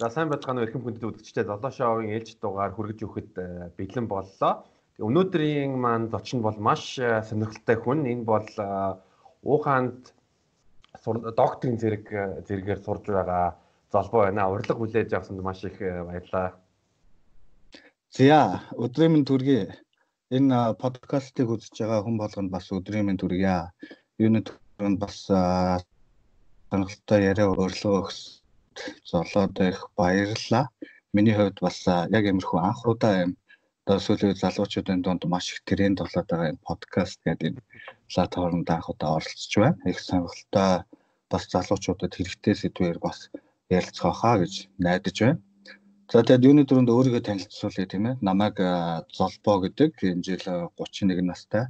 За 0.00 0.08
сайн 0.08 0.30
байцгаана 0.32 0.62
уу 0.62 0.64
эрхэм 0.64 0.80
хүндэт 0.80 1.04
үзэгчдээ 1.04 1.44
Золоо 1.44 1.68
шоугийн 1.76 2.16
ээлж 2.16 2.40
дугаар 2.40 2.72
хүргэж 2.72 3.04
өгөхөд 3.04 3.32
э, 3.36 3.68
бэлэн 3.76 4.08
боллоо. 4.08 4.64
Өнөөдрийн 4.96 5.76
маань 5.76 6.08
зочин 6.08 6.40
бол 6.40 6.56
маш 6.56 6.96
э, 6.96 7.20
сонирхолтой 7.28 7.76
хүн. 7.76 8.08
Энэ 8.08 8.24
бол 8.24 8.48
э, 8.48 8.96
Ухаанд 9.44 10.16
докторийн 11.36 11.76
зэрэг 11.76 12.06
зэрэгээр 12.48 12.80
сурж 12.80 13.12
байгаа 13.12 13.60
залбоо 13.92 14.24
байна. 14.24 14.48
Урилга 14.48 14.80
хүлээж 14.80 15.12
авсанд 15.12 15.44
маш 15.44 15.68
их 15.68 15.76
баярлалаа. 15.76 16.56
За 18.08 18.64
өдрийн 18.80 19.12
минь 19.12 19.28
төргий. 19.28 19.68
Энэ 20.32 20.80
подкастыг 20.80 21.44
үзэж 21.44 21.76
байгаа 21.76 22.08
хүн 22.08 22.16
болгонд 22.16 22.48
бас 22.48 22.72
өдрийн 22.72 23.04
минь 23.04 23.20
төргийа. 23.20 23.68
Юуны 24.16 24.40
төрөнд 24.48 24.96
бас 24.96 25.28
сонирхолтой 25.28 27.20
яриа 27.20 27.52
өрлөө 27.52 28.00
өгс 28.00 28.39
золоод 29.10 29.56
их 29.60 29.78
баярлалаа. 29.96 30.64
Миний 31.12 31.34
хувьд 31.34 31.58
бас 31.66 31.78
яг 31.86 32.24
иймэрхүү 32.26 32.58
анх 32.68 32.80
удаа 32.92 33.14
юм 33.24 33.32
одоо 33.84 33.98
сүүлийн 34.04 34.40
залуучуудын 34.42 35.02
дунд 35.02 35.22
маш 35.32 35.46
их 35.52 35.60
тренд 35.68 35.98
болоод 36.00 36.28
байгаа 36.30 36.50
энэ 36.52 36.66
подкаст 36.68 37.18
гэдэг 37.26 37.48
энэ 37.50 37.62
платформд 38.12 38.68
анх 38.70 38.86
удаа 38.92 39.10
оролцож 39.18 39.52
байна. 39.58 39.80
Их 39.90 39.98
сонирхолтой 39.98 40.70
бас 41.30 41.42
залуучуудад 41.54 42.12
хэрэгтэй 42.14 42.54
сэдвээр 42.58 42.98
бас 43.06 43.18
ярилцгаа 43.76 44.14
хаа 44.20 44.36
гэж 44.42 44.54
найдаж 44.86 45.16
байна. 45.22 45.40
За 46.12 46.22
тэгээд 46.22 46.46
юуны 46.50 46.62
дөрөнд 46.66 46.90
өөрийгөө 46.94 47.22
танилцуулъя 47.26 47.86
тийм 47.90 48.04
ээ. 48.10 48.20
Намайг 48.28 48.56
Золбоо 49.16 49.56
гэдэг 49.64 49.90
энэ 50.12 50.24
жил 50.26 50.42
31 50.78 51.26
настай 51.30 51.64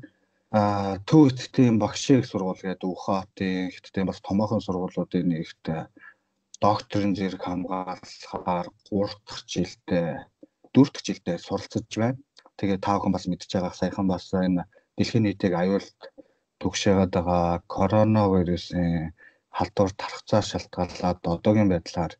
а 0.50 0.98
төв 1.06 1.30
эцгийн 1.30 1.78
багшийн 1.78 2.22
сургууль 2.26 2.58
гэдэг 2.58 2.90
Ухаатын 2.90 3.70
хятадын 3.70 4.08
бас 4.10 4.18
томоохон 4.26 4.60
сургуулиудын 4.64 5.30
нэгт 5.30 5.64
докторийн 6.64 7.14
зэрэг 7.18 7.42
хамгаалахаар 7.44 8.68
3 8.88 9.26
дахь 9.26 9.42
жилдээ 9.52 10.08
4 10.74 10.92
дахь 10.92 11.06
жилдээ 11.06 11.36
суралцж 11.46 11.92
байна. 12.00 12.18
Тэгээ 12.58 12.78
та 12.84 12.92
бүхэн 12.94 13.14
бас 13.14 13.24
мэдж 13.26 13.50
байгаа 13.52 13.74
саяхан 13.80 14.06
бас 14.12 14.24
энэ 14.46 14.64
дэлхийн 14.96 15.24
нийтийг 15.24 15.54
аюулт 15.62 16.00
түгшээгээд 16.60 17.12
байгаа 17.16 17.64
коронавирусын 17.74 19.16
халдвар 19.56 19.90
тархацаар 20.00 20.46
шалтгаалаад 20.50 21.20
одоогийн 21.34 21.72
байдлаар 21.72 22.12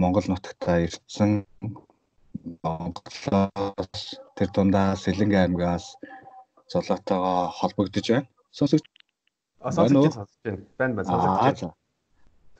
Монгол 0.00 0.26
нутагтаа 0.28 0.76
ирсэн 0.86 1.30
Монголоос 2.62 4.00
тэр 4.36 4.48
дундаа 4.54 4.88
Сэлэнгэ 5.02 5.38
аймгаас 5.40 5.86
золоотойгоо 6.72 7.40
холбогдож 7.58 8.06
байна. 8.12 8.28
Сонсогч 8.58 8.86
А 9.60 9.72
сонсогч. 9.72 10.14
Байна 10.78 10.94
байна 10.96 11.04
сонсогч. 11.04 11.72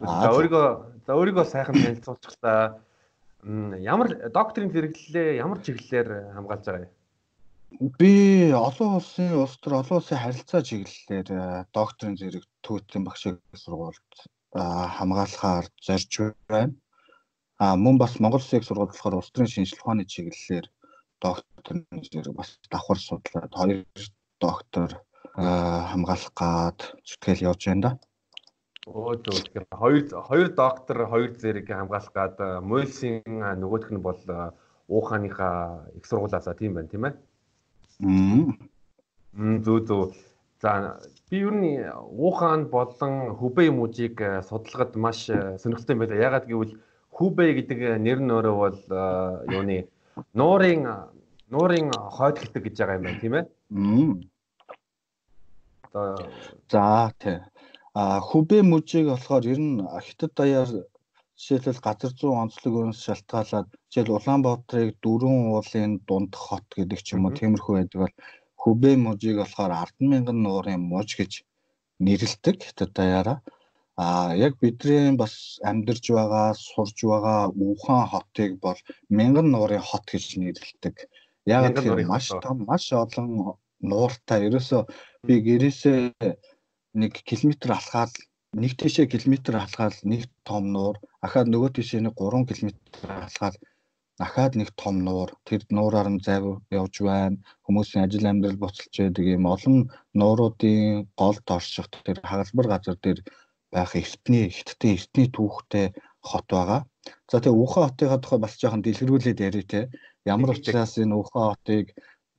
За 0.00 0.32
өөрийгөө 0.32 0.66
за 1.04 1.12
өөрийгөө 1.12 1.44
сайхан 1.44 1.76
танилцуулчихлаа. 1.76 2.80
Ямар 3.84 4.08
докторийн 4.32 4.72
зэрэглэлээ 4.72 5.40
ямар 5.44 5.60
чиглэлээр 5.60 6.08
хамгаалж 6.36 6.64
байгаа 6.64 6.84
юм? 6.88 6.92
Би 8.00 8.14
олон 8.52 8.96
улсын 8.98 9.36
улс 9.36 9.60
төр 9.60 9.80
олон 9.80 10.00
улсын 10.00 10.18
харилцаа 10.20 10.60
чиглэлээр 10.64 11.28
э, 11.30 11.64
докторийн 11.76 12.16
зэрэг 12.16 12.44
төвтийн 12.64 13.04
багшийн 13.04 13.36
сургуульд 13.54 14.12
хамгаалахаар 14.96 15.66
зорж 15.86 16.12
байна. 16.48 16.74
А 17.60 17.76
мөн 17.76 17.96
бас 18.00 18.16
Монгол 18.20 18.40
Улсын 18.40 18.64
сургууль 18.64 18.90
болохоор 18.90 19.20
улс 19.20 19.30
төрийн 19.30 19.52
шинжилгээ 19.52 19.84
ухааны 19.84 20.04
чиглэлээр 20.08 20.66
докторийн 21.20 22.00
зэрэг 22.08 22.34
бас 22.40 22.56
давхар 22.72 22.98
судлаад 22.98 23.52
хоёр 23.52 23.84
доктор 24.40 24.90
хамгаалах 25.36 26.32
гад 26.34 26.78
зүтгэл 27.04 27.46
явж 27.52 27.62
байна 27.68 27.82
да. 27.84 27.90
Өө 28.88 29.20
зөв. 29.24 29.36
Хоёр 29.76 30.08
хоёр 30.08 30.48
доктор 30.56 31.04
хоёр 31.06 31.30
зэрэг 31.36 31.68
хамгаалах 31.68 32.12
гад 32.16 32.36
Мөлсийн 32.64 33.20
нөгөөх 33.60 33.92
нь 33.92 34.00
бол 34.00 34.20
ууханыхаа 34.88 35.90
их 35.94 36.04
сургуулаасаа 36.08 36.54
тийм 36.56 36.74
байна 36.74 36.88
тийм 36.88 37.04
ээ. 37.04 37.14
Мм 38.00 39.62
зөв 39.64 39.84
зөв. 39.84 40.16
За 40.62 40.96
би 41.28 41.44
ер 41.44 41.52
нь 41.52 41.84
уухаан 42.24 42.72
болон 42.72 43.36
Хүбэй 43.36 43.68
мужийг 43.70 44.16
судалгад 44.48 44.96
маш 44.96 45.28
сонирхолтой 45.28 45.96
байна. 45.96 46.16
Ягаад 46.16 46.48
гэвэл 46.48 46.80
Хүбэй 47.12 47.50
гэдэг 47.60 48.00
нэр 48.00 48.18
нь 48.24 48.32
өөрөө 48.32 48.56
бол 48.64 48.80
юуны 49.44 49.88
нуурын 50.32 50.88
нуурын 51.52 51.92
хойд 51.92 52.36
хитэг 52.40 52.64
гэж 52.64 52.76
байгаа 52.80 52.96
юм 52.96 53.04
байна 53.04 53.20
тийм 53.20 53.34
ээ. 53.36 53.44
За 56.72 57.12
тий. 57.20 57.38
А 57.94 58.20
Хүбэ 58.28 58.62
мужийг 58.62 59.06
болохоор 59.10 59.44
ер 59.52 59.58
нь 59.58 59.82
хятад 60.06 60.32
даяар 60.38 60.70
жишээлбэл 61.40 61.84
газар 61.86 62.12
зүүн 62.18 62.40
онцлог 62.42 62.74
өрнөс 62.78 63.00
шалтгаалаад 63.02 63.68
жишээл 63.90 64.14
Улаанбаатарыг 64.16 64.90
дөрвөн 65.02 65.50
уулын 65.50 65.92
дунд 66.08 66.32
хот 66.44 66.66
гэдэг 66.78 67.00
ч 67.02 67.08
юм 67.14 67.26
уу 67.26 67.34
тиймэрхүү 67.38 67.74
байдаг 67.76 67.98
бол 68.02 68.14
Хүбэ 68.62 68.90
мужийг 69.04 69.36
болохоор 69.40 69.72
100000 69.74 70.36
нуурын 70.44 70.82
муж 70.92 71.08
гэж 71.18 71.32
нэрлэдэг 72.04 72.56
хятад 72.62 72.90
даяараа. 72.98 73.38
А 73.96 74.36
яг 74.46 74.52
бидний 74.62 75.16
бас 75.22 75.58
амьдарч 75.70 76.04
байгаа, 76.14 76.54
сурж 76.54 76.98
байгаа 77.10 77.40
Ухаан 77.50 78.06
хотыг 78.12 78.52
бол 78.64 78.78
1000 79.08 79.50
нуурын 79.52 79.82
хот 79.88 80.04
гэж 80.12 80.24
нэрлэдэг. 80.42 80.94
Яг 81.46 81.74
тэгэхээр 81.74 82.06
маш 82.06 82.26
том, 82.44 82.56
маш 82.70 82.84
олон 82.92 83.58
нууртай. 83.90 84.46
Ерөөсөө 84.48 84.82
би 85.26 85.34
гэрээсээ 85.46 85.98
нэг 86.94 87.12
километр 87.28 87.70
алхаад 87.78 88.12
нэг 88.62 88.72
тишээ 88.80 89.06
километр 89.14 89.54
алхаад 89.62 89.94
нэг 90.02 90.26
том 90.48 90.64
нуур 90.74 90.96
ахаад 91.26 91.48
нөгөө 91.50 91.70
тишээ 91.76 92.00
нэг 92.02 92.14
3 92.18 92.46
км 92.48 92.68
алхаад 93.26 93.54
ахаад 94.20 94.52
нэг 94.60 94.68
том 94.76 94.96
нуур. 95.06 95.30
Тэр 95.48 95.60
нуураар 95.76 96.08
нь 96.12 96.20
зайв 96.26 96.44
явж 96.80 96.94
байна. 97.08 97.40
Хүмүүсийн 97.64 98.04
ажил 98.04 98.28
амьдрал 98.28 98.60
буцалж 98.60 98.94
байдаг 99.00 99.24
юм 99.36 99.44
олон 99.54 99.76
нууруудын 100.18 101.08
голд 101.20 101.46
орших 101.56 101.86
тэр 102.06 102.18
хагалбар 102.30 102.66
газар 102.72 102.96
дээр 103.00 103.20
байх 103.72 103.92
эртний 104.02 104.46
хиттийн 104.56 104.96
эртний 104.96 105.28
түүхтэй 105.36 105.86
хот 106.28 106.46
байгаа. 106.52 106.80
За 107.30 107.36
тэгээ 107.40 107.60
Ухаан 107.64 107.88
хотыгаа 107.88 108.20
тухай 108.20 108.40
бас 108.44 108.54
жоохон 108.60 108.84
дэлгэрүүлээд 108.84 109.40
яриа 109.48 109.66
те. 109.72 109.80
Ямар 110.32 110.50
учраас 110.52 110.92
энэ 111.02 111.16
Ухаан 111.16 111.48
хотыг 111.56 111.86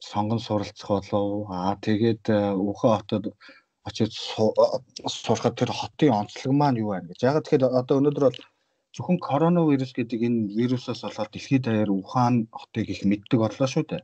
сонгон 0.10 0.40
суралцах 0.44 0.90
болов? 0.92 1.50
Аа 1.50 1.74
тэгээд 1.86 2.24
Ухаан 2.70 2.98
хотод 3.02 3.24
очиж 3.88 4.12
сурахад 5.24 5.56
тэр 5.58 5.72
хотын 5.80 6.12
онцлог 6.20 6.54
маань 6.54 6.82
юу 6.84 6.90
байна 6.94 7.10
гэж. 7.10 7.20
Яг 7.26 7.36
тэгэхээр 7.42 7.64
одоо 7.82 7.96
өнөөдөр 8.00 8.26
бол 8.28 8.40
зөвхөн 8.96 9.20
коронавирус 9.28 9.92
гэдэг 9.96 10.20
энэ 10.28 10.40
вирусаас 10.58 11.02
болоод 11.04 11.32
дэлхийд 11.32 11.64
даяар 11.66 11.92
Ухаан 11.92 12.36
хотыг 12.60 12.86
их 12.94 13.02
мэддэг 13.10 13.40
боллоо 13.42 13.68
шүү 13.72 13.86
дээ. 13.90 14.04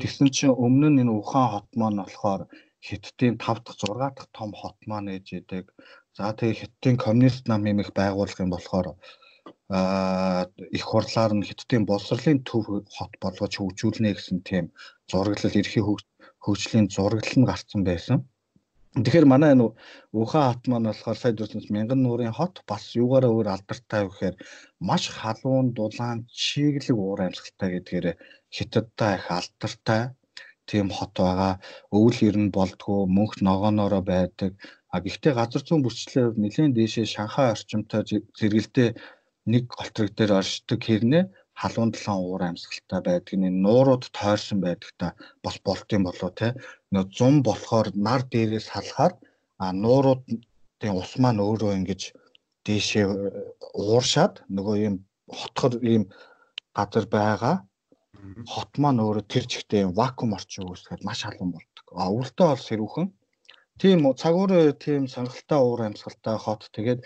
Тэгсэн 0.00 0.28
чинь 0.36 0.58
өмнө 0.64 0.88
нь 0.90 1.00
энэ 1.02 1.12
Ухаан 1.20 1.48
хот 1.52 1.68
маань 1.80 2.00
болохоор 2.00 2.42
Хятадын 2.86 3.34
5 3.38 3.64
дахь 3.64 3.78
6 3.80 4.16
дахь 4.16 4.30
том 4.36 4.50
хот 4.60 4.76
маань 4.88 5.12
ээж 5.14 5.26
идэг. 5.38 5.64
За 6.16 6.32
тэгээ 6.36 6.60
Хятадын 6.60 6.96
коммунист 7.04 7.44
нам 7.48 7.62
юм 7.70 7.78
их 7.84 7.90
байгуулах 7.98 8.38
юм 8.44 8.50
болохоор 8.52 8.86
а 9.68 10.48
их 10.76 10.84
хурлаар 10.88 11.32
нь 11.34 11.46
Хятадын 11.48 11.84
боловсролын 11.86 12.38
төв 12.48 12.64
хот 12.96 13.12
болгож 13.22 13.52
хөгжүүлнэ 13.56 14.10
гэсэн 14.16 14.38
тийм 14.48 14.64
зураглал 15.10 15.58
эрхий 15.60 15.82
хөгжлийн 16.44 16.86
зураглал 16.94 17.38
нь 17.40 17.48
гарсан 17.50 17.80
байсан. 17.88 18.18
Тэгэхээр 18.94 19.26
манай 19.26 19.50
энэ 19.54 19.66
Ухаан 20.20 20.46
хот 20.54 20.62
маань 20.70 20.86
болохоор 20.88 21.18
сая 21.18 21.34
дурсанс 21.34 21.66
мянган 21.74 22.00
нуурын 22.02 22.36
хот 22.38 22.54
бас 22.70 22.82
юугаараа 23.02 23.32
өөр 23.34 23.48
алдартай 23.50 24.00
вэ 24.02 24.10
гэхээр 24.10 24.36
маш 24.88 25.02
халуун 25.18 25.66
дулаан 25.76 26.18
чиглэг 26.42 26.98
уур 27.02 27.20
амьсгалтай 27.26 27.68
гэдгээр 27.74 28.06
хятадтай 28.56 29.12
их 29.18 29.26
алдартай 29.38 30.02
тийм 30.70 30.86
хот 30.96 31.12
байгаа. 31.18 31.54
Өвөл 31.96 32.18
ер 32.28 32.36
нь 32.42 32.54
болдгоо 32.56 33.00
мөнх 33.16 33.34
ногооноороо 33.46 34.02
байдаг. 34.12 34.52
А 34.94 34.96
гэхдээ 35.04 35.32
газар 35.40 35.62
зүүн 35.66 35.82
бүрчлээ 35.82 36.26
нэлээд 36.42 36.76
дээшээ 36.78 37.06
Шанхай 37.14 37.46
орчимтой 37.54 38.02
зэрэгэлдээ 38.38 38.88
нэг 39.52 39.64
голтрог 39.74 40.10
дээр 40.14 40.32
оршдог 40.40 40.80
хэрнээ 40.86 41.24
халуун 41.60 41.90
талаан 41.94 42.20
уур 42.24 42.42
амьсгалтай 42.50 43.00
байдаг. 43.06 43.34
Нэг 43.42 43.54
нуурууд 43.64 44.04
тойрсон 44.18 44.58
байдаг 44.66 44.90
та. 45.00 45.06
Бас 45.44 45.56
болт 45.66 45.88
юм 45.96 46.02
болоо 46.08 46.30
те 46.40 46.48
нөө 46.92 47.04
зум 47.16 47.34
болохоор 47.48 47.88
нар 48.06 48.22
дээрээс 48.32 48.68
халахаар 48.70 49.12
а 49.62 49.64
нууруудын 49.82 50.92
ус 51.00 51.12
маань 51.22 51.44
өөрөө 51.46 51.72
ингэж 51.78 52.02
дээшээ 52.66 53.04
э, 53.06 53.14
ууршаад 53.80 54.34
нөгөө 54.56 54.76
юм 54.88 54.94
хотхор 55.38 55.72
ийм 55.92 56.02
газар 56.76 57.06
байгаа 57.16 57.56
хот 58.52 58.72
маань 58.82 59.02
өөрөө 59.04 59.24
тэр 59.32 59.44
чигтээ 59.52 59.84
вакуум 60.00 60.32
орчин 60.38 60.64
үүсгээд 60.70 61.02
маш 61.04 61.20
халуун 61.24 61.50
болдог. 61.54 61.86
А 62.00 62.08
өвөлтөө 62.12 62.46
бол 62.50 62.66
сэрүүхэн. 62.68 63.06
Тийм 63.80 63.98
цагуурын 64.22 64.72
тийм 64.84 65.02
сонирхолтой 65.12 65.60
уур 65.62 65.80
амьсгалтай 65.88 66.36
хот. 66.40 66.62
Тэгээд 66.74 67.00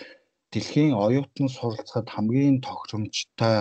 дэлхийн 0.53 0.93
оюутан 1.05 1.49
суралцахад 1.51 2.09
хамгийн 2.15 2.57
тохиромжтой 2.67 3.57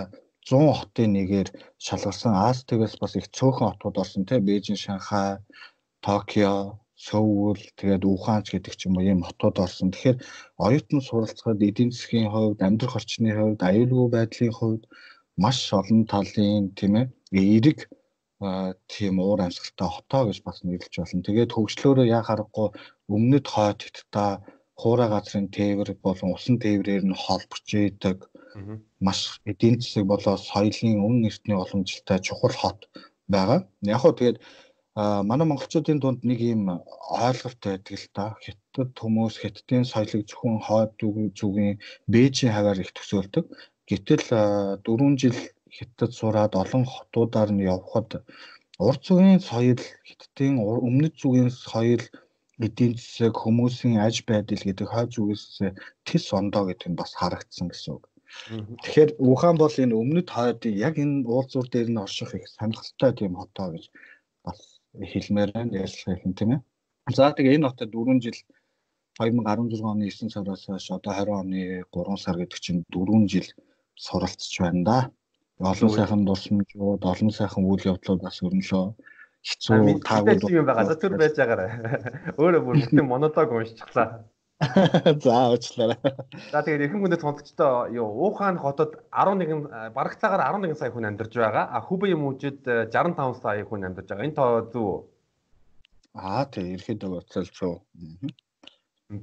100 0.47 0.79
хотын 0.79 1.09
нэгээр 1.15 1.49
шалгарсан 1.85 2.33
Аз 2.49 2.57
тэгээс 2.69 2.95
бас 3.01 3.13
их 3.19 3.27
цөөхөн 3.35 3.69
хотууд 3.69 3.99
орсон 4.01 4.23
тийм 4.25 4.41
Бээжин, 4.47 4.79
Шанхай, 4.83 5.43
Токио, 6.05 6.79
Сөүл 7.05 7.59
тэгээд 7.79 8.03
Ухаанч 8.07 8.47
гэдэг 8.55 8.73
ч 8.79 8.81
юм 8.87 8.95
уу 8.97 9.05
ийм 9.05 9.21
хотууд 9.27 9.57
орсон. 9.65 9.91
Тэгэхээр 9.91 10.17
оюутан 10.65 11.01
суралцахад 11.03 11.59
эдийн 11.69 11.91
засгийн 11.91 12.31
хувьд, 12.31 12.59
амьдрах 12.67 12.97
орчны 12.99 13.29
хувьд, 13.35 13.59
аюулгүй 13.69 14.07
байдлын 14.15 14.53
хувьд 14.57 14.83
маш 15.43 15.59
олон 15.79 16.01
талын 16.11 16.63
тийм 16.79 16.93
ээ 16.99 17.05
эерэг 17.41 17.79
тийм 18.93 19.13
уур 19.19 19.39
амьсгалтай 19.45 19.89
хотоо 19.93 20.21
гэж 20.25 20.37
бас 20.47 20.57
нэрлэж 20.63 20.93
болно. 20.97 21.25
Тэгээд 21.27 21.53
хөгжлөөрөө 21.53 22.05
яа 22.17 22.23
харахгүй 22.25 22.67
өмнөд 23.15 23.45
хойд 23.53 23.79
хятадаа 23.85 24.31
хуурай 24.81 25.09
газрын 25.11 25.47
тээвэр 25.57 25.89
болон 26.05 26.29
усан 26.37 26.55
тээврээр 26.63 27.03
нь 27.09 27.19
холбож 27.23 27.67
идэг 27.89 28.17
маш 29.07 29.19
эдийн 29.51 29.75
засаг 29.81 30.05
болоо 30.11 30.35
соёлын 30.51 31.03
өмнө 31.07 31.27
эртний 31.29 31.57
уламжлалтай 31.57 32.19
чухал 32.27 32.55
хот 32.61 32.79
байгаа. 33.33 33.59
Яг 33.93 33.99
хөө 34.01 34.13
тэгээд 34.17 34.37
манай 35.29 35.45
монголчуудын 35.47 35.99
дунд 36.01 36.21
нэг 36.29 36.39
юм 36.53 36.63
ойлголт 37.25 37.61
байдаг 37.61 37.95
л 38.01 38.07
да. 38.17 38.25
Хятад 38.43 38.91
хүмүүс 39.01 39.35
хятадын 39.43 39.85
соёлыг 39.91 40.23
зөвхөн 40.25 40.57
хойд 40.65 40.91
зүгийн 41.39 41.75
Бээжийн 42.13 42.53
хаваар 42.55 42.81
их 42.81 42.91
төсөөлдөг. 42.97 43.45
Гэтэл 43.89 44.25
4 44.81 45.21
жил 45.21 45.37
хятад 45.77 46.11
сураад 46.19 46.53
олон 46.63 46.85
хотуудаар 46.93 47.49
нь 47.53 47.65
явхад 47.75 48.09
урт 48.87 49.01
зүгийн 49.07 49.41
соёл 49.49 49.81
хятадын 50.07 50.53
өмнөд 50.87 51.13
зүгийн 51.21 51.51
соёл 51.53 52.03
эдийн 52.65 52.93
засаг 52.97 53.33
хүмүүсийн 53.37 54.01
аж 54.07 54.15
байдал 54.29 54.63
гэдэг 54.65 54.87
хойд 54.89 55.09
зүгээс 55.13 55.45
тис 56.07 56.25
ондоо 56.39 56.63
гэдэг 56.65 56.89
нь 56.89 56.99
бас 56.99 57.11
харагдсан 57.19 57.69
гэсэн 57.69 57.91
үг. 57.95 58.03
Тэгэхээр 58.83 59.11
Ухаан 59.19 59.57
бол 59.59 59.71
энэ 59.83 59.95
өмнөд 60.01 60.27
хойдын 60.35 60.75
яг 60.87 60.95
энэ 61.03 61.23
уулзуур 61.23 61.67
дээр 61.71 61.89
нь 61.91 62.01
орших 62.05 62.35
их 62.35 62.45
сонирхолтой 62.47 63.11
тийм 63.15 63.33
хотоо 63.39 63.67
гэж 63.73 63.85
бас 64.45 64.59
хэлмээр 65.11 65.49
байна 65.55 65.79
ярьслах 65.83 66.25
юм 66.27 66.33
тийм 66.35 66.49
ээ. 66.55 66.61
За 67.15 67.31
тэгээ 67.31 67.55
энэ 67.57 67.67
хотод 67.71 67.91
4 67.95 68.19
жил 68.25 68.39
2016 69.19 69.81
оны 69.91 70.05
9 70.11 70.29
сараас 70.35 70.63
хойш 70.67 70.87
одоо 70.91 71.13
20 71.15 71.41
оны 71.41 71.61
3 71.91 72.23
сар 72.23 72.35
гэдэг 72.37 72.59
чинь 72.59 72.83
4 72.91 73.31
жил 73.31 73.47
суралцж 73.95 74.53
байна 74.59 74.83
да. 74.83 74.97
Олон 75.59 75.89
сайхан 75.89 76.21
дурсамжууд, 76.25 77.01
олон 77.01 77.31
сайхан 77.33 77.63
үйл 77.65 77.81
явдлууд 77.91 78.21
бас 78.21 78.37
өрнөлөө 78.45 78.85
хэцүү 79.47 80.03
таагүй 80.05 80.53
юм 80.53 80.67
байгаа. 80.69 80.99
Түр 81.01 81.17
байж 81.17 81.33
байгаарай. 81.39 81.69
Өөрөө 82.37 82.61
бүр 82.65 82.75
бүтэн 82.83 83.07
монолог 83.09 83.49
уншчихлаа. 83.57 84.27
За 85.23 85.53
уучлаарай. 85.53 86.01
За 86.49 86.65
тэгээд 86.65 86.89
эрхэм 86.89 87.05
хүндэт 87.05 87.21
сонсогчдоо 87.21 87.93
юу 87.93 88.09
Ухаан 88.25 88.57
хотод 88.57 88.97
11 89.13 89.93
бараг 89.93 90.17
цагаар 90.17 90.49
11 90.49 90.73
сая 90.73 90.89
хүн 90.89 91.05
амьдарч 91.13 91.37
байгаа. 91.37 91.69
А 91.69 91.77
Хүбэ 91.85 92.09
юм 92.17 92.25
үжид 92.25 92.65
65 92.65 93.37
сая 93.37 93.61
хүн 93.69 93.85
амьдарч 93.85 94.09
байгаа. 94.09 94.25
Энэ 94.25 94.33
тоо 94.33 94.65
зөв 94.73 94.81
үү? 94.81 94.99
Аа 96.17 96.49
тий 96.49 96.73
ерөөдөө 96.73 97.21
уцалж 97.21 97.53
шүү. 97.53 97.75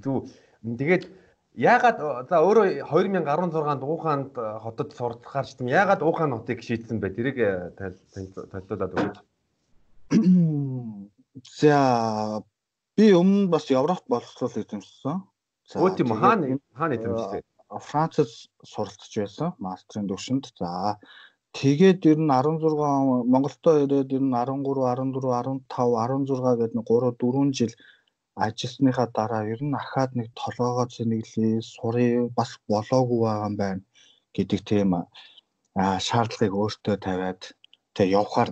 Зөв. 0.07 0.31
Тэгээд 0.63 1.11
яагаад 1.59 2.31
за 2.31 2.37
өөрөө 2.39 2.87
2016-нд 2.87 3.83
Ухаанд 3.83 4.39
хотод 4.39 4.95
суртахаар 4.95 5.47
ч 5.51 5.59
юм 5.59 5.67
яагаад 5.67 6.07
Ухаан 6.07 6.39
хотыг 6.39 6.63
шийдсэн 6.63 7.03
бэ? 7.03 7.11
Тэрийг 7.11 7.39
танилцуулаад 7.75 8.95
өгөөч. 8.95 9.19
За 11.59 12.39
би 12.99 13.11
өмнө 13.19 13.49
бас 13.55 13.71
Европт 13.71 14.05
боловсрол 14.09 14.55
эзэмшсэн. 14.63 15.23
Өө 15.81 15.91
тийм 15.99 16.15
хаана 16.15 16.59
хаана 16.79 16.99
эзэмшсэн? 16.99 17.43
Францад 17.89 18.31
суралцж 18.73 19.13
байсан 19.19 19.55
мастрын 19.59 20.07
төвшөнд. 20.11 20.53
За 20.61 20.99
тэгээд 21.59 22.07
ер 22.11 22.19
нь 22.23 22.31
16 22.31 23.27
Монголдо 23.33 23.71
ирээд 23.83 24.15
ер 24.19 24.23
нь 24.23 24.35
13, 24.35 24.63
14, 24.63 25.67
15, 25.75 26.29
16 26.31 26.61
гэдэг 26.61 26.75
нэг 26.79 26.87
3 26.87 27.13
4 27.19 27.59
жил 27.59 27.75
ажилласныхаа 28.45 29.09
дараа 29.17 29.43
ер 29.55 29.63
нь 29.63 29.79
ахаад 29.81 30.11
нэг 30.19 30.29
толгоогоо 30.41 30.87
зэниглээ, 30.91 31.63
сурыг 31.75 32.35
бас 32.39 32.51
болоогүй 32.71 33.21
байгаа 33.23 33.49
юм 33.51 33.57
байна 33.63 33.83
гэдэг 34.37 34.61
тийм 34.71 34.91
шаардлагыг 36.07 36.55
өөртөө 36.63 36.97
тавиад 37.07 37.43
тэг 37.97 38.09
явхаар 38.21 38.51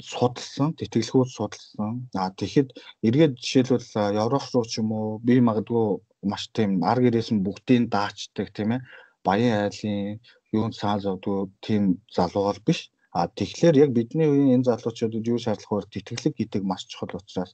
судалсан, 0.00 0.74
тэтгэлгүүд 0.78 1.30
судалсан. 1.36 2.08
А 2.14 2.30
тэгэхэд 2.38 2.68
эргээд 3.06 3.34
жишээлбэл 3.42 4.18
Европ 4.24 4.44
руу 4.54 4.64
ч 4.70 4.78
юм 4.80 4.88
уу 4.98 5.18
би 5.26 5.34
магадгүй 5.48 5.86
маш 6.30 6.42
тийм 6.56 6.70
ар 6.90 6.98
гэрээсэн 7.02 7.38
бүгдийг 7.46 7.90
даачдаг 7.94 8.48
тийм 8.56 8.70
ээ. 8.76 8.86
Баян 9.26 9.54
айлын 9.66 10.20
юунд 10.56 10.74
цаал 10.80 11.00
зовдгоо 11.02 11.50
тийм 11.66 11.82
залуугаар 12.16 12.58
биш. 12.66 12.80
А 13.18 13.26
тэгэхээр 13.38 13.76
яг 13.84 13.90
бидний 13.96 14.28
үеийн 14.30 14.54
энэ 14.56 14.68
залуучуудад 14.68 15.24
юу 15.32 15.38
шаардлага 15.42 15.76
вэ? 15.82 15.92
Тэтгэлэг 15.94 16.34
гэдэг 16.38 16.62
маш 16.70 16.82
чухал 16.90 17.18
учраас 17.18 17.52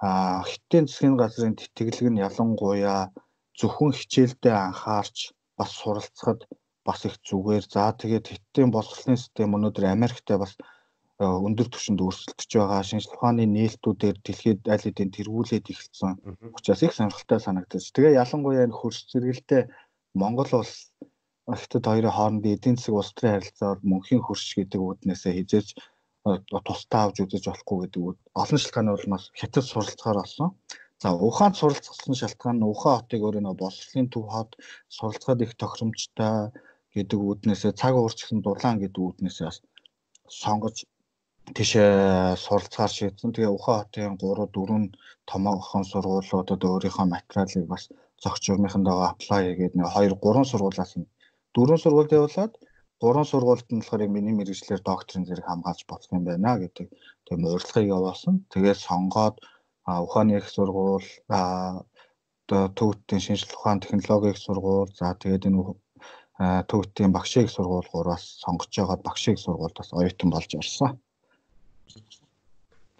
а 0.00 0.08
хиттийн 0.50 0.86
засгийн 0.88 1.16
газрын 1.20 1.54
тэтгэлэг 1.56 2.08
нь 2.10 2.22
ялангуяа 2.28 3.12
зөвхөн 3.58 3.92
хичээлдээ 3.98 4.56
анхаарч 4.66 5.16
бас 5.58 5.70
суралцахад 5.80 6.40
бас 6.86 7.00
их 7.08 7.14
зүгээр. 7.28 7.64
За 7.74 7.92
тэгээд 8.00 8.26
хиттийн 8.32 8.70
боловсролын 8.72 9.20
систем 9.20 9.54
өнөөдөр 9.56 9.84
Америктэй 9.96 10.38
бас 10.40 10.52
өндөр 11.20 11.68
түвшинд 11.68 12.00
өрсөлдөж 12.00 12.50
байгаа 12.56 12.80
шинжлэх 12.88 13.20
ухааны 13.20 13.44
нээлтүүдээр 13.44 14.16
дэлхийд 14.24 14.60
аль 14.72 14.84
хэдийн 14.84 15.12
тэргүүлээд 15.12 15.68
эхэлсэн 15.68 16.16
учраас 16.56 16.80
их 16.80 16.96
сонирхолтой 16.96 17.40
санагдаж. 17.44 17.84
Тэгээ 17.92 18.16
ялангуяа 18.24 18.64
энэ 18.64 18.78
хөрс 18.80 19.00
зэрэгэлтэй 19.12 19.62
Монгол 20.16 20.50
улс 20.60 20.88
Хятад 21.50 21.84
хоёрын 21.84 22.14
хоорондын 22.16 22.54
эдийн 22.56 22.76
засаг 22.78 22.94
улс 22.94 23.12
төрийн 23.12 23.34
харилцаар 23.36 23.78
мөнхийн 23.90 24.22
хөрш 24.24 24.48
гэдэг 24.56 24.80
үүднээсээ 24.80 25.32
хизээж 25.36 25.68
тусдаа 26.66 27.02
авч 27.04 27.16
үзэж 27.20 27.44
болохгүй 27.48 27.78
гэдэг 27.80 28.00
үүд 28.06 28.18
олон 28.40 28.58
шалтгааны 28.60 28.90
улмаас 28.96 29.24
Хятад 29.40 29.64
суралцахаар 29.68 30.18
болсон. 30.20 30.48
За 31.02 31.08
Ухаанд 31.28 31.56
суралцсан 31.58 32.16
шалтгаан 32.16 32.56
нь 32.60 32.70
Ухаан 32.72 32.96
хотыг 33.02 33.20
өөрөө 33.24 33.42
нөө 33.44 33.56
боловсролын 33.60 34.08
төв 34.12 34.24
хот 34.32 34.50
суралцахад 34.96 35.44
их 35.44 35.52
тохиромжтой 35.60 36.52
гэдэг 36.94 37.18
үүднээсээ 37.28 37.72
цаг 37.80 37.94
уурчсан 37.96 38.38
дулаан 38.44 38.76
гэдэг 38.80 39.00
үүднээсээ 39.04 39.46
бас 39.48 39.58
сонгож 40.42 40.76
тийшээ 41.56 42.36
суралцахаар 42.44 42.92
шийдсэн. 42.96 43.30
Тэгээ 43.34 43.54
Ухаан 43.56 43.84
хотын 43.84 44.14
3 44.20 44.46
4 44.54 44.94
томоохон 45.30 45.84
сургуулиудад 45.92 46.62
өөрийнхөө 46.70 47.06
материалыг 47.14 47.66
бас 47.72 47.82
зохиц 48.22 48.42
журмынхандаа 48.46 48.96
аплай 49.12 49.42
хийгээд 49.46 49.74
нэг 49.78 49.86
2 49.94 50.14
3 50.24 50.50
сургуулиас 50.50 50.92
нь 50.98 51.10
4 51.54 51.82
сургуульд 51.82 52.16
явуулаад 52.18 52.52
3 53.02 53.30
сургуульд 53.30 53.68
нь 53.72 53.80
болохоор 53.80 54.02
миний 54.16 54.34
мэрэгчлэр 54.36 54.80
докторийн 54.84 55.26
зэрэг 55.26 55.46
хамгаалж 55.48 55.80
болох 55.90 56.10
юм 56.16 56.24
байна 56.28 56.52
гэдэг 56.62 56.86
тийм 57.26 57.40
урилгыг 57.54 57.86
явуулсан. 57.96 58.34
Тэгээд 58.52 58.78
сонгоод 58.86 59.36
Ухааны 60.04 60.32
их 60.38 60.46
сургууль 60.56 61.08
төвөтийн 62.78 63.22
шинжлэх 63.24 63.58
ухаан 63.58 63.80
технологийн 63.80 64.34
их 64.34 64.40
сургууль 64.46 64.92
за 64.98 65.06
тэгээд 65.22 65.48
энэ 65.48 65.60
төвөтийн 66.70 67.12
багшийн 67.16 67.44
их 67.46 67.52
сургууль 67.56 67.90
гураас 67.92 68.24
сонгож 68.44 68.70
байгаад 68.76 69.02
багшийн 69.08 69.34
их 69.34 69.42
сургуульд 69.44 69.76
бас 69.78 69.90
оюутан 69.98 70.30
болж 70.30 70.50
орсон. 70.60 70.90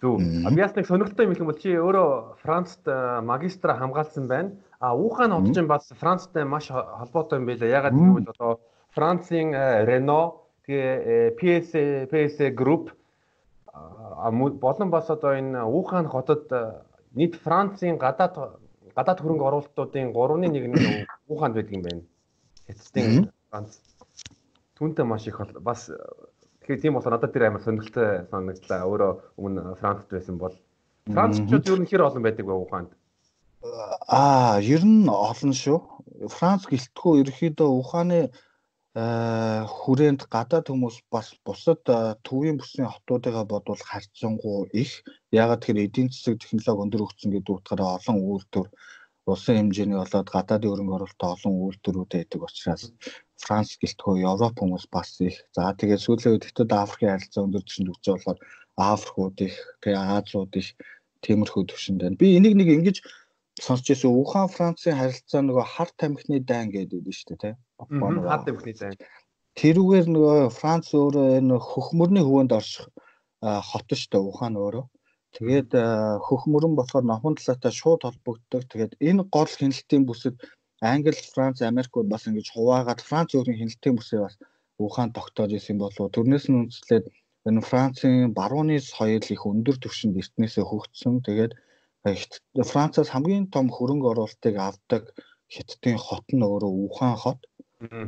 Зөв. 0.01 0.17
Нэг 0.17 0.85
сонирхолтой 0.87 1.25
юм 1.25 1.33
хэлэх 1.33 1.45
юм 1.45 1.51
бол 1.51 1.61
чи 1.61 1.77
өөрөө 1.77 2.09
Францд 2.41 2.83
магистра 3.21 3.77
хамгаалсан 3.77 4.25
байна. 4.27 4.57
А 4.79 4.97
Ухаан 4.97 5.31
хот 5.31 5.53
чинь 5.53 5.69
бас 5.69 5.85
Францтай 5.93 6.43
маш 6.43 6.69
холбоотой 6.73 7.37
юм 7.39 7.45
байлаа. 7.45 7.69
Ягаад 7.69 7.93
гэвэл 7.93 8.33
одоо 8.33 8.59
Францын 8.97 9.53
Renault 9.85 10.41
тэгээ 10.65 11.37
PSA 11.37 11.83
PSA 12.09 12.49
Group 12.49 12.97
болон 14.57 14.89
бас 14.89 15.09
одоо 15.09 15.37
энэ 15.37 15.61
Ухаан 15.63 16.09
хотод 16.09 16.49
нийт 17.13 17.35
Францын 17.35 18.01
гадаад 18.01 18.57
гадаад 18.95 19.21
хөрөнгө 19.21 19.47
оруулалтуудын 19.47 20.11
3-ны 20.11 20.47
1 20.49 20.65
нь 20.65 21.05
Ухаанд 21.29 21.55
байдаг 21.55 21.73
юм 21.77 21.83
байна. 21.85 22.01
Хятадын 22.67 23.29
Франц. 23.49 23.79
Түүнтэй 24.75 25.05
маш 25.05 25.27
их 25.27 25.37
бас 25.61 25.91
Тэгэхээр 26.71 26.83
тийм 26.87 26.95
болохоор 26.95 27.15
надад 27.19 27.33
тэр 27.35 27.51
амар 27.51 27.63
сонирхолтой 27.67 28.23
санагдлаа. 28.31 28.87
Өөрөө 28.87 29.11
өмнө 29.43 29.75
Францд 29.75 30.07
байсан 30.07 30.39
бол 30.39 30.55
Францчууд 31.11 31.67
ер 31.67 31.79
нь 31.83 31.89
хэр 31.91 32.07
олон 32.07 32.23
байдаг 32.23 32.47
вэ 32.47 32.55
Ухаанд? 32.55 32.95
Аа, 34.07 34.55
ер 34.63 34.79
нь 34.87 35.11
олон 35.11 35.51
шүү. 35.51 35.77
Франц 36.31 36.63
гэлтгүү 36.71 37.27
ерөөхдөө 37.27 37.69
Ухааны 37.75 38.31
хүрээнд 38.95 40.31
гадаад 40.31 40.71
хүмүүс 40.71 41.11
бас 41.11 41.35
бусад 41.43 41.83
төвийн 42.23 42.55
бүсийн 42.55 42.87
хотуудыгаа 42.87 43.43
бодвол 43.51 43.83
харьцангуй 43.83 44.71
их. 44.71 45.03
Ягаад 45.35 45.67
тэгэхээр 45.67 45.91
эдийн 45.91 46.07
засаг 46.07 46.39
технологи 46.39 46.83
өндөр 46.87 47.03
хөгжсөн 47.03 47.35
гэдэг 47.35 47.51
утгаараа 47.51 47.99
олон 47.99 48.17
үйлдвэр 48.23 48.67
улсын 49.27 49.59
хэмжээний 49.59 49.99
болоод 49.99 50.27
гадаадын 50.35 50.71
хөрөнгө 50.71 50.95
оруулалтаа 50.97 51.29
олон 51.35 51.53
үйлдвэрүүд 51.67 52.11
байдаг 52.15 52.41
учраас 52.47 52.83
Франц 53.41 53.75
гэлтгөө 53.81 54.21
Европ 54.21 54.55
хүмүүс 54.61 54.85
бас 54.93 55.17
их. 55.21 55.37
За 55.55 55.73
тэгээд 55.73 56.03
сүүлийн 56.03 56.33
үед 56.37 56.45
Хятад 56.47 56.71
Африкийн 56.77 57.13
харилцаа 57.17 57.45
өндөр 57.45 57.63
түвшинд 57.65 57.91
өгч 57.91 58.05
болохоор 58.11 58.39
Африкууд 58.77 59.37
их, 59.47 59.55
тэгээ 59.81 60.01
Азиуд 60.17 60.53
их 60.61 60.69
тиймэрхүү 61.25 61.63
түвшинд 61.69 61.99
байна. 62.01 62.19
Би 62.21 62.37
энийг 62.37 62.55
нэг 62.57 62.69
ингэж 62.69 62.97
сонсч 63.61 63.85
байсан 63.91 64.13
Ухаан 64.13 64.49
Францын 64.49 64.97
харилцаа 64.97 65.41
нөгөө 65.45 65.65
харт 65.73 65.95
тамхины 65.97 66.39
дайн 66.39 66.69
гэдэг 66.71 67.01
нь 67.01 67.17
шүү 67.17 67.27
дээ, 67.35 67.41
тий. 67.41 67.53
Харт 68.29 68.45
тамхины 68.47 68.73
дайн. 68.77 68.97
Тэрүүгээр 69.59 70.07
нөгөө 70.07 70.37
Франц 70.55 70.93
өөрөө 70.95 71.25
энэ 71.41 71.55
хөхмөрний 71.59 72.23
хөвөнд 72.23 72.55
орших 72.55 72.87
хот 73.41 73.89
шүү 73.91 74.09
дээ 74.13 74.23
Ухаан 74.31 74.55
өөрөө. 74.55 74.85
Тэгээд 75.35 75.71
хөх 76.25 76.41
мөрөн 76.51 76.75
болохоор 76.75 77.05
номхон 77.07 77.35
талаатай 77.35 77.71
шууд 77.71 78.01
холбогддог. 78.03 78.67
Тэгээд 78.67 78.93
энэ 78.99 79.27
гол 79.31 79.47
хяналтын 79.47 80.03
бүсэд 80.07 80.35
Англи, 80.81 81.13
Франц, 81.33 81.61
Америк 81.61 81.93
бас 82.09 82.25
ингэж 82.25 82.47
хуваагаад 82.53 83.01
Франц 83.05 83.29
өөрийн 83.37 83.59
хяналтын 83.59 83.95
бүсээ 83.97 84.19
бас 84.25 84.35
ухаан 84.81 85.13
тогтоож 85.13 85.51
исэн 85.53 85.77
болов. 85.77 86.09
Төрнөөс 86.15 86.45
нь 86.49 86.57
үндэслээд 86.61 87.05
энэ 87.47 87.61
Францын 87.69 88.33
барууны 88.33 88.77
соёл 88.81 89.21
их 89.21 89.45
өндөр 89.45 89.77
түвшинд 89.77 90.17
эртнээсээ 90.21 90.65
хөгжсөн. 90.65 91.21
Тэгээд 91.25 91.53
Францаас 92.71 93.09
хамгийн 93.13 93.45
том 93.53 93.69
хөрөнгө 93.69 94.09
оруулалтыг 94.11 94.55
авдаг 94.57 95.03
хятадын 95.53 95.97
хот 96.01 96.25
нь 96.33 96.45
өөрөө 96.49 96.73
Ухаан 96.89 97.17
хот. 97.23 97.39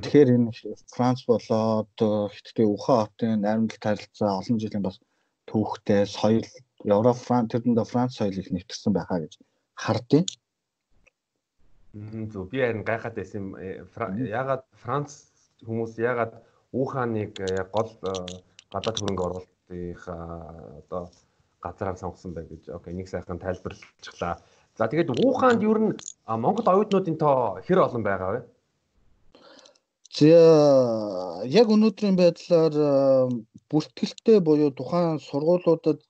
Тэгэхээр 0.01 0.29
энэ 0.35 0.49
Франц 0.95 1.19
болоод 1.29 1.93
хятадын 2.33 2.73
Ухаан 2.73 3.05
хотын 3.05 3.41
найрамдал 3.45 3.81
харилцаа 3.85 4.41
олон 4.41 4.57
жилийн 4.57 4.81
бас 4.85 4.97
түүхтэй 5.49 6.09
соёл 6.09 6.45
Европ 6.97 7.17
Франц 7.27 7.47
тэрэндээ 7.53 7.85
Франц 7.91 8.11
соёл 8.17 8.33
их 8.41 8.49
нэвтэрсэн 8.49 8.91
байхаа 8.97 9.19
гэж 9.21 9.33
хардیں۔ 9.77 10.25
Зөв 11.93 12.49
би 12.49 12.57
харин 12.57 12.83
гайхаад 12.83 13.15
байсан 13.15 13.53
юм. 13.53 14.25
Ягаад 14.25 14.63
Франц 14.81 15.11
хүмүүс 15.65 15.99
ягаад 16.01 16.33
Ухааныг 16.73 17.37
яг 17.37 17.69
гол 17.69 17.91
гадаад 18.73 18.97
хөрөнгө 18.97 19.25
оруулалтынхаа 19.27 20.25
одоо 20.81 21.03
газараар 21.61 21.97
сонгосон 22.01 22.33
бай 22.33 22.45
гэж 22.49 22.73
окей 22.77 22.93
нэг 22.97 23.07
сайхан 23.09 23.37
тайлбарлчихлаа. 23.37 24.41
За 24.77 24.89
тэгээд 24.89 25.13
Ухаанд 25.21 25.61
юу 25.61 25.77
н 25.77 25.93
Монгол 26.25 26.65
оюутнуудын 26.73 27.17
тоо 27.21 27.61
хэр 27.61 27.85
олон 27.85 28.01
байгаа 28.01 28.31
вэ? 28.33 28.41
За 30.17 31.45
яг 31.45 31.67
өнөөдрийн 31.69 32.17
байдлаар 32.17 32.73
бүртгэлтэй 33.69 34.41
буюу 34.41 34.73
тухайн 34.73 35.21
сургуулиудад 35.29 36.01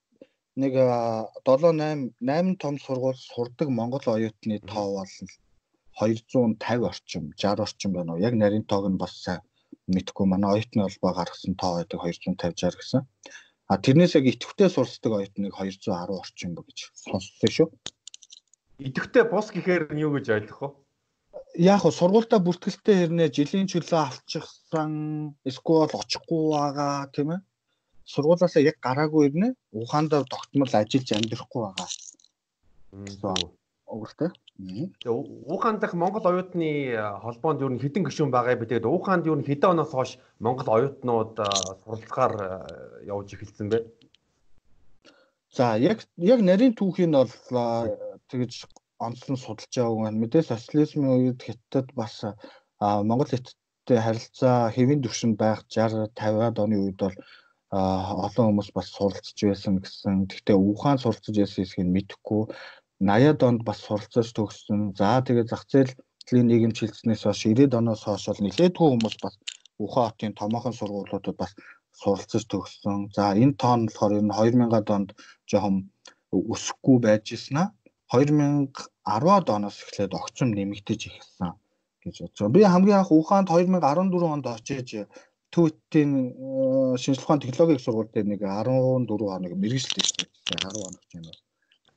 нэг 0.55 0.73
7 0.79 1.75
8 1.75 2.15
8 2.23 2.55
том 2.63 2.75
сургууль 2.79 3.19
сурдаг 3.19 3.67
монгол 3.67 4.05
оюутны 4.15 4.59
тоо 4.71 4.87
бол 4.95 5.11
250 5.99 6.89
орчим 6.89 7.23
60 7.37 7.59
орчим 7.65 7.91
байна 7.93 8.13
уу. 8.13 8.23
Яг 8.23 8.33
нарийн 8.33 8.65
тоог 8.65 8.89
нь 8.89 9.01
бас 9.01 9.25
мэдхгүй 9.87 10.25
манай 10.27 10.59
оюутны 10.59 10.81
холбоо 10.83 11.11
гаргасан 11.13 11.55
тоо 11.55 11.77
байдаг 11.77 11.99
250 12.01 12.37
60 12.39 12.77
гэсэн. 12.79 13.01
А 13.67 13.77
тэрнээс 13.77 14.15
яг 14.15 14.25
идэвхтэй 14.27 14.69
сурсдаг 14.69 15.11
оюутныг 15.13 15.53
210 15.55 16.19
орчим 16.21 16.51
гэж 16.55 16.77
сонссон 16.93 17.49
шүү. 17.55 17.67
Идэвхтэй 18.79 19.23
бус 19.29 19.47
гэхээр 19.53 19.93
нь 19.93 20.03
юу 20.03 20.17
гэж 20.17 20.27
ойлгох 20.35 20.61
вэ? 20.61 20.69
Яг 21.61 21.79
хөө 21.85 21.93
сургуультай 21.93 22.39
бүртгэлтэй 22.43 22.95
хэрнээ 22.97 23.29
жилийн 23.29 23.67
чөлөө 23.69 24.01
авчихсан 24.09 24.91
эсвэл 25.45 25.93
очихгүй 25.93 26.41
байгаа 26.51 27.07
тийм 27.13 27.29
ээ. 27.37 27.41
Сургуулаасаа 28.09 28.63
яг 28.65 28.77
гараагүй 28.81 29.21
хэрнээ 29.29 29.51
ухаандаа 29.71 30.25
тогтмол 30.25 30.73
ажиллаж 30.73 31.09
амьдрахгүй 31.13 31.61
байгаа. 31.63 31.87
Угстай. 33.87 34.29
Тэгээ 34.29 34.42
Ухаан 34.55 35.79
дахь 35.79 35.93
Монгол 35.97 36.25
оюутны 36.29 36.93
холбоонд 37.25 37.61
юу 37.65 37.73
н 37.73 37.81
хэдэн 37.81 38.05
гишүүн 38.05 38.29
байгаа 38.29 38.53
бэ? 38.53 38.69
Тэгээд 38.69 38.85
Ухаанд 38.85 39.25
юу 39.25 39.33
н 39.33 39.41
хэдэн 39.41 39.73
оноос 39.73 39.91
хойш 39.91 40.11
Монгол 40.37 40.69
оюутнууд 40.69 41.33
суралцахаар 41.81 42.69
явж 43.01 43.33
эхэлсэн 43.33 43.73
бэ? 43.73 43.81
За 45.49 45.73
яг 45.77 46.05
яг 46.21 46.39
нарийн 46.45 46.77
түүхийг 46.77 47.09
нь 47.09 47.17
бол 47.17 47.33
тэгж 48.29 48.69
онцлон 49.01 49.37
судалж 49.41 49.73
байгаа 49.73 50.13
юм. 50.13 50.21
Мэдээ 50.21 50.45
социализмын 50.45 51.17
үед 51.17 51.41
Хятад 51.41 51.89
бас 51.97 52.21
Монгол 52.77 53.33
Хятадтай 53.33 53.99
харилцаа 54.05 54.69
хэвийн 54.69 55.01
төвшөнд 55.01 55.35
байх 55.41 55.65
60 55.65 56.13
50-аад 56.13 56.61
оны 56.61 56.77
үед 56.77 57.01
бол 57.01 57.17
олон 57.73 58.45
хүмүүс 58.53 58.69
бас 58.77 58.93
суралцж 58.93 59.37
байсан 59.49 59.81
гэсэн. 59.81 60.29
Гэхдээ 60.29 60.57
Ухаан 60.57 61.01
суралцж 61.01 61.33
байсан 61.33 61.65
хэсгийг 61.65 61.89
мэдэхгүй 61.89 62.53
80-аад 63.09 63.41
онд 63.49 63.61
бас 63.67 63.79
суралцаж 63.85 64.27
төгссөн. 64.37 64.79
За 64.99 65.21
тэгээд 65.27 65.51
зах 65.51 65.63
зээлийн 65.71 66.47
нийгэмч 66.49 66.77
хилцснээс 66.79 67.23
хойш 67.25 67.41
90-ад 67.45 67.73
оноос 67.79 68.03
хойш 68.05 68.23
бол 68.29 68.43
нэлээдгүй 68.45 68.87
хүмүүс 68.89 69.17
бас 69.23 69.35
Ухаан 69.83 70.11
хотын 70.13 70.33
томоохон 70.39 70.73
сургуулиудад 70.77 71.37
бас 71.41 71.51
суралцаж 72.01 72.43
төгссөн. 72.51 72.97
За 73.15 73.23
энэ 73.43 73.57
тоон 73.61 73.81
болохоор 73.87 74.13
энэ 74.21 74.33
2000-ад 74.39 74.87
онд 74.95 75.09
жоохон 75.49 75.75
өсөхгүй 76.53 76.97
байж 77.05 77.25
ирсэн 77.35 77.57
аа. 77.61 77.69
2010-ад 78.13 79.47
оноос 79.55 79.77
эхлээд 79.83 80.13
огцом 80.19 80.49
нэмэгдэж 80.53 81.01
эхэлсэн 81.09 81.51
гэж 82.03 82.15
байна. 82.37 82.53
Би 82.55 82.61
хамгийн 82.63 82.99
анх 82.99 83.11
Ухаанд 83.11 83.49
2014 83.49 84.33
онд 84.35 84.45
очиж 84.47 84.89
төвтийн 85.53 86.11
шинжилгээ 87.01 87.25
ухаан 87.25 87.43
технологийн 87.43 87.83
сургууль 87.83 88.11
дээр 88.13 88.27
нэг 88.29 88.41
14 88.41 89.07
хоног 89.07 89.53
мэрэгжил 89.61 89.95
хийсэн. 89.97 90.27
10 90.49 90.71
хоног 90.73 91.03
юм 91.13 91.23
байна. 91.25 91.52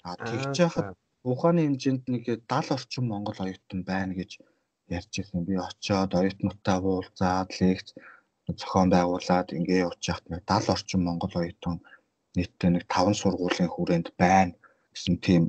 А 0.08 0.14
тэгж 0.28 0.54
яхад 0.66 0.88
ухааны 1.30 1.60
хэмжээнд 1.66 2.04
нэг 2.14 2.25
70 2.46 2.75
орчим 2.76 3.04
монгол 3.10 3.38
оюутан 3.44 3.80
байна 3.90 4.12
гэж 4.14 4.30
ярьж 4.96 5.12
ирсэн. 5.18 5.42
Би 5.48 5.54
очиод 5.68 6.14
оюутнуудтай 6.14 6.78
уулзаад 6.78 7.50
лекц 7.60 7.88
зохион 8.60 8.88
байгуулад 8.94 9.48
ингээ 9.58 9.84
явж 9.86 10.02
яхад 10.12 10.26
нэг 10.30 10.40
70 10.46 10.75
орчим 10.75 11.00
монгол 11.04 11.34
оюутан 11.34 11.76
нийтдээ 12.38 12.70
нэг 12.72 12.84
5 12.86 13.18
сургуулийн 13.20 13.70
хүрээнд 13.72 14.08
байна 14.22 14.54
гэсэн 14.94 15.16
тийм 15.26 15.42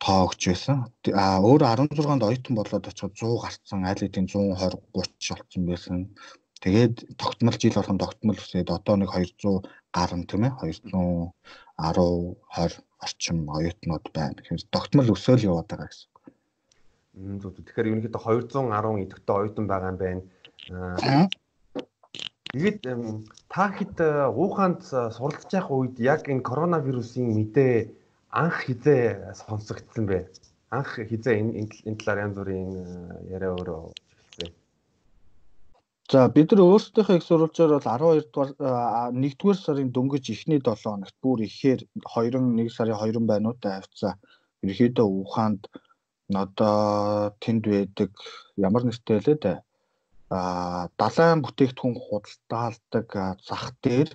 тоо 0.00 0.20
өгч 0.26 0.42
байсан. 0.48 0.76
А 1.12 1.24
өөр 1.44 1.62
16-нд 1.68 2.24
оюутан 2.24 2.54
болоод 2.56 2.88
очиход 2.88 3.14
100 3.20 3.44
гарцсан, 3.44 3.80
аль 3.84 4.00
хэдийн 4.00 4.28
120 4.32 4.80
30 4.96 5.44
болсон 5.44 5.62
байсан. 5.68 5.98
Тэгээд 6.64 6.96
тогтмол 7.20 7.56
жил 7.60 7.76
болгон 7.76 8.00
тогтмол 8.00 8.40
үсээд 8.40 8.68
одоо 8.72 8.96
нэг 8.96 9.12
200 9.12 9.68
гарan 9.92 10.24
тийм 10.24 10.48
ээ 10.48 10.52
210 10.56 11.36
20 12.48 12.89
орчим 13.04 13.48
оюутнууд 13.48 14.06
байна. 14.14 14.36
Тэгэхээр 14.36 14.70
тогтмол 14.70 15.08
өсөөл 15.14 15.48
яваад 15.50 15.68
байгаа 15.70 15.88
гэсэн. 15.88 16.08
Зөв. 17.40 17.52
Тэгэхээр 17.56 17.90
ерөнхийдөө 17.90 18.22
210 18.22 19.04
идэвхтэй 19.04 19.36
оюутан 19.36 19.66
байгаа 19.66 19.90
юм 19.92 19.98
байна. 20.04 20.22
Тэгээд 22.50 22.80
та 23.52 23.64
хэд 23.76 23.96
ууханд 24.34 24.82
суралцж 24.86 25.50
явах 25.54 25.70
үед 25.70 25.96
яг 26.02 26.26
энэ 26.26 26.46
коронавирусын 26.46 27.26
мэдээ 27.30 27.74
анх 28.30 28.66
хизээ 28.66 29.34
сонсогдсон 29.38 30.04
бэ? 30.10 30.18
Анх 30.74 30.98
хизээ 30.98 31.34
энэ 31.40 31.52
энэ 31.86 31.98
талаар 31.98 32.24
янз 32.26 32.36
бүрийн 32.38 32.70
яриа 33.30 33.54
өөрөө 33.54 33.94
За 36.10 36.24
бид 36.34 36.50
нар 36.50 36.60
өөрсдийнхөө 36.66 37.16
их 37.18 37.24
сурвалжаар 37.24 37.72
бол 37.76 37.86
12 37.86 38.30
дугаар 38.34 38.50
1-р 39.14 39.56
сарын 39.58 39.90
дөнгөж 39.94 40.24
эхний 40.34 40.58
7 40.58 40.82
хоногт 40.82 41.16
бүр 41.22 41.38
ихээр 41.46 41.80
21 42.02 42.66
сарын 42.76 42.98
2 42.98 43.30
байнуудаа 43.30 43.78
авцаа. 43.78 44.14
Ерхийдөө 44.66 45.06
Ухаанд 45.22 45.70
одоо 46.42 47.30
тэнд 47.42 47.62
байдаг 47.74 48.10
ямар 48.66 48.82
нэртэй 48.84 49.18
лээ 49.22 49.38
дээ. 49.44 49.58
А 50.34 50.90
далайн 50.98 51.42
бүтээгдэхүүн 51.46 51.96
худалдаалдаг 52.04 53.08
зах 53.48 53.66
дээр 53.84 54.10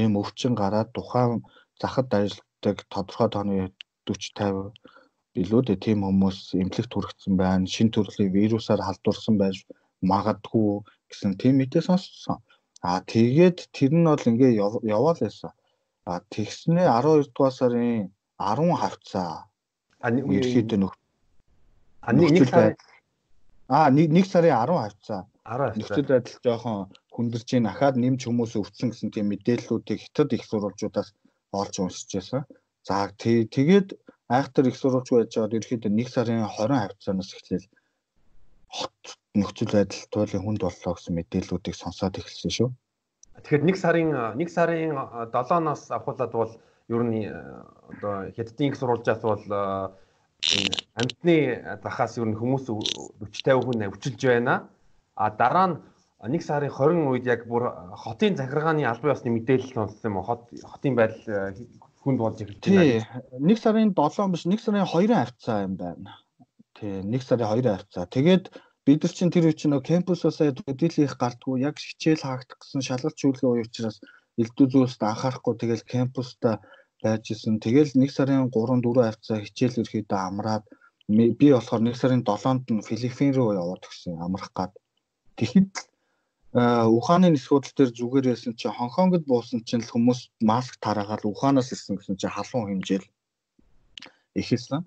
ийм 0.00 0.18
өвчин 0.22 0.54
гараад 0.58 0.90
тухайн 0.94 1.46
захад 1.80 2.10
ажилладаг 2.10 2.76
тодорхой 2.92 3.28
тооны 3.30 3.54
40 4.06 4.34
50 4.34 4.74
билүү 5.34 5.62
дээ 5.66 5.78
тийм 5.84 5.98
хүмүүс 6.02 6.38
эмнэлэгт 6.58 6.92
хүрэгдсэн 6.94 7.34
байна. 7.38 7.70
Шин 7.74 7.88
төрлийн 7.94 8.34
вирусаар 8.34 8.82
халдварсан 8.82 9.38
байж 9.38 9.56
магадгүй 10.10 10.82
гэсэн 11.10 11.36
тийм 11.40 11.54
мэдээ 11.60 11.82
сонссон. 11.84 12.38
Аа 12.80 13.04
тэгээд 13.04 13.58
тэр 13.76 13.92
нь 13.92 14.08
бол 14.08 14.28
ингээ 14.30 14.56
яваал 14.56 15.18
байсан. 15.20 15.52
Аа 16.08 16.20
тэгснээ 16.32 16.86
12 16.88 17.34
дугаар 17.34 17.54
сарын 17.58 18.08
10 18.38 18.80
хавцаа. 18.82 19.50
А 20.00 20.08
ерөөхдөө 20.08 20.78
нөх. 20.80 20.94
А 22.00 22.10
нэг 22.16 22.48
сарын 22.48 22.76
Аа 23.70 23.90
нэг 23.94 24.08
нэг 24.10 24.26
сарын 24.26 24.54
10 24.56 24.82
хавцаа. 24.82 25.20
10 25.46 25.78
нөхцөл 25.78 26.10
байдал 26.10 26.38
жоохон 26.44 26.78
хүндэрч 27.14 27.48
ийн 27.54 27.70
ахаад 27.70 27.96
нэмж 28.02 28.20
хүмүүс 28.26 28.52
өвдсөн 28.58 28.88
гэсэн 28.90 29.10
тийм 29.14 29.26
мэдээллүүдийг 29.30 30.00
хятад 30.02 30.34
их 30.34 30.42
сурвалжуудаас 30.46 31.08
олж 31.60 31.74
уншиж 31.78 32.10
байсан. 32.16 32.42
За 32.86 33.10
тэгээд 33.18 33.88
айхтар 34.36 34.66
их 34.70 34.76
сурвалж 34.78 35.08
байж 35.10 35.30
байгаад 35.34 35.56
ерөөхдөө 35.58 35.92
нэг 35.94 36.08
сарын 36.10 36.42
20 36.46 36.82
хавцаанаас 36.82 37.30
эхлээл 37.34 37.66
хот 38.70 39.18
нөхцөл 39.34 39.72
байдал 39.74 40.04
туйлын 40.14 40.44
хүнд 40.44 40.60
боллоо 40.62 40.92
гэсэн 40.94 41.14
мэдээллүүдийг 41.18 41.76
сонсоод 41.76 42.18
эхэлсэн 42.18 42.52
шүү. 42.54 42.68
Тэгэхээр 43.42 43.66
нэг 43.66 43.76
сарын 43.78 44.10
нэг 44.38 44.48
сарын 44.50 44.94
7-оос 45.34 45.82
авахуулаад 45.90 46.32
бол 46.34 46.52
ер 46.90 47.02
нь 47.06 47.26
одоо 47.90 48.30
хятадын 48.34 48.70
их 48.70 48.76
сурвалжаас 48.78 49.22
бол 49.22 49.44
энэ 49.46 50.72
амтны 50.98 51.36
захаас 51.82 52.18
ер 52.18 52.28
нь 52.28 52.38
хүмүүс 52.38 52.66
40 52.68 53.22
50 53.22 53.64
хүн 53.64 53.86
өвчилж 53.90 54.20
байна. 54.26 54.54
А 55.14 55.30
дараа 55.30 55.66
нь 55.70 55.76
нэг 56.34 56.42
сарын 56.42 56.70
20 56.70 57.10
үед 57.10 57.26
яг 57.26 57.46
бүр 57.50 57.70
хотын 58.04 58.36
захиргааны 58.36 58.84
албан 58.84 59.14
ёсны 59.14 59.30
мэдээлэл 59.30 59.74
сонссон 59.74 60.10
юм. 60.10 60.22
Хот 60.22 60.50
хотын 60.62 60.94
байдал 60.94 61.54
хүнд 62.02 62.18
болж 62.18 62.38
эхэлж 62.42 62.64
байна. 62.66 63.22
Нэг 63.38 63.58
сарын 63.58 63.94
7 63.94 64.32
биш, 64.32 64.44
нэг 64.46 64.60
сарын 64.60 64.84
2-ын 64.84 65.16
хавцаа 65.16 65.64
юм 65.64 65.74
байна. 65.80 66.18
Тий, 66.80 67.04
нэг 67.04 67.20
сарын 67.20 67.60
2-ын 67.60 67.76
хавцаа. 67.76 68.08
Тэгээд 68.08 68.44
бид 68.88 69.04
нар 69.04 69.12
чинь 69.12 69.28
тэр 69.28 69.52
үе 69.52 69.54
чинь 69.54 69.76
нөө 69.76 69.84
кампусаасаа 69.84 70.56
дийлэх 70.80 71.20
гардггүй 71.20 71.60
яг 71.68 71.76
хичээл 71.76 72.24
хаагдах 72.24 72.56
гэсэн 72.56 72.80
шалгалт 72.80 73.20
шүүлгээ 73.20 73.48
уу 73.52 73.60
учраас 73.60 74.00
элдв 74.40 74.64
зүйлсд 74.72 75.04
анхаарахгүй 75.04 75.54
тэгэл 75.60 75.84
кампуста 75.84 76.64
байж 77.04 77.24
исэн. 77.36 77.60
Тэгэл 77.60 77.92
1 78.00 78.08
сарын 78.16 78.48
3 78.48 78.80
4 78.80 79.12
хавцаа 79.12 79.38
хичээл 79.44 79.84
ерхийдөө 79.84 80.20
амраад 80.24 80.64
би 81.12 81.46
болохоор 81.52 81.84
1 81.84 82.00
сарын 82.00 82.24
7-нд 82.24 82.66
нь 82.72 82.86
Филиппин 82.88 83.36
руу 83.36 83.52
яваад 83.52 83.84
гисэн 83.84 84.16
амрах 84.16 84.48
гад. 84.56 84.72
Тэгэхэд 85.36 85.72
Ухааны 86.96 87.28
нисгүүдэл 87.30 87.76
дээр 87.76 87.90
зүгээр 87.94 88.26
байсан 88.32 88.56
чи 88.58 88.66
Хонконгод 88.66 89.22
буусан 89.28 89.60
чинь 89.68 89.86
хүмүүс 89.86 90.20
маск 90.42 90.82
тараагаад 90.82 91.22
Ухаанаас 91.28 91.70
ирсэн 91.70 91.94
гэсэн 91.94 92.16
чи 92.18 92.26
халуун 92.26 92.66
хэмжээл 92.80 93.06
ихэлсэн. 94.40 94.82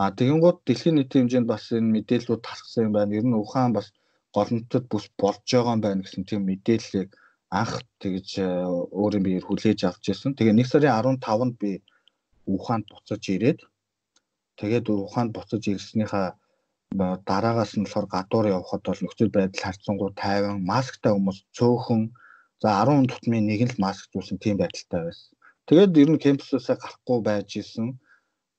А 0.00 0.10
тэгэнгүүт 0.18 0.58
дэлхийн 0.66 0.96
нийтийн 0.98 1.22
хэмжээнд 1.24 1.50
бас 1.52 1.64
энэ 1.76 1.94
мэдээллүүд 1.94 2.42
тархсан 2.42 2.86
юм 2.86 2.92
байна. 2.94 3.16
Ер 3.18 3.26
нь 3.26 3.38
Ухаан 3.42 3.72
бас 3.76 3.86
голомтод 4.36 4.84
бүс 4.90 5.06
болж 5.20 5.46
байгаа 5.46 5.74
юм 5.76 5.82
байна 5.84 6.02
гэсэн 6.02 6.24
тийм 6.26 6.42
мэдээллийг 6.50 7.08
анх 7.60 7.74
тэгж 8.02 8.28
өөрийн 9.00 9.24
биеэр 9.26 9.46
хүлээж 9.46 9.80
авч 9.86 10.04
ирсэн. 10.10 10.34
Тэгээ 10.34 10.58
1 10.58 10.70
сарын 10.70 11.22
15-нд 11.22 11.54
би 11.62 11.72
Ухаанд 12.54 12.86
буцаж 12.90 13.22
ирээд 13.34 13.60
тэгээд 14.58 14.86
Ухаанд 14.90 15.30
буцаж 15.36 15.62
ирснийхаа 15.70 16.26
дараагаас 17.28 17.72
нь 17.78 17.86
болохоор 17.86 18.06
гадуур 18.14 18.46
явхад 18.58 18.82
бол 18.84 19.00
нөхцөл 19.02 19.30
байдал 19.34 19.64
харьцангуй 19.64 20.10
тайван 20.22 20.58
масктай 20.70 21.12
хүмүүс 21.14 21.38
цөөхөн 21.56 22.02
за 22.62 22.68
10 22.82 23.10
тутмын 23.10 23.46
нэг 23.46 23.60
л 23.70 23.76
маск 23.84 24.04
зүүсэн 24.12 24.38
тийм 24.42 24.56
байдалтай 24.58 25.00
байсан. 25.06 25.30
Тэгээд 25.66 25.98
ер 26.02 26.08
нь 26.10 26.22
кемпусаасаа 26.24 26.76
гарахгүй 26.82 27.18
байж 27.28 27.50
исэн 27.62 27.88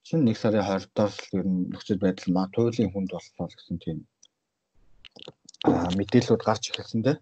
чинь 0.06 0.28
1 0.30 0.38
сарын 0.38 0.62
20-оос 0.62 1.16
л 1.34 1.38
ер 1.42 1.46
нь 1.50 1.66
нөхцөл 1.74 1.98
байдал 1.98 2.30
маа 2.38 2.48
туйлын 2.54 2.94
хүнд 2.94 3.10
боллоо 3.10 3.50
гэсэн 3.50 3.78
тийм 3.82 4.00
мэдээлэлүүд 5.98 6.44
гарч 6.46 6.64
ирсэн 6.70 7.02
дээ. 7.02 7.18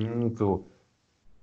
Мм 0.00 0.32
зөв. 0.32 0.64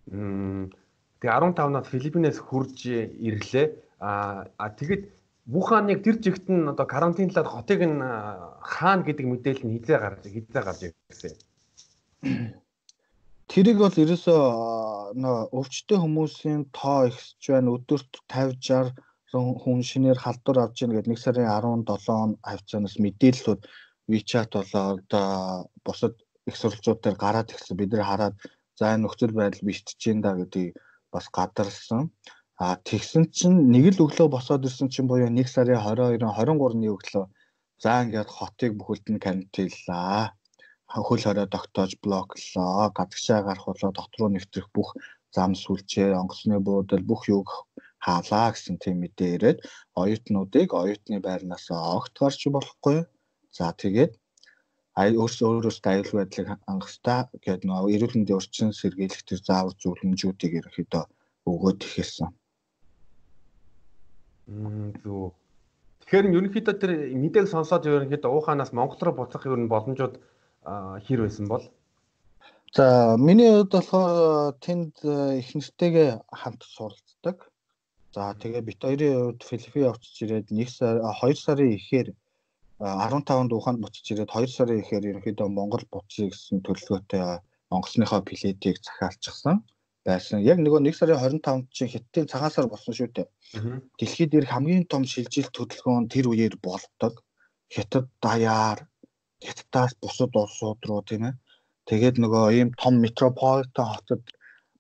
Мм 0.10 0.74
тэгээ 1.22 1.34
15-наас 1.54 1.88
Филиппинээс 1.94 2.40
хурж 2.42 2.90
ирлээ. 2.90 3.68
А 4.02 4.66
тэгэд 4.78 5.14
Вуханыг 5.48 6.04
тэр 6.04 6.18
жигт 6.20 6.50
нь 6.52 6.68
одоо 6.68 6.86
карантинлаад 6.90 7.48
хотыг 7.48 7.80
нь 7.86 8.02
хаана 8.60 9.06
гэдэг 9.06 9.26
мэдээлэл 9.30 9.64
нь 9.64 9.74
хизээ 9.80 10.00
гарч 10.02 10.22
хизээ 10.28 10.64
гарч 10.66 10.82
ирсэн. 10.90 11.34
Тэрийг 13.48 13.78
бол 13.80 13.96
ерөөсөө 14.04 14.42
нөө 15.16 15.38
өвчтөе 15.56 15.98
хүмүүсийн 16.04 16.68
тоо 16.76 17.08
ихсэж 17.08 17.44
байна. 17.48 17.80
Өдөрт 17.80 18.12
50 18.28 18.92
60 18.92 19.07
хүн 19.32 19.80
шинээр 19.90 20.20
халдвар 20.24 20.58
авч 20.64 20.78
ийн 20.82 20.94
гэдэг 20.96 21.12
1 21.12 21.24
сарын 21.24 21.48
17 21.52 22.40
хавцаанаас 22.48 22.96
мэдээллүүд 23.04 23.62
WeChat 24.12 24.52
болоо 24.56 24.86
одоо 24.96 25.28
бусад 25.86 26.14
их 26.48 26.56
сурвалжууд 26.56 27.00
дээр 27.04 27.18
гараад 27.20 27.52
ирсэн. 27.52 27.76
Бид 27.78 27.92
нэр 27.92 28.08
хараад 28.08 28.36
за 28.80 28.96
энэ 28.96 29.04
нөхцөл 29.04 29.36
байдал 29.36 29.68
биштэж 29.68 30.02
ин 30.12 30.20
да 30.24 30.32
гэдгийг 30.40 30.80
бас 31.12 31.26
гадарсан. 31.38 32.02
А 32.64 32.66
тэгсэн 32.88 33.24
чинь 33.38 33.68
нэг 33.74 33.86
л 33.94 34.04
өглөө 34.08 34.28
босоод 34.32 34.64
ирсэн 34.68 34.88
чинь 34.94 35.10
буюу 35.12 35.28
1 35.28 35.44
сарын 35.54 35.84
22-ын 35.84 36.24
23-ны 36.24 36.88
өглөө 36.96 37.26
за 37.84 37.92
ингээд 38.04 38.30
хотыг 38.38 38.72
бүхэлд 38.80 39.08
нь 39.12 39.24
карантинлаа. 39.26 40.32
Хөл 40.88 41.22
хорой 41.26 41.48
тогтоож 41.52 41.92
блоклоо. 42.04 42.90
Гадагшаа 42.98 43.44
гарах 43.44 43.68
болоо 43.68 43.92
дотроо 43.92 44.30
нэвтрэх 44.32 44.72
бүх 44.72 44.96
зам 45.36 45.52
сүлжээ, 45.52 46.16
онгоцны 46.16 46.58
буудал 46.64 47.04
бүх 47.04 47.28
юг 47.28 47.68
хаалаа 48.06 48.48
гэсэн 48.54 48.76
тийм 48.84 48.98
мэдээ 49.02 49.32
ирээд 49.38 49.60
оюутнуудыг 50.02 50.70
оюутны 50.82 51.18
байрнаас 51.24 51.66
огт 51.72 52.14
гарч 52.22 52.42
болохгүй. 52.50 52.98
За 53.58 53.74
тэгээд 53.82 54.14
өөрсдөө 54.98 55.48
өөрөөсөө 55.50 55.90
аюул 55.94 56.12
байдлыг 56.18 56.48
хэрэгтэй 56.58 57.20
гэдэг 57.46 57.70
нөгөө 57.70 57.94
эрүүл 57.96 58.16
мэндийн 58.18 58.40
орчин 58.42 58.70
сэргийлэх 58.74 59.22
төр 59.30 59.42
заавар 59.46 59.74
зөвлөмжүүдийг 59.82 60.54
ерөнхийдөө 60.60 61.04
өгөөд 61.46 61.80
ихэлсэн. 61.86 62.30
Мм 64.50 64.98
зөв. 65.06 65.38
Тэгэхээр 66.02 66.34
ерөнхийдөө 66.34 66.76
тэр 66.82 66.92
мэдээг 67.14 67.46
сонсоод 67.46 67.86
ерөнхийдөө 67.86 68.32
ууханаас 68.34 68.74
Монгол 68.74 69.02
руу 69.06 69.16
буцах 69.22 69.46
ер 69.46 69.60
нь 69.62 69.70
боломжууд 69.70 70.16
хэр 71.06 71.20
байсан 71.22 71.46
бол? 71.46 71.66
За 72.74 73.16
миний 73.20 73.52
хувьд 73.54 73.72
болохоор 73.78 74.58
тэнд 74.66 74.98
их 75.42 75.50
нэртэйгээ 75.54 76.10
хамт 76.42 76.62
суралцдаг. 76.64 77.38
За 78.18 78.34
тэгээ 78.34 78.66
бит 78.66 78.82
хоёрын 78.82 79.14
хувьд 79.14 79.42
Филиппин 79.46 79.94
очиж 79.94 80.16
ирээд 80.26 80.48
1 80.50 80.74
сар 80.74 80.96
2 81.06 81.38
сарын 81.38 81.78
ихээр 81.78 82.08
15-нд 82.82 83.52
Ухаанд 83.54 83.78
буцаж 83.78 84.06
ирээд 84.10 84.34
2 84.34 84.58
сарын 84.58 84.82
ихээр 84.82 85.04
ерөнхийдөө 85.10 85.48
Монгол 85.54 85.86
буцъя 85.94 86.26
гэсэн 86.34 86.66
төлөвлөгөөтэй 86.66 87.22
онгоцныхоо 87.70 88.22
билетийг 88.26 88.82
захиалчихсан 88.82 89.62
байсан. 90.02 90.42
Яг 90.42 90.58
нөгөө 90.58 90.82
1 90.90 90.98
сарын 90.98 91.22
25-нд 91.22 91.70
чинь 91.70 91.94
Хятадын 91.94 92.32
цагаан 92.32 92.54
сар 92.58 92.66
болсон 92.74 92.94
шүү 92.98 93.10
дээ. 93.14 93.28
Дэлхийд 94.02 94.34
ирэх 94.34 94.50
хамгийн 94.50 94.90
том 94.90 95.06
шилжилт 95.06 95.54
хөдөлгөөн 95.54 96.10
тэр 96.10 96.26
үеэр 96.34 96.56
болдог. 96.58 97.14
Хятад 97.70 98.10
даяар 98.26 98.80
Хятадаас 99.46 99.94
бусад 100.02 100.34
улсууд 100.34 100.82
руу 100.90 101.06
тийм 101.06 101.30
ээ. 101.30 101.38
Тэгээд 101.86 102.18
нөгөө 102.18 102.46
ийм 102.58 102.70
том 102.82 102.98
метрополитен 102.98 103.86
хотод 103.94 104.24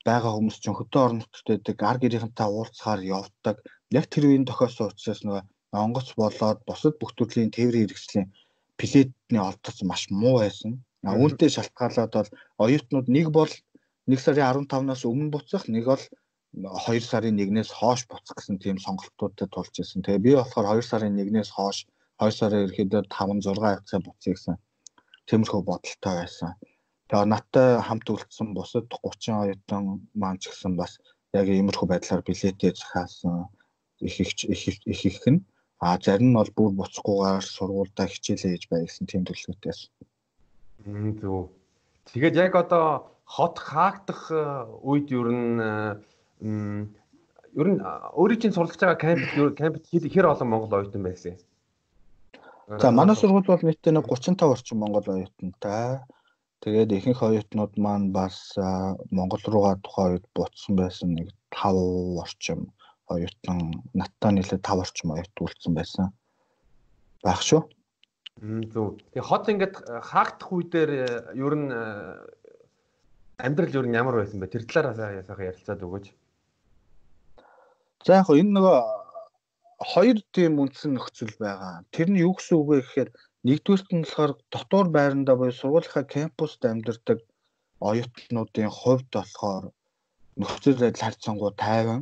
байгаа 0.07 0.33
хүмүүс 0.35 0.57
чинь 0.63 0.77
хөдөө 0.77 1.01
орон 1.05 1.19
нутгад 1.21 1.47
байдаг 1.51 1.77
ар 1.89 1.97
гэрийнхэнтэй 2.01 2.47
уулзахаар 2.49 3.01
явдаг. 3.17 3.55
Яг 3.97 4.05
тэр 4.11 4.23
үеийн 4.27 4.47
тохиолсон 4.47 4.89
учраас 4.91 5.21
нөгөө 5.23 5.43
онгоц 5.83 6.07
болоод 6.21 6.59
бусад 6.67 6.95
бүх 6.97 7.11
төрлийн 7.15 7.51
тээврийн 7.55 7.87
хэрэгслийн 7.87 8.27
плетний 8.79 9.43
олдоц 9.49 9.77
маш 9.89 10.01
муу 10.21 10.35
байсан. 10.43 10.71
Үүнтэй 11.03 11.49
шалтгаалаад 11.53 12.11
бол 12.17 12.29
оюутнууд 12.63 13.07
нэг 13.15 13.27
бол 13.37 13.51
1 14.07 14.23
сарын 14.23 14.65
15-наас 14.67 15.03
өмнө 15.09 15.33
буцах, 15.35 15.67
нэг 15.67 15.85
бол 15.91 16.03
2 16.55 16.99
сарын 17.11 17.37
1-ээс 17.43 17.71
хойш 17.79 18.01
буцах 18.07 18.35
гэсэн 18.39 18.57
тийм 18.63 18.77
сонголтуудад 18.79 19.51
тулж 19.51 19.73
ирсэн. 19.81 20.01
Тэгээ 20.03 20.25
би 20.25 20.31
болохоор 20.39 20.79
2 20.79 20.89
сарын 20.89 21.19
1-ээс 21.19 21.51
хойш 21.57 21.77
2 22.23 22.31
сарын 22.39 22.65
ерөөдөө 22.65 23.01
5 23.11 23.43
6 23.43 23.61
хавцаа 23.65 23.99
буцъя 24.05 24.33
гэсэн 24.33 24.55
тиймэрхүү 25.27 25.61
бодолтой 25.69 26.13
байсан. 26.23 26.51
Тэгээ 27.07 27.27
надтай 27.31 27.69
хамт 27.87 28.07
үлдсэн 28.11 28.51
бусад 28.57 28.85
30 28.91 29.31
оюутан 29.43 29.83
маань 30.13 30.39
ч 30.41 30.51
гэсэн 30.51 30.75
бас 30.75 30.99
яг 31.33 31.47
иймэрхүү 31.47 31.87
байдлаар 31.89 32.21
билетээ 32.27 32.73
захиалсан 32.75 33.47
их 33.99 34.19
их 34.19 34.83
их 34.85 35.01
их 35.05 35.21
нь 35.27 35.41
А 35.79 35.97
зарим 36.01 36.33
нь 36.33 36.33
бол 36.33 36.49
бүр 36.57 36.71
буцахгүйгээр 36.73 37.45
сургуультай 37.45 38.09
хичээлээ 38.09 38.51
хийж 38.57 38.65
бай 38.69 38.81
гэсэн 38.89 39.05
тийм 39.05 39.21
байсан. 39.21 39.93
Мм 40.85 41.21
зөв. 41.21 41.53
Тэгээд 42.09 42.33
яг 42.33 42.53
одоо 42.57 43.13
хот 43.29 43.61
хаагдах 43.61 44.33
э, 44.33 44.65
үед 44.81 45.13
ер 45.13 45.29
нь 45.29 45.61
э, 45.61 46.01
ер 47.61 47.67
нь 47.69 47.79
өөрийн 48.17 48.41
чинь 48.41 48.55
суралцж 48.57 48.81
байгаа 48.81 48.97
кампт 48.97 49.53
кампт 49.53 49.85
хэр 49.93 50.33
олон 50.33 50.49
монгол 50.49 50.81
оюутан 50.81 51.03
байсан 51.05 51.37
юм? 51.37 51.39
За 52.81 52.89
манай 52.89 53.13
сургууль 53.13 53.45
бол 53.45 53.61
нийтдээ 53.61 53.93
нэг 53.93 54.09
35 54.09 54.49
орчим 54.49 54.81
монгол 54.81 55.05
оюутантай. 55.05 56.01
Тэгээд 56.65 56.89
ихэнх 56.97 57.21
оюутнууд 57.21 57.73
маань 57.77 58.09
бас 58.11 58.57
Монгол 59.13 59.43
руугаа 59.45 59.75
тухайн 59.85 60.17
үед 60.17 60.25
буцсан 60.33 60.73
байсан 60.75 61.13
нэг 61.13 61.29
5 61.53 62.23
орчим 62.23 62.73
оюутан 63.13 63.85
надтай 63.93 64.31
нийлээ 64.33 64.59
5 64.59 64.83
орчим 64.83 65.13
оюут 65.13 65.37
үлдсэн 65.37 65.73
байсан. 65.77 66.11
Байх 67.23 67.41
шүү. 67.45 67.61
Зөв. 68.73 68.97
Тэгээ 69.13 69.29
хот 69.29 69.49
ингээд 69.49 69.75
хаагдах 70.09 70.49
үе 70.53 70.65
дээр 70.69 70.91
ер 71.33 71.53
нь 71.57 71.69
амьдрал 73.37 73.77
ер 73.81 73.87
нь 73.87 73.97
ямар 73.97 74.21
байсан 74.21 74.41
бэ? 74.41 74.49
Тэр 74.49 74.65
талаар 74.65 75.21
ясаахан 75.21 75.49
ярилцаад 75.53 75.85
өгөөч. 75.85 76.05
За 78.05 78.21
яг 78.21 78.29
энэ 78.29 78.53
нөгөө 78.57 78.77
хоёр 79.93 80.17
тийм 80.33 80.57
үндсэн 80.61 80.97
нөхцөл 80.97 81.33
байгаа. 81.37 81.85
Тэр 81.93 82.09
нь 82.09 82.21
юу 82.21 82.33
гэсэн 82.33 82.57
үг 82.57 82.67
вэ 82.69 82.77
гэхээр 82.81 83.09
нэгдүгээрт 83.47 83.89
нь 83.95 84.03
болохоор 84.05 84.31
дотор 84.53 84.85
байрандаа 84.95 85.35
буюу 85.39 85.59
сургуулийнхаа 85.59 86.05
кампуст 86.15 86.61
амьдардаг 86.71 87.19
оюутнуудын 87.89 88.71
хувьд 88.79 89.07
болохоор 89.17 89.63
нөхцөл 90.39 90.77
байдал 90.81 91.05
харьцангуй 91.05 91.51
тайван 91.65 92.01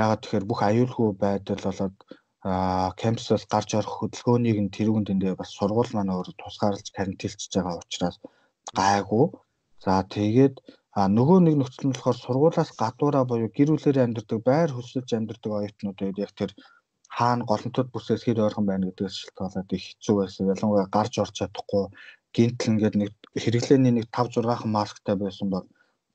Яагаад 0.00 0.20
тэгэхээр 0.24 0.48
бүх 0.48 0.60
аюулгүй 0.68 1.10
байдал 1.24 1.60
болоод 1.66 1.96
кампусаас 3.02 3.44
гарч 3.52 3.70
орох 3.78 3.94
хөдөлгөөнийг 4.00 4.58
нь 4.64 4.74
тэрүүн 4.76 5.04
дэндээ 5.06 5.34
бас 5.36 5.50
сургууль 5.58 5.92
маань 5.94 6.14
өөрөө 6.16 6.34
тусгаарлаж 6.40 6.88
карантинлчихж 6.96 7.52
байгаа 7.54 7.76
учраас 7.84 8.16
гайгүй. 8.78 9.26
За 9.84 9.92
тэгээд 10.16 10.54
а 10.98 11.00
нөгөө 11.16 11.38
нэг 11.44 11.54
нөхцөл 11.60 11.86
нь 11.86 11.92
болохоор 11.92 12.18
сургуулаас 12.24 12.70
гадуураа 12.80 13.24
буюу 13.28 13.50
гэр 13.56 13.68
бүлээр 13.72 14.04
амьдардаг 14.04 14.40
байр 14.48 14.70
хөсөлж 14.72 15.10
амьдардаг 15.12 15.52
оюутнууд 15.60 15.98
яг 16.24 16.32
тэр 16.40 16.50
хаана 17.16 17.44
голомтод 17.50 17.88
бүсээс 17.92 18.22
хэд 18.24 18.38
ойрхон 18.44 18.66
байна 18.68 18.88
гэдгээс 18.88 19.16
шалтгаалаад 19.20 19.68
их 19.76 19.84
хэцүү 19.88 20.14
байсан. 20.18 20.50
Ялангуяа 20.52 20.88
гарч 20.96 21.14
орч 21.22 21.34
чадахгүй 21.38 21.84
гинтл 22.34 22.70
ингээд 22.72 22.96
нэг 22.96 23.12
хэрэглээний 23.42 23.92
нэг 23.94 24.06
5 24.08 24.40
6 24.40 24.60
хан 24.60 24.72
масктай 24.72 25.16
байсан 25.20 25.48
бол 25.52 25.66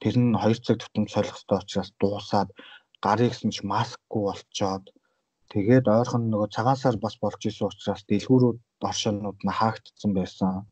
тэр 0.02 0.16
нь 0.18 0.34
2 0.34 0.66
цаг 0.66 0.78
тутам 0.82 1.06
солих 1.06 1.34
хэрэгтэй 1.38 1.58
учраас 1.62 1.90
дуусаад 2.02 2.50
гарыг 3.06 3.30
гэсэн 3.30 3.54
чи 3.56 3.62
маскгүй 3.74 4.22
болчоод 4.26 4.86
тэгээд 5.54 5.86
ойрхон 5.98 6.24
нөгөө 6.34 6.50
цагаан 6.56 6.78
сар 6.82 6.96
бас 7.06 7.16
болж 7.22 7.42
исэн 7.46 7.70
учраас 7.70 8.02
дэлгүүрүүд 8.10 8.58
оршинууд 8.90 9.40
нь 9.46 9.58
хаагдсан 9.60 10.12
байсан. 10.18 10.66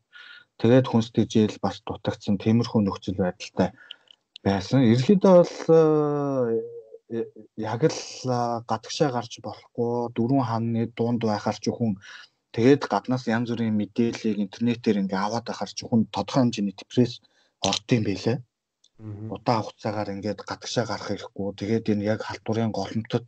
Тэгээд 0.60 0.86
хүнс 0.88 1.08
тэжээл 1.14 1.62
бас 1.64 1.76
дутагдсан 1.86 2.36
тиймэрхүү 2.42 2.80
нөхцөл 2.82 3.22
байдалтай 3.22 3.70
байсан. 4.46 4.82
Ерөнхийдөө 4.90 5.34
бол 5.38 5.54
яг 7.08 7.80
л 7.86 8.00
гадагшаа 8.70 9.10
гарч 9.16 9.32
болохгүй 9.46 9.92
дөрвөн 10.16 10.48
хааны 10.50 10.82
дунд 10.98 11.20
байхаар 11.22 11.58
ч 11.62 11.70
хүн 11.70 11.92
тэгээд 12.54 12.82
гаднаас 12.92 13.24
янз 13.36 13.48
бүрийн 13.50 13.78
мэдээллийг 13.80 14.36
интернетээр 14.44 15.00
ингээ 15.02 15.20
аваад 15.22 15.46
байхаар 15.46 15.72
ч 15.76 15.80
хүн 15.86 16.00
тодорхой 16.14 16.42
хэмжээний 16.42 16.76
депресс 16.76 17.14
ордсон 17.68 18.02
байлээ. 18.06 18.38
Удаан 19.34 19.62
хугацаагаар 19.62 20.14
ингээд 20.14 20.40
гадагшаа 20.50 20.84
гарах 20.88 21.08
хэрэггүй. 21.08 21.46
Тэгээд 21.60 21.90
энэ 21.92 22.06
яг 22.12 22.20
халдварын 22.24 22.72
голомтод 22.78 23.26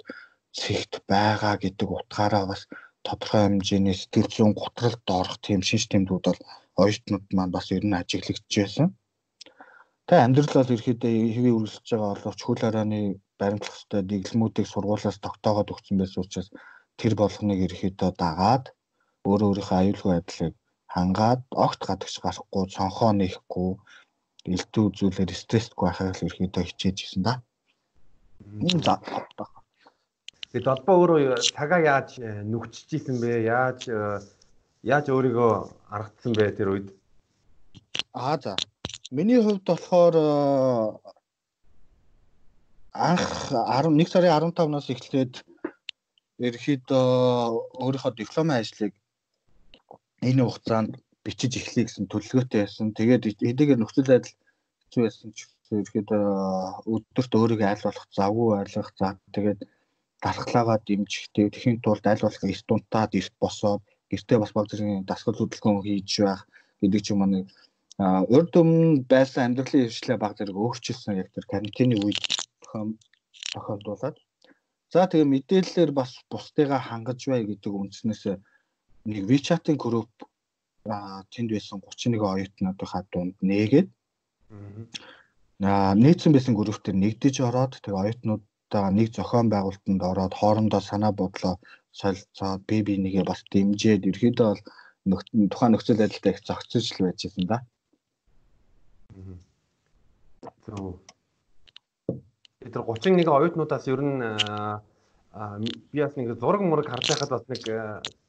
цэгт 0.59 0.93
байгаа 1.13 1.55
гэдэг 1.63 1.89
утгаараа 1.99 2.45
бас 2.51 2.63
тодорхой 3.07 3.43
хэмжээний 3.45 3.97
сэтгэл 3.97 4.33
зүйн 4.35 4.53
гутралд 4.59 5.07
орох 5.21 5.37
тийм 5.45 5.61
шинж 5.69 5.85
тэмдгүүд 5.89 6.25
бол 6.29 6.41
оюутнууд 6.83 7.27
маань 7.37 7.55
бас 7.57 7.67
ер 7.77 7.85
нь 7.87 7.99
ажиглагдж 8.01 8.53
байсан. 8.59 8.89
Тэгээ 10.07 10.25
амьдрал 10.25 10.55
бол 10.57 10.75
ерөөдөө 10.75 11.13
хэвээ 11.35 11.55
үргэлжлэж 11.57 11.89
байгаа 11.93 12.13
боловч 12.17 12.41
хөл 12.43 12.63
хорооны 12.65 13.01
баримтлах 13.41 13.75
хөстэй 13.75 14.03
дэглэмүүдийг 14.11 14.67
сургуулиас 14.69 15.19
тогтоогоод 15.23 15.73
өгсөн 15.75 15.97
байсан 15.99 16.23
учраас 16.23 16.49
тэр 17.01 17.13
болгоныг 17.21 17.59
ерөөдөө 17.67 18.11
дагаад 18.23 18.65
өөрөө 19.29 19.49
өөрийнхөө 19.51 19.79
аюулгүй 19.81 20.11
байдлыг 20.13 20.55
хангаад 20.95 21.43
огт 21.65 21.81
гадагш 21.89 22.17
гарахгүй 22.25 22.65
цонхоо 22.75 23.11
нээхгүй 23.15 23.71
элдв 24.55 24.79
үзүүлэр 24.89 25.31
стрессгүй 25.43 25.87
байхыг 25.87 26.17
л 26.17 26.27
ерөөдөө 26.29 26.65
хичээж 26.67 26.97
гисэн 26.99 27.23
да. 27.27 27.35
За 28.87 28.95
Тэгээд 30.49 30.65
долбоо 30.65 30.97
өөрөө 31.05 31.45
цагаа 31.45 31.81
яаж 31.85 32.17
э, 32.25 32.41
нүгчж 32.41 32.89
исэн 32.97 33.21
бэ? 33.21 33.45
Яаж 33.45 33.85
э, 33.93 34.25
яаж 34.81 35.13
өөрийгөө 35.13 35.53
аргацсан 35.93 36.33
бэ 36.33 36.57
тэр 36.57 36.69
үед? 36.73 36.89
Аа 38.17 38.41
за. 38.41 38.57
Миний 39.13 39.45
хувьд 39.45 39.69
болохоор 39.69 40.15
э, 40.17 40.25
анх 42.99 43.53
11 43.55 44.11
сарын 44.11 44.35
15-наас 44.35 44.89
эхлээд 44.91 45.35
ерөөхдөө 46.43 47.07
өөрийнхөө 47.85 48.13
дипломын 48.19 48.59
ажлыг 48.59 48.93
энэ 50.29 50.43
хугацаанд 50.43 50.99
бичиж 51.25 51.53
эхлэе 51.61 51.87
гэсэн 51.87 52.11
төлөвлөгөөтэй 52.11 52.61
байсан. 52.67 52.95
Тэгээд 52.99 53.23
эдгээр 53.51 53.79
нөхцөл 53.81 54.11
байдал 54.11 54.35
хэцүү 54.83 55.03
байсан 55.07 55.31
ч 55.37 55.47
ерөөхдөө 55.71 56.23
өдөрт 56.95 57.33
өөрийгөө 57.39 57.69
айл 57.71 57.87
болох 57.87 58.07
завгүй 58.19 58.49
байлгах 58.57 58.91
за 58.99 59.09
тэгээд 59.35 59.61
дархлаагаа 60.25 60.79
дэмжих 60.83 61.31
тэхийн 61.35 61.79
тулд 61.85 62.05
аль 62.07 62.25
болох 62.25 62.43
эрт 62.43 62.69
унтаад 62.75 63.13
эрт 63.21 63.35
босоод 63.43 63.83
гэртээ 64.11 64.39
бас 64.43 64.53
баг 64.57 64.67
зэргийн 64.69 65.07
дасгал 65.07 65.39
хөдөлгөөн 65.39 65.85
хийж 65.87 66.11
байх 66.27 66.43
гэдэг 66.81 67.01
ч 67.05 67.07
юм 67.13 67.23
аа 67.23 67.31
нэг 67.31 67.47
урд 68.35 68.53
өмнө 68.61 69.05
байсан 69.13 69.43
амьдралын 69.45 69.91
хвшлээ 69.91 70.19
баг 70.23 70.33
зэрэг 70.39 70.57
өөрчилсөн 70.57 71.21
яг 71.23 71.29
тэр 71.35 71.47
карантины 71.51 71.97
үед 72.01 72.23
тохиолдуулаад. 73.53 74.17
За 74.93 75.05
тэгээ 75.11 75.33
мэдээллээр 75.33 75.91
бас 75.93 76.11
бусдыгаа 76.33 76.81
хангаж 76.81 77.21
бай 77.31 77.45
гэдэг 77.45 77.73
үндснээс 77.73 78.23
нэг 79.13 79.25
WeChat-ын 79.31 79.77
групп 79.77 80.13
тэнд 81.33 81.51
байсан 81.53 81.79
31 81.85 82.25
оюутнуудынхаа 82.33 83.03
дунд 83.13 83.37
нээгээд 83.51 83.89
аа 85.71 85.93
нээсэн 86.05 86.33
байсан 86.33 86.55
групп 86.57 86.81
төр 86.85 86.97
нэгдэж 87.05 87.35
ороод 87.49 87.73
тэгээ 87.85 88.03
оюутнууд 88.03 88.43
та 88.73 88.79
нэг 88.99 89.09
зохион 89.17 89.49
байгуулалтанд 89.53 90.03
ороод 90.11 90.35
хоорондоо 90.41 90.81
санаа 90.81 91.13
бодлоо 91.21 91.55
солилцоод 92.01 92.61
бие 92.69 92.83
бинийгээ 92.89 93.25
бас 93.29 93.41
дэмжиж 93.53 94.01
ерөөдөө 94.11 94.49
бол 95.11 95.23
тухайн 95.53 95.73
нөхцөл 95.73 96.01
байдалтай 96.01 96.33
их 96.33 96.45
зохицож 96.49 96.85
л 96.93 97.05
байж 97.05 97.21
байсан 97.25 97.45
да. 97.53 97.59
Зөв. 102.59 102.99
Тэр 102.99 103.15
31 103.15 103.29
оюутнуудаас 103.31 103.87
ер 103.87 104.01
нь 104.03 104.19
би 105.95 105.99
бас 106.03 106.15
нэг 106.19 106.35
зураг 106.43 106.63
мураг 106.67 106.91
харж 106.91 107.07
байхад 107.15 107.31
бас 107.31 107.45
нэг 107.47 107.63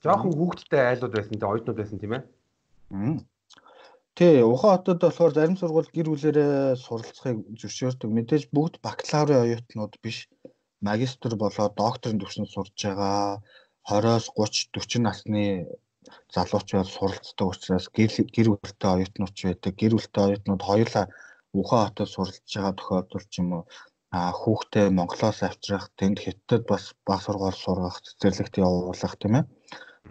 жоохон 0.05 0.37
хүүхдтэй 0.37 0.83
айлууд 0.85 1.13
байсан 1.17 1.33
тийм 1.33 1.49
оюутнууд 1.49 1.79
байсан 1.81 1.97
тийм 1.97 2.13
ээ. 2.13 2.23
Тий, 4.13 4.43
Ухаан 4.45 4.77
хотод 4.77 5.01
болохоор 5.01 5.33
зарим 5.33 5.57
сургууль 5.57 5.89
гэр 5.89 6.13
бүлэрээ 6.13 6.77
суралцахыг 6.77 7.41
зөвшөөрдөг. 7.57 8.09
Мэдээж 8.13 8.43
бүгд 8.53 8.77
бакалаврын 8.85 9.41
оюутнууд 9.49 9.97
биш. 10.03 10.29
Магистр 10.85 11.33
болоод 11.33 11.73
докторийн 11.73 12.21
төвшөнд 12.21 12.53
сурж 12.53 12.77
байгаа 12.77 13.41
20-оос 13.89 14.29
30, 14.37 14.69
40 14.77 15.09
насны 15.09 15.45
залууч 16.35 16.69
бол 16.77 16.91
суралцдаг 16.93 17.47
учраас 17.49 17.89
гэр 17.89 18.47
бүлтэй 18.53 18.89
оюутнууд 18.93 19.33
ч 19.33 19.39
байдаг. 19.49 19.73
Гэр 19.73 19.93
бүлтэй 19.97 20.23
оюутнууд 20.25 20.61
хоёулаа 20.69 21.05
Ухаан 21.49 21.89
хотод 21.89 22.09
суралцж 22.13 22.45
байгаа 22.53 22.77
тохиолдол 22.77 23.25
ч 23.25 23.33
юм 23.41 23.49
уу 23.57 23.63
хүүхдээ 24.11 24.87
Монголоос 24.97 25.39
авчрах, 25.47 25.85
тэнд 25.99 26.17
хятад 26.23 26.61
бас 26.71 26.83
баг 27.07 27.19
сургууль 27.21 27.59
сургах, 27.63 28.01
цэцэрлэгт 28.05 28.55
явуулах 28.65 29.13
тийм 29.21 29.33
ээ. 29.39 29.45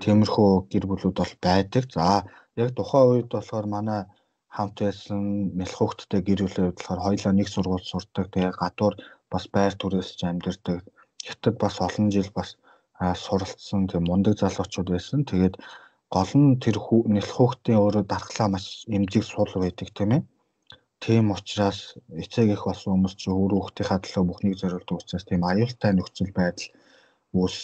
Тиймэрхүү 0.03 0.51
гэр 0.71 0.85
бүлүүд 0.87 1.17
бол 1.19 1.35
байдаг. 1.47 1.85
За 1.97 2.23
яг 2.63 2.71
тухайн 2.79 3.11
үед 3.11 3.29
болохоор 3.35 3.67
манай 3.75 4.01
хамт 4.55 4.77
байсан 4.87 5.21
мэлх 5.59 5.77
хөвгттэй 5.79 6.21
гэр 6.23 6.41
хувьд 6.43 6.79
болохоор 6.79 7.01
хоёулаа 7.05 7.33
нэг 7.35 7.49
сургууль 7.51 7.91
сурдаг. 7.91 8.27
Тэгээ 8.31 8.53
гадуур 8.63 8.95
бас 9.33 9.45
байр 9.55 9.75
түрээсч 9.81 10.21
амьдардаг. 10.31 10.79
Хятад 11.27 11.55
бас 11.63 11.75
олон 11.87 12.07
жил 12.15 12.31
бас 12.39 12.49
суралцсан 13.25 13.83
тийм 13.91 14.05
мундаг 14.07 14.35
залуучууд 14.39 14.89
байсан. 14.95 15.21
Тэгээд 15.31 15.55
гол 16.15 16.33
нь 16.39 16.59
тэр 16.63 16.77
нэлх 17.15 17.33
хөвгтийн 17.35 17.83
өөрөө 17.83 18.05
дархлаа 18.07 18.49
маш 18.55 18.67
эмзэг 18.97 19.25
сул 19.27 19.51
байдаг 19.59 19.89
тийм 19.97 20.11
ээ. 20.17 20.23
Тийм 21.05 21.31
учраас 21.31 21.95
эцэг 22.23 22.47
их 22.55 22.63
болсон 22.67 22.93
хүмүүс 22.95 23.15
ч 23.21 23.31
өөр 23.31 23.53
хүүхдийнхаа 23.55 23.99
төлөө 24.03 24.25
бүхнийг 24.29 24.57
зориулдаг 24.59 24.99
учраас 24.99 25.25
тийм 25.27 25.43
аюултай 25.47 25.93
нөхцөл 25.95 26.33
байдал 26.35 26.69
үүс 27.39 27.57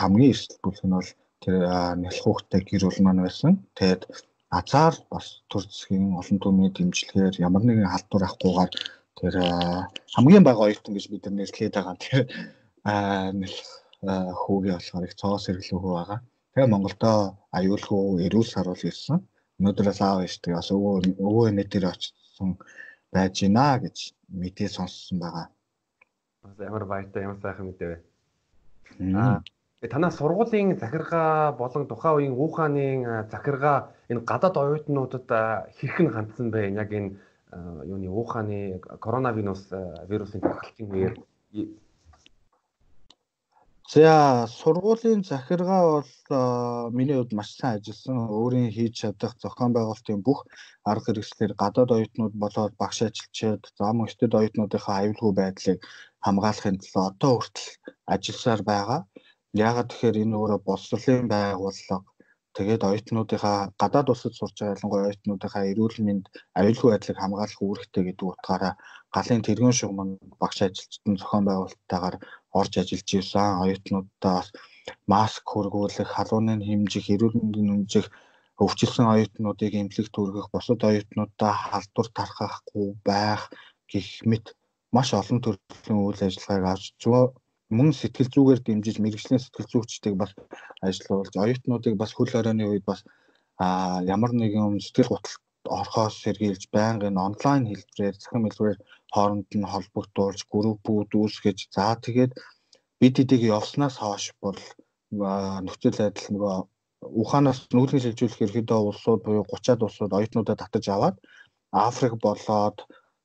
хамгийн 0.00 0.32
эрсдэл 0.32 0.64
бүлэг 0.64 0.84
нь 0.86 0.96
бол 0.96 1.10
тэр 1.42 1.54
нялх 2.02 2.20
хүүхдтэй 2.22 2.60
гэр 2.68 2.84
бүл 2.84 3.04
маань 3.04 3.24
байсан. 3.24 3.52
Тэгээд 3.78 4.02
азар 4.58 4.94
бас 5.12 5.26
төр 5.50 5.64
засгийн 5.64 6.18
олон 6.20 6.38
түмний 6.40 6.70
дэмжлэгээр 6.76 7.34
ямар 7.46 7.62
нэгэн 7.64 7.92
халдвар 7.92 8.24
авахгүйгээр 8.28 8.72
тэр 9.18 9.34
хамгийн 10.14 10.44
бага 10.44 10.64
оюутан 10.66 10.94
гэж 10.94 11.06
бид 11.10 11.24
нар 11.24 11.34
нэрлэхэд 11.36 11.74
байгаа 11.76 11.96
тэр 12.04 12.22
хүүгээ 14.42 14.74
болохоор 14.76 15.06
их 15.08 15.14
цоос 15.20 15.44
хэрэглэн 15.48 15.80
хөө 15.80 15.94
байгаа. 15.96 16.20
Тэгээ 16.52 16.72
Монголдо 16.72 17.12
аюулгүй 17.56 18.24
эрүүл 18.26 18.52
саруул 18.52 18.82
ирсэн. 18.84 19.18
Өнөөдрөөс 19.58 20.00
аав 20.02 20.20
ээж 20.26 20.34
тэгээ 20.42 20.58
бас 20.60 20.70
өвөө 20.74 20.94
өвөө 21.28 21.46
нэ 21.56 21.64
дээр 21.72 21.86
очсон 22.34 22.58
байж 23.12 23.40
гинэ 23.40 23.78
гэж 23.86 23.96
мэдээ 24.28 24.68
сонссон 24.68 25.18
байгаа. 25.22 25.46
Бас 26.42 26.58
ямар 26.58 26.84
баяртай 26.84 27.22
ямар 27.22 27.38
сайхан 27.38 27.66
мэдээ 27.70 27.88
вэ. 27.88 27.98
Аа 29.14 29.42
танаа 29.90 30.10
сургуулийн 30.10 30.78
захиргаа 30.78 31.52
болон 31.52 31.86
тухайн 31.86 32.16
үеийн 32.16 32.34
уухааны 32.34 33.28
захиргаа 33.30 33.94
энэ 34.10 34.26
гадаад 34.26 34.56
оюутнуудад 34.56 35.28
хэрхэн 35.78 36.10
хандсан 36.10 36.50
бэ? 36.50 36.74
Яг 36.74 36.90
энэ 36.90 37.14
юуны 37.86 38.08
уухааны 38.10 38.80
коронавирус 38.98 39.70
вирусын 40.08 40.40
тархалтын 40.40 40.90
үеэр 40.90 41.14
За 43.92 44.46
сургуулийн 44.48 45.22
захиргаа 45.30 45.82
бол 45.92 46.12
миний 46.96 47.16
хувьд 47.16 47.32
маш 47.36 47.50
сайн 47.52 47.76
ажилласан. 47.76 48.18
Өөрийн 48.38 48.70
хийж 48.76 48.94
чадах 49.00 49.32
зохион 49.42 49.72
байгуулалтын 49.74 50.20
бүх 50.26 50.40
арга 50.90 51.04
хэрэгслэр 51.06 51.52
гадаад 51.62 51.90
оюутнууд 51.96 52.34
болоод 52.42 52.72
багш 52.80 52.98
ажилчид, 53.08 53.62
зам 53.78 53.96
өсtöд 54.06 54.32
оюутнуудынхаа 54.40 54.96
аюулгүй 55.00 55.32
байдлыг 55.36 55.78
хамгаалахын 56.24 56.80
төлөө 56.80 57.04
одоо 57.10 57.32
хүртэл 57.36 57.70
ажилласаар 58.14 58.62
байгаа. 58.72 59.00
Яагаад 59.66 59.88
тэгэхээр 59.90 60.16
энэ 60.22 60.36
өөрөө 60.40 60.60
боловсролын 60.68 61.28
байгууллага 61.34 61.96
тэгээд 62.56 62.82
оюутнуудынхаа 62.88 63.58
гадаад 63.82 64.08
улсад 64.12 64.34
сурч 64.36 64.56
байгаа 64.58 64.74
ялангуяа 64.74 65.06
оюутнуудынхаа 65.08 65.64
эрүүл 65.72 65.98
мэнд 66.06 66.24
аюулгүй 66.58 66.90
байдлыг 66.92 67.18
хамгаалах 67.20 67.60
үүрэгтэй 67.66 68.02
гэдэг 68.06 68.26
утгаараа 68.32 68.74
галын 69.14 69.42
тэргуун 69.46 69.76
шугам 69.78 70.08
багш 70.42 70.58
ажилчдын 70.66 71.18
зохион 71.20 71.44
байгуулалттайгаар 71.48 72.16
орж 72.60 72.72
ажиллаж 72.80 73.10
ирсэн. 73.18 73.60
Оюутнуудаа 73.62 74.38
маск 75.12 75.44
хөргүүлэх, 75.52 76.08
халууны 76.14 76.54
хэмжих, 76.68 77.06
эрүүл 77.14 77.36
мэндийн 77.38 77.70
хэмжих 77.72 78.06
өвчлсөн 78.64 79.06
оюутнуудыг 79.14 79.72
эмнэлэг 79.80 80.08
түргэх, 80.14 80.46
бусад 80.54 80.80
оюутнуудаа 80.88 81.52
халдвар 81.68 82.08
тархахгүй 82.16 82.86
байх 83.08 83.42
гэх 83.90 84.08
мэт 84.30 84.46
маш 84.94 85.08
олон 85.20 85.38
төрлийн 85.42 85.98
үйл 86.06 86.20
ажиллагааг 86.26 86.64
авч 86.72 86.86
зөв 87.02 87.34
мөн 87.76 87.88
сэтгэл 88.00 88.30
зүгээр 88.34 88.60
дэмжиж 88.62 88.96
мэрэгжлийн 89.00 89.42
сэтгэл 89.42 89.70
зүйчдийг 89.70 90.14
бас 90.22 90.30
ажилуулж 90.86 91.34
оюутнуудыг 91.44 91.94
бас 91.98 92.10
хөл 92.14 92.30
хорионы 92.32 92.64
үед 92.70 92.84
бас 92.90 93.00
а 93.64 93.66
ямар 94.14 94.32
нэгэн 94.34 94.78
сэтгэл 94.86 95.12
готролд 95.12 95.42
орхоос 95.80 96.14
сэргийлж 96.22 96.62
байнгын 96.76 97.16
онлайн 97.26 97.62
хэлбэрээр 97.66 98.16
захин 98.22 98.44
хэлбэрээр 98.44 98.78
хооронд 99.14 99.48
нь 99.58 99.70
холбогдуулж 99.72 100.40
группүүд 100.52 101.10
үүсгэж 101.20 101.58
за 101.74 101.86
тэгээд 102.04 102.32
бид 103.00 103.14
эдийг 103.22 103.42
явснаас 103.56 103.96
хойш 104.02 104.26
бол 104.42 104.60
нөхцөл 105.66 105.96
байдал 106.00 106.28
нөгөө 106.34 106.56
Ухаанаас 107.20 107.58
нүүлгэн 107.76 108.02
шилжүүлэх 108.02 108.44
ерөөдөө 108.46 108.80
улсууд 108.88 109.20
буюу 109.24 109.44
30-аад 109.44 109.80
улсууд 109.86 110.12
оюутнуудаа 110.16 110.56
татаж 110.58 110.84
аваад 110.88 111.16
Африк 111.86 112.14
болоод 112.26 112.78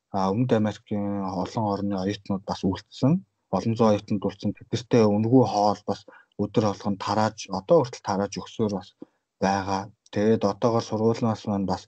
Өмнөд 0.10 0.52
Америкийн 0.58 1.22
олон 1.42 1.66
орны 1.74 1.96
оюутнууд 2.04 2.44
бас 2.50 2.62
үлдсэн. 2.70 3.14
Олон 3.56 3.74
зуун 3.78 3.92
оюутнууд 3.92 4.24
болсон 4.26 4.52
тэдэртэй 4.58 5.04
өнгөө 5.06 5.46
хоол 5.54 5.82
бас 5.90 6.00
өдөр 6.44 6.64
болгон 6.70 6.96
тарааж 7.06 7.38
одоо 7.60 7.78
хүртэл 7.80 8.08
тарааж 8.10 8.34
өгсөөр 8.42 8.74
бас 8.78 8.90
байгаа. 9.44 9.82
Тэгээд 10.14 10.44
одоогоор 10.52 10.86
сургуулиас 10.86 11.44
маань 11.46 11.70
бас 11.72 11.84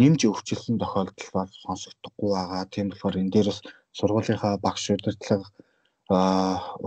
нэмж 0.00 0.20
өвчлсөн 0.30 0.76
тохиолдол 0.82 1.30
бол 1.36 1.52
сонсогдохгүй 1.64 2.30
байгаа. 2.34 2.62
Тийм 2.72 2.86
болохоор 2.90 3.20
энэ 3.20 3.32
дээрээс 3.34 3.60
сургуулийнхаа 3.98 4.54
багш 4.64 4.84
удирдлага 4.94 5.46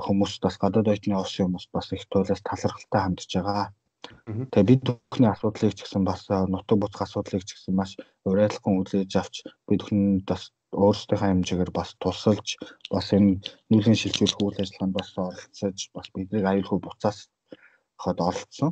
хүмүүс 0.06 0.34
бас 0.44 0.56
гадаад 0.62 0.92
оюутны 0.92 1.16
ус 1.18 1.34
юм 1.42 1.58
бас 1.76 1.88
их 1.96 2.04
туйлаас 2.12 2.42
талархалтай 2.46 3.02
хандж 3.02 3.32
байгаа. 3.34 3.68
Тэгээ 4.52 4.70
бид 4.70 4.82
бүхний 4.88 5.32
асуудлыг 5.32 5.74
ч 5.74 5.80
гэсэн 5.84 6.04
бас 6.06 6.22
нутаг 6.54 6.78
буцах 6.80 7.04
асуудлыг 7.06 7.44
ч 7.44 7.50
гэсэн 7.56 7.74
маш 7.76 7.92
уриалхан 8.30 8.80
үзэж 8.82 9.12
авч 9.20 9.36
бид 9.68 9.82
бүхэн 9.82 10.22
бас 10.30 10.44
өөрсдийнхөө 10.84 11.28
хэмжээгээр 11.32 11.72
бас 11.80 11.90
тусалж 12.02 12.48
бас 12.94 13.08
энэ 13.18 13.40
нүүлгэн 13.72 14.00
шилжүүлэх 14.00 14.44
үйл 14.44 14.62
ажиллагаанд 14.62 14.96
бас 15.00 15.10
оролцож 15.18 15.80
бас 15.96 16.08
бидний 16.14 16.44
аюулгүй 16.44 16.80
буцаас 16.84 17.18
хад 18.02 18.18
оролцсон. 18.28 18.72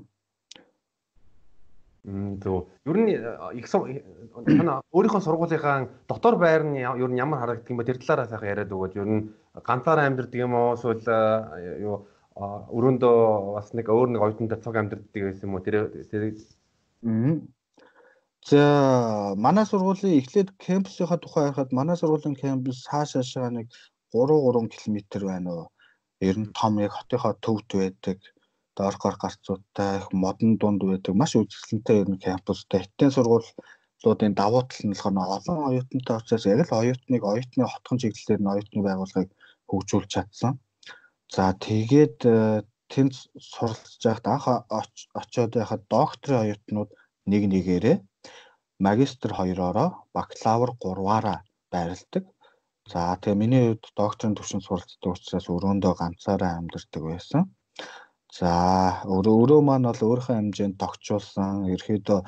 Зөв. 2.06 2.70
Ер 2.86 2.98
нь 3.02 3.10
их 3.58 3.68
танаа 3.70 4.82
өөрийнхөө 4.94 5.22
сургуулийнхаа 5.26 5.90
дотор 6.06 6.38
байр 6.38 6.62
нь 6.62 6.78
ер 6.78 7.10
нь 7.10 7.18
ямар 7.18 7.40
харагддаг 7.42 7.72
юм 7.74 7.78
бэ? 7.82 7.90
Тэр 7.90 7.98
талаараа 7.98 8.30
сайхан 8.30 8.52
яриад 8.54 8.70
өгөөд 8.70 8.94
ер 9.02 9.10
нь 9.10 9.22
ганцаараа 9.66 10.06
амьдардаг 10.06 10.38
юм 10.38 10.54
уу 10.54 10.78
эсвэл 10.78 11.02
юу 11.82 12.06
өрөөндөө 12.38 13.18
бас 13.58 13.74
нэг 13.74 13.90
өөр 13.90 14.10
нэг 14.14 14.22
оюутантай 14.22 14.62
цог 14.62 14.76
амьдардаг 14.78 15.22
байсан 15.26 15.50
юм 15.50 15.58
уу? 15.58 15.66
Тэр 15.66 15.90
За 18.46 19.34
манай 19.46 19.66
сургуулийн 19.66 20.22
эхлээд 20.22 20.54
кампусынхаа 20.62 21.18
тухай 21.18 21.50
ярихад 21.50 21.74
манай 21.74 21.98
сургуулийн 21.98 22.38
кампус 22.38 22.86
хааш 22.86 23.18
хаашаа 23.18 23.50
нэг 23.50 23.74
3 24.14 24.38
3 24.46 24.70
км 24.70 24.98
байна 25.26 25.50
уу? 25.58 25.68
Ер 26.22 26.38
нь 26.38 26.54
том 26.54 26.78
яг 26.86 26.94
хотынхоо 26.94 27.34
төвд 27.42 27.70
байдаг. 27.74 28.20
Доорхоор 28.78 29.16
гарцуудтай 29.24 29.92
их 30.00 30.08
модон 30.24 30.52
дунд 30.62 30.82
байдаг. 30.84 31.14
Маш 31.16 31.32
үзэсгэлэнтэй 31.40 31.98
ер 32.02 32.10
нь 32.12 32.24
кампустай. 32.26 32.80
Хиттийн 32.84 33.12
сургуулиудын 33.16 34.34
давуу 34.42 34.64
тал 34.68 34.84
нь 34.86 34.94
болохоор 34.94 35.36
олон 35.38 35.58
оюутантай 35.70 36.16
учраас 36.20 36.46
яг 36.52 36.60
л 36.68 36.78
оюутныг 36.82 37.24
оюутны 37.32 37.64
хотхон 37.68 37.98
чиглэлээр 38.02 38.42
нь 38.42 38.52
оюутны 38.54 38.82
байгууллагыг 38.84 39.32
хөгжүүлж 39.70 40.10
чадсан. 40.14 40.54
За 41.36 41.44
тэгээд 41.66 42.18
э, 42.28 42.36
тэнд 42.92 43.14
суралцж 43.52 44.02
байхад 44.06 44.28
анх 44.32 44.46
очиод 45.20 45.52
байхад 45.58 45.82
докторийн 45.90 46.44
оюутнууд 46.44 46.90
нэг 47.32 47.44
нэгээрээ 47.54 47.98
магистр 48.88 49.32
2-ороо 49.40 49.90
бакалавр 50.16 50.72
3-аараа 50.84 51.40
байрладаг. 51.74 52.24
За 52.92 53.18
тэгээ 53.22 53.42
миний 53.42 53.64
хувьд 53.66 53.86
докторийн 53.98 54.36
түвшинд 54.38 54.66
суралцдаг 54.66 55.12
учраас 55.16 55.48
өрөөндөө 55.56 55.94
ганцаараа 56.02 56.52
амьдардаг 56.60 57.04
байсан. 57.10 57.42
За 58.36 58.52
өөрөө 59.14 59.36
өөрөө 59.42 59.62
маань 59.68 59.88
бол 59.88 60.02
өөрийнхөө 60.10 60.36
хэмжээнд 60.38 60.80
тогтчулсан 60.84 61.54
ерөөдөө 61.74 62.20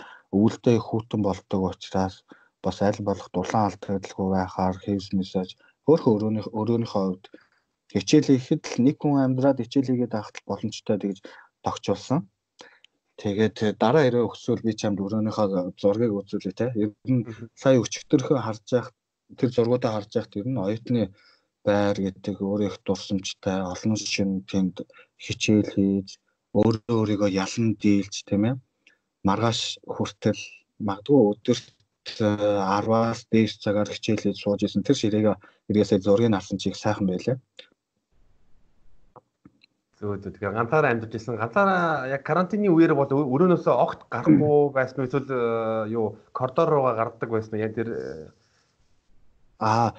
их 0.78 0.86
хүүтэн 0.88 1.22
болдог 1.28 1.62
учраас 1.72 2.16
бас 2.64 2.78
аль 2.88 3.02
болох 3.08 3.28
дулаан 3.36 3.68
алдагдaltaгүй 3.68 4.28
байхаар 4.36 4.78
хэвс 4.84 5.08
мессеж 5.18 5.50
өөрөө 5.90 6.12
өөрөөнийхөө 6.14 6.54
өөрөөнийхөө 6.60 7.04
хувьд 7.04 7.26
хичээл 7.94 8.30
хийхэд 8.32 8.64
л 8.72 8.84
нэг 8.86 8.96
хүн 9.00 9.16
амьдраад 9.26 9.60
хичээл 9.64 9.90
хийгээд 9.92 10.16
байхад 10.16 10.38
боломжтой 10.50 10.98
тэгж 11.00 11.20
тогтчулсан. 11.66 12.20
Тэгээд 13.22 13.58
дараа 13.82 14.04
ирээ 14.08 14.28
өгсөөл 14.28 14.66
би 14.68 14.72
чамд 14.80 15.00
өрөөнийхөө 15.06 15.48
зургийг 15.82 16.14
үзүүлээ 16.20 16.56
те. 16.60 16.68
Ер 16.84 16.92
нь 17.08 17.24
сая 17.62 17.80
өчтөрхөө 17.84 18.40
харж 18.46 18.66
явах 18.78 18.92
тэр 19.40 19.50
зургуудаа 19.56 19.92
харж 19.96 20.12
явах 20.20 20.34
ер 20.40 20.48
нь 20.52 20.62
оюутны 20.66 21.04
байр 21.68 21.98
гэдэг 22.06 22.36
өөрөө 22.40 22.68
их 22.70 22.78
дурсамжтай 22.86 23.58
олон 23.72 23.96
шин 24.12 24.32
тэнд 24.50 24.76
хичээл 25.26 25.70
хийж 25.74 26.10
өөрөө 26.58 26.96
өөрийгөө 27.00 27.30
ялан 27.44 27.68
дийлж 27.82 28.16
тийм 28.28 28.44
ээ 28.50 28.56
маргааш 29.28 29.62
хүртэл 29.86 30.42
магадгүй 30.88 31.20
өдөрт 31.32 31.68
10-аас 32.08 33.28
дээш 33.32 33.60
цагаар 33.64 33.90
хичээлээд 33.92 34.38
сууж 34.40 34.64
исэн 34.64 34.84
тэр 34.84 34.96
ширээг 34.96 35.28
эргээсээ 35.70 36.00
зургийг 36.00 36.34
авсан 36.34 36.58
чиг 36.58 36.76
сайхан 36.80 37.08
байлаа. 37.08 37.38
Зөө 40.00 40.22
зөө 40.22 40.32
тэгэхээр 40.38 40.56
ганцаараа 40.56 40.92
амьдарч 40.94 41.14
ирсэн. 41.18 41.42
Ганцаараа 41.42 42.08
яг 42.08 42.22
карантины 42.24 42.70
үеэр 42.70 42.94
бол 42.94 43.10
өрөөнөөсөө 43.12 43.76
огт 43.76 44.00
гарахгүй 44.14 44.70
байсан 44.78 45.02
уу 45.02 45.08
эсвэл 45.10 45.26
э, 45.26 45.90
юу 45.90 46.22
коридор 46.38 46.70
руугаа 46.70 46.96
гардаг 46.96 47.30
байсан 47.34 47.58
уу? 47.58 47.66
Яг 47.66 47.74
тэр 47.74 47.90
э, 47.92 48.30
аа 49.58 49.98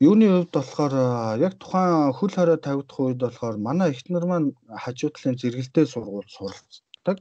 юуны 0.00 0.26
хувьд 0.28 0.52
болохоор 0.52 0.92
э, 0.92 1.40
яг 1.46 1.54
тухайн 1.56 2.12
хөл 2.12 2.32
хорой 2.36 2.58
тавигдах 2.60 3.00
үед 3.00 3.20
болохоор 3.24 3.56
манай 3.56 3.88
эхнэр 3.96 4.24
маань 4.28 4.48
хажуудлын 4.68 5.40
зэрэгэлдээ 5.40 5.86
сургууль 5.88 6.28
суралцдаг. 6.28 7.16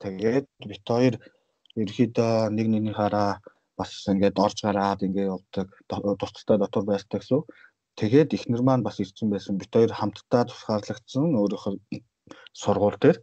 Тэгээд 0.00 0.46
бит 0.64 0.84
хоёр 0.88 1.14
ерөөдөө 1.76 2.32
нэг 2.56 2.66
нэгнийхаараа 2.72 3.44
бас 3.76 3.90
ингээд 4.08 4.40
орж 4.44 4.58
гараад 4.64 5.04
ингээд 5.04 5.32
явдаг. 5.36 5.68
Тусдалтай 6.20 6.56
дотор 6.56 6.84
байртай 6.88 7.20
гэсэн. 7.20 7.44
Тэгээд 8.00 8.32
эхнэр 8.36 8.62
маань 8.64 8.86
бас 8.86 8.96
ирсэн 9.04 9.28
байсан. 9.28 9.60
Бид 9.60 9.68
хоёр 9.76 9.92
хамтдаа 9.92 10.48
тусгаарлагдсан 10.48 11.36
өөрийнхөө 11.36 11.74
сургууль 12.56 12.96
дээр. 12.96 13.18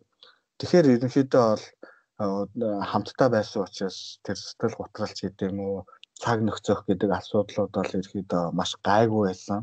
Тэгэхээр 0.61 1.01
ерөнхийдөө 1.01 1.45
бол 1.49 1.65
хамтдаа 2.91 3.29
байсан 3.33 3.65
учраас 3.65 4.21
тэр 4.21 4.37
сэтгэл 4.37 4.77
готролч 4.77 5.17
гэдэг 5.25 5.49
юм 5.49 5.59
уу 5.65 5.77
цаг 6.23 6.37
нөхцөх 6.45 6.79
гэдэг 6.87 7.09
асуудлууд 7.19 7.71
бол 7.77 7.91
ерөөдөө 7.99 8.43
маш 8.59 8.71
гайгүй 8.87 9.21
байсан. 9.27 9.59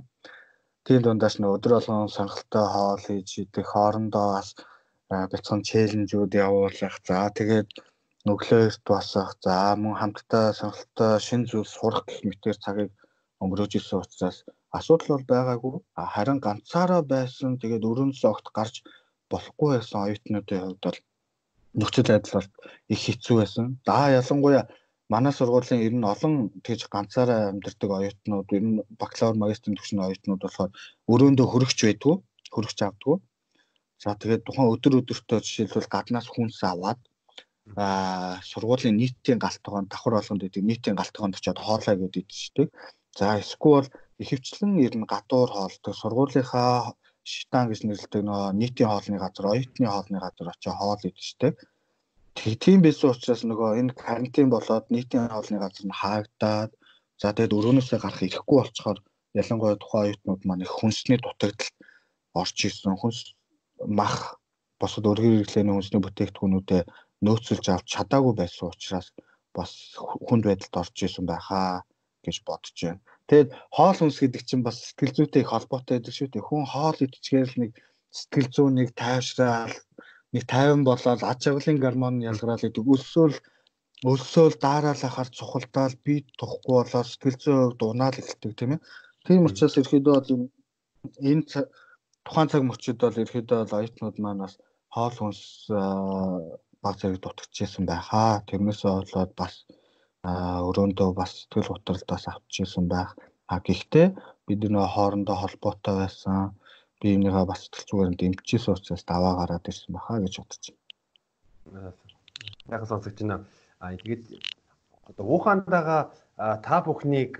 Тийм 0.85 1.01
дундаас 1.03 1.37
нь 1.39 1.51
өдөр 1.55 1.73
болгон 1.75 2.09
сонирхолтой 2.17 2.67
хоол 2.75 3.01
хийж 3.07 3.31
идэх 3.43 3.67
хоорондоо 3.73 4.27
бас 4.35 4.49
бяцхан 5.33 5.61
челленжүүд 5.69 6.33
явуулах. 6.47 6.97
За 7.09 7.19
тэгээд 7.39 7.69
өглөө 8.33 8.61
эрт 8.69 8.83
босох. 8.91 9.31
За 9.45 9.57
мөн 9.83 9.95
хамтдаа 10.01 10.47
сонирхолтой 10.59 11.13
шин 11.27 11.43
зүйл 11.51 11.69
сурах 11.77 12.05
гэх 12.09 12.21
мэтэр 12.29 12.57
цагийг 12.65 12.91
өнгөрөөж 13.43 13.73
исэн 13.79 14.03
учраас 14.03 14.39
асуудал 14.79 15.11
бол 15.15 15.27
байгаагүй. 15.33 15.75
Харин 16.15 16.39
ганцаараа 16.47 17.03
байсан 17.15 17.51
тэгээд 17.63 17.89
өрөөндөөс 17.91 18.25
огт 18.33 18.47
гарч 18.59 18.75
болохгүй 19.31 19.69
байсан 19.77 19.99
оюутнуудын 20.05 20.63
хувьд 20.65 20.83
бол 20.87 20.99
нөхцөл 21.79 22.11
байдал 22.11 22.35
бол 22.37 22.49
их 22.93 23.01
хэцүү 23.07 23.37
байсан. 23.41 23.67
За 23.87 23.97
ялангуяа 24.19 24.65
манай 25.13 25.33
сургуулийн 25.35 25.85
ер 25.87 25.95
нь 25.97 26.11
олон 26.13 26.35
тэгж 26.67 26.83
ганцаараа 26.95 27.41
амьдардаг 27.51 27.91
оюутнууд 27.99 28.49
ер 28.59 28.65
нь 28.69 28.77
бакалавр 29.01 29.37
магистрийн 29.43 29.77
түвшний 29.77 30.05
оюутнууд 30.05 30.43
болохоор 30.45 30.71
өрөөндөө 31.13 31.47
хөрөгч 31.49 31.79
байдгүй, 31.85 32.15
хөрөгч 32.55 32.79
авдгүй. 32.87 33.17
За 34.03 34.11
тэгээд 34.21 34.47
тухайн 34.47 34.71
өдөр 34.75 34.95
өдөртөө 35.01 35.39
жишээлбэл 35.47 35.93
гаднаас 35.95 36.29
хүнс 36.31 36.61
аваад 36.73 37.01
аа 37.77 38.41
сургуулийн 38.51 38.97
нийтийн 39.01 39.39
галтгоонд 39.45 39.89
давхар 39.91 40.15
болгонд 40.17 40.47
идэг 40.47 40.65
нийтийн 40.71 40.97
галтгоонд 40.99 41.37
очиод 41.37 41.59
хоолой 41.61 41.97
гэдэг 41.99 42.23
идчихдэг. 42.25 42.69
За 43.19 43.27
эсвэл 43.43 43.89
ихэвчлэн 44.23 44.73
ер 44.87 44.95
нь 44.97 45.11
гадуур 45.13 45.51
хоолдог 45.53 45.95
сургуулийнхаа 45.99 46.95
шитан 47.33 47.65
гэж 47.69 47.81
нэрлэдэг 47.85 48.23
нөө 48.25 48.43
нийтийн 48.61 48.89
хоолны 48.91 49.19
газар, 49.25 49.47
оюутны 49.53 49.87
хоолны 49.91 50.19
газар 50.25 50.49
очиж 50.53 50.73
хоол 50.73 51.03
идчихдэг. 51.11 51.53
Тийм 52.39 52.83
байсан 52.87 53.11
учраас 53.11 53.43
нөгөө 53.43 53.71
энэ 53.81 53.97
карантин 53.99 54.49
болоод 54.55 54.87
нийтийн 54.95 55.27
хоолны 55.33 55.59
газар 55.59 55.87
нь 55.87 55.99
хаагдаад 56.01 56.71
за 57.21 57.35
тэгээд 57.35 57.57
өрөөнөөсөө 57.59 57.99
гарах 57.99 58.23
ирэхгүй 58.23 58.57
болцохоор 58.59 58.99
ялангуяа 59.41 59.77
тухайн 59.83 60.05
оюутнууд 60.07 60.43
маань 60.47 60.65
их 60.67 60.73
хүнсний 60.79 61.19
дутагдал 61.21 61.75
орж 62.41 62.57
ирсэн. 62.67 62.95
Хүнс 62.95 63.35
мах 63.99 64.39
босод 64.79 65.11
өргөр 65.11 65.35
хэрэглээний 65.43 65.75
хүнсний 65.75 66.03
бүтээгдэхүүнүүдэд 66.03 66.87
нөөцлж 67.27 67.65
авч 67.75 67.87
чадаагүй 67.95 68.35
байсан 68.39 68.71
учраас 68.71 69.09
бас 69.57 69.71
хүнд 69.99 70.45
байдалд 70.47 70.75
орж 70.83 70.97
исэн 71.03 71.27
байхаа 71.27 71.83
гэж 72.23 72.37
бодож 72.47 72.77
байна. 72.79 73.03
Тэгээд 73.27 73.49
хоол 73.75 73.99
хүнс 73.99 74.19
гэдэг 74.23 74.43
чинь 74.47 74.67
бас 74.67 74.77
сэтгэл 74.87 75.17
зүйтэй 75.17 75.43
их 75.43 75.51
холбоотой 75.51 75.99
байдаг 75.99 76.15
шүү 76.15 76.29
дээ. 76.31 76.49
Хүн 76.49 76.65
хоол 76.71 76.99
идчихээр 77.03 77.51
л 77.51 77.61
нэг 77.63 77.73
сэтгэл 78.15 78.49
зүй 78.55 78.69
нэг 78.79 78.89
тайвшраал 78.95 79.75
нэг 80.35 80.45
тайван 80.53 80.83
болоод 80.85 81.23
аж 81.33 81.41
авлын 81.49 81.79
гормон 81.85 82.15
ялгараал 82.31 82.65
гэдэг. 82.65 82.85
Өсөөл 82.95 83.37
өсөөл 84.13 84.55
дараал 84.63 85.03
ахаар 85.09 85.31
цухалдаал 85.39 85.95
бие 86.05 86.23
тухгүй 86.39 86.75
болоод 86.79 87.09
сэтгэл 87.09 87.39
зүй 87.43 87.55
хувьд 87.57 87.83
унаал 87.83 88.21
эхэлдэг 88.21 88.53
тийм 88.55 88.71
ээ. 88.75 88.85
Тийм 89.27 89.47
учраас 89.49 89.75
ерөөдөө 89.81 90.15
бол 90.17 90.31
энэ 91.31 91.45
тухайн 92.27 92.49
цаг 92.53 92.63
мөчид 92.69 92.99
бол 93.01 93.23
ерөөдөө 93.25 93.59
бол 93.61 93.79
оюутнууд 93.79 94.17
маань 94.21 94.43
бас 94.45 94.55
хоол 94.95 95.15
хүнс 95.19 95.43
баг 96.85 96.95
зэрэг 97.01 97.19
дутагдчихсан 97.23 97.85
байхаа. 97.89 98.45
Тэрнээсээ 98.49 98.93
болоод 98.95 99.33
бас 99.41 99.55
өрөөндөө 100.69 101.11
бас 101.19 101.31
сэтгэл 101.39 101.73
готролдоос 101.73 102.25
авчихсан 102.29 102.87
байх. 102.93 103.11
А 103.53 103.59
гэхдээ 103.67 104.07
бид 104.47 104.61
нөө 104.75 104.87
хоорондоо 104.95 105.37
холбоотой 105.41 105.95
байсан 106.03 106.55
би 107.01 107.15
энийгээ 107.15 107.47
бас 107.47 107.61
сэтгэл 107.65 107.89
зүгээр 107.89 108.11
дэмжижсэн 108.19 108.75
учраас 108.75 109.05
даваа 109.07 109.35
гараад 109.39 109.69
ирсэн 109.71 109.95
баха 109.95 110.19
гэж 110.19 110.35
бодож 110.39 110.65
байна. 111.73 111.93
Яг 112.69 112.83
сонсогч 112.87 113.19
байна. 113.23 113.47
А 113.79 113.95
тэгээд 113.95 114.25
одоо 115.09 115.25
Ухаандаага 115.27 116.11
та 116.37 116.77
бүхнийг 116.83 117.39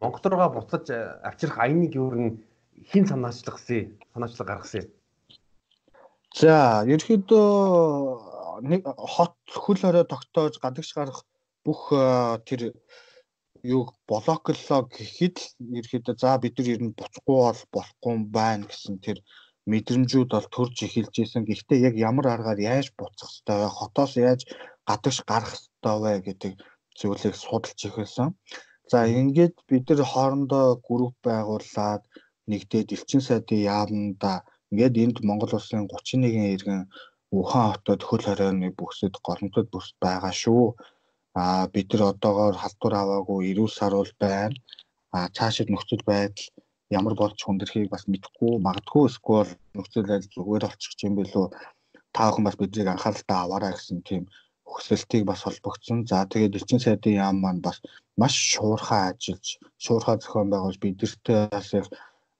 Монгол 0.00 0.24
руугаа 0.26 0.50
буцаж 0.50 0.90
авчрах 1.22 1.58
аяныг 1.58 1.94
юу 1.94 2.10
н 2.14 2.42
хин 2.90 3.04
санаачлагдсан 3.06 3.94
санаачлаг 4.14 4.48
гаргасан. 4.48 4.86
За, 6.34 6.82
ерөөдөө 6.86 8.62
нэг 8.70 8.86
хот 8.86 9.34
хөл 9.50 9.78
хорой 9.82 10.04
тогтоож 10.04 10.58
гадагш 10.62 10.94
гарах 10.94 11.24
бүх 11.64 11.90
тэр 12.46 12.74
юу 13.74 13.82
блоклог 14.08 14.88
гэхэд 14.96 15.36
ерөөдөө 15.78 16.14
за 16.22 16.32
бид 16.42 16.54
нар 16.58 16.68
ер 16.74 16.82
нь 16.84 16.96
буцахгүй 16.98 17.36
бол 17.44 17.60
болохгүй 17.74 18.14
байна 18.36 18.64
гэсэн 18.70 18.96
тэр 19.04 19.18
мэдрэмжүүд 19.70 20.30
бол 20.32 20.48
төрж 20.54 20.76
эхэлж 20.86 21.14
исэн. 21.20 21.44
Гэхдээ 21.44 21.78
яг 21.88 21.94
ямар 22.08 22.26
аргаар 22.34 22.60
яаж 22.72 22.86
буцах 22.98 23.30
ёстой 23.30 23.56
вэ? 23.60 23.68
Хотоос 23.78 24.12
яаж 24.28 24.40
гадагш 24.88 25.18
гарах 25.30 25.52
ёстой 25.58 25.96
вэ 26.02 26.12
гэдэг 26.26 26.52
зүйлийг 26.98 27.34
судалж 27.36 27.80
эхэлсэн. 27.88 28.28
За 28.90 28.98
ингээд 29.20 29.54
бид 29.68 29.84
нар 29.88 30.02
хоорондоо 30.12 30.66
групп 30.86 31.16
байгуулад 31.26 32.02
нэгдээд 32.50 32.94
элчин 32.96 33.22
сайдын 33.24 33.60
яамда 33.76 34.32
ингээд 34.70 34.94
энд 35.04 35.16
Монгол 35.28 35.52
улсын 35.58 35.86
31 35.86 36.54
иргэн 36.56 36.82
Ухаан 37.38 37.70
хотод 37.72 38.00
хөл 38.08 38.24
хорионы 38.26 38.68
бүсэд 38.78 39.14
горомтод 39.26 39.66
бүс 39.70 39.88
байгаа 40.02 40.34
шүү. 40.42 40.64
А 41.34 41.68
бид 41.72 41.92
нар 41.92 42.02
одоогоор 42.10 42.56
халдвар 42.58 42.94
аваагүй 43.02 43.50
эрүүл 43.50 43.72
саруул 43.78 44.12
байна. 44.18 44.56
А 45.14 45.28
цаашид 45.36 45.68
нөхцөл 45.70 46.02
байдал 46.06 46.46
ямар 46.90 47.14
болж 47.14 47.38
хүндэрхийг 47.42 47.90
бас 47.90 48.04
мэдэхгүй 48.10 48.58
магадгүй 48.66 49.04
эсвэл 49.10 49.50
нөхцөл 49.78 50.10
байдал 50.10 50.34
зүгээр 50.34 50.64
болчих 50.66 51.04
юм 51.06 51.14
билүү 51.18 51.46
та 52.14 52.26
бүхэн 52.26 52.46
бас 52.46 52.56
биднийг 52.58 52.88
анхааралтай 52.90 53.38
аваарай 53.40 53.72
гэсэн 53.74 54.02
тийм 54.08 54.22
хүсэлтийг 54.70 55.24
бас 55.26 55.42
холбогдсон. 55.46 56.06
За 56.10 56.26
тэгээд 56.26 56.58
элчин 56.58 56.80
сайдын 56.82 57.18
яам 57.24 57.36
маань 57.42 57.62
бас 57.66 57.78
маш 58.20 58.34
шуурхай 58.52 59.02
ажиллаж, 59.10 59.46
шуурхай 59.84 60.16
зохион 60.18 60.50
байгуулж 60.50 60.78
бидэртэй 60.82 61.48
бас 61.54 61.68
яг 61.78 61.86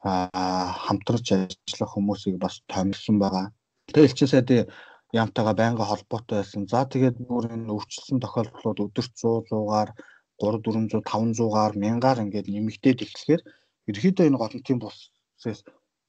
хамтарч 0.03 1.26
ажиллах 1.37 1.92
хүмүүсийг 1.94 2.37
бас 2.38 2.62
томилсон 2.72 3.16
байгаа. 3.22 3.46
Тэгээд 3.87 4.09
элчин 4.11 4.31
сайдын 4.31 4.70
яамтайгаа 5.12 5.55
байнга 5.59 5.85
холбоотой 5.87 6.37
байсан. 6.40 6.62
За 6.70 6.87
тэгээд 6.87 7.16
бүр 7.29 7.51
энэ 7.55 7.73
өвчлсөн 7.75 8.18
тохиолдлууд 8.23 8.79
өдөрт 8.85 9.12
100 9.18 9.51
100-аар 9.51 9.90
3 10.38 10.62
400 10.62 11.03
500-аар 11.03 11.73
1000-аар 11.75 12.18
ингээд 12.25 12.46
нэмэгдээд 12.51 13.05
эхлэхээр 13.05 13.42
ерөөхдөө 13.90 14.27
энэ 14.29 14.40
голомтын 14.40 14.79
бусээс 14.81 15.61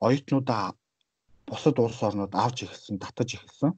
оюутнуудаа 0.05 0.63
бусад 1.49 1.75
улс 1.81 1.99
орнууд 2.07 2.33
авч 2.43 2.57
эхэлсэн, 2.65 2.97
татаж 3.01 3.29
эхэлсэн. 3.35 3.71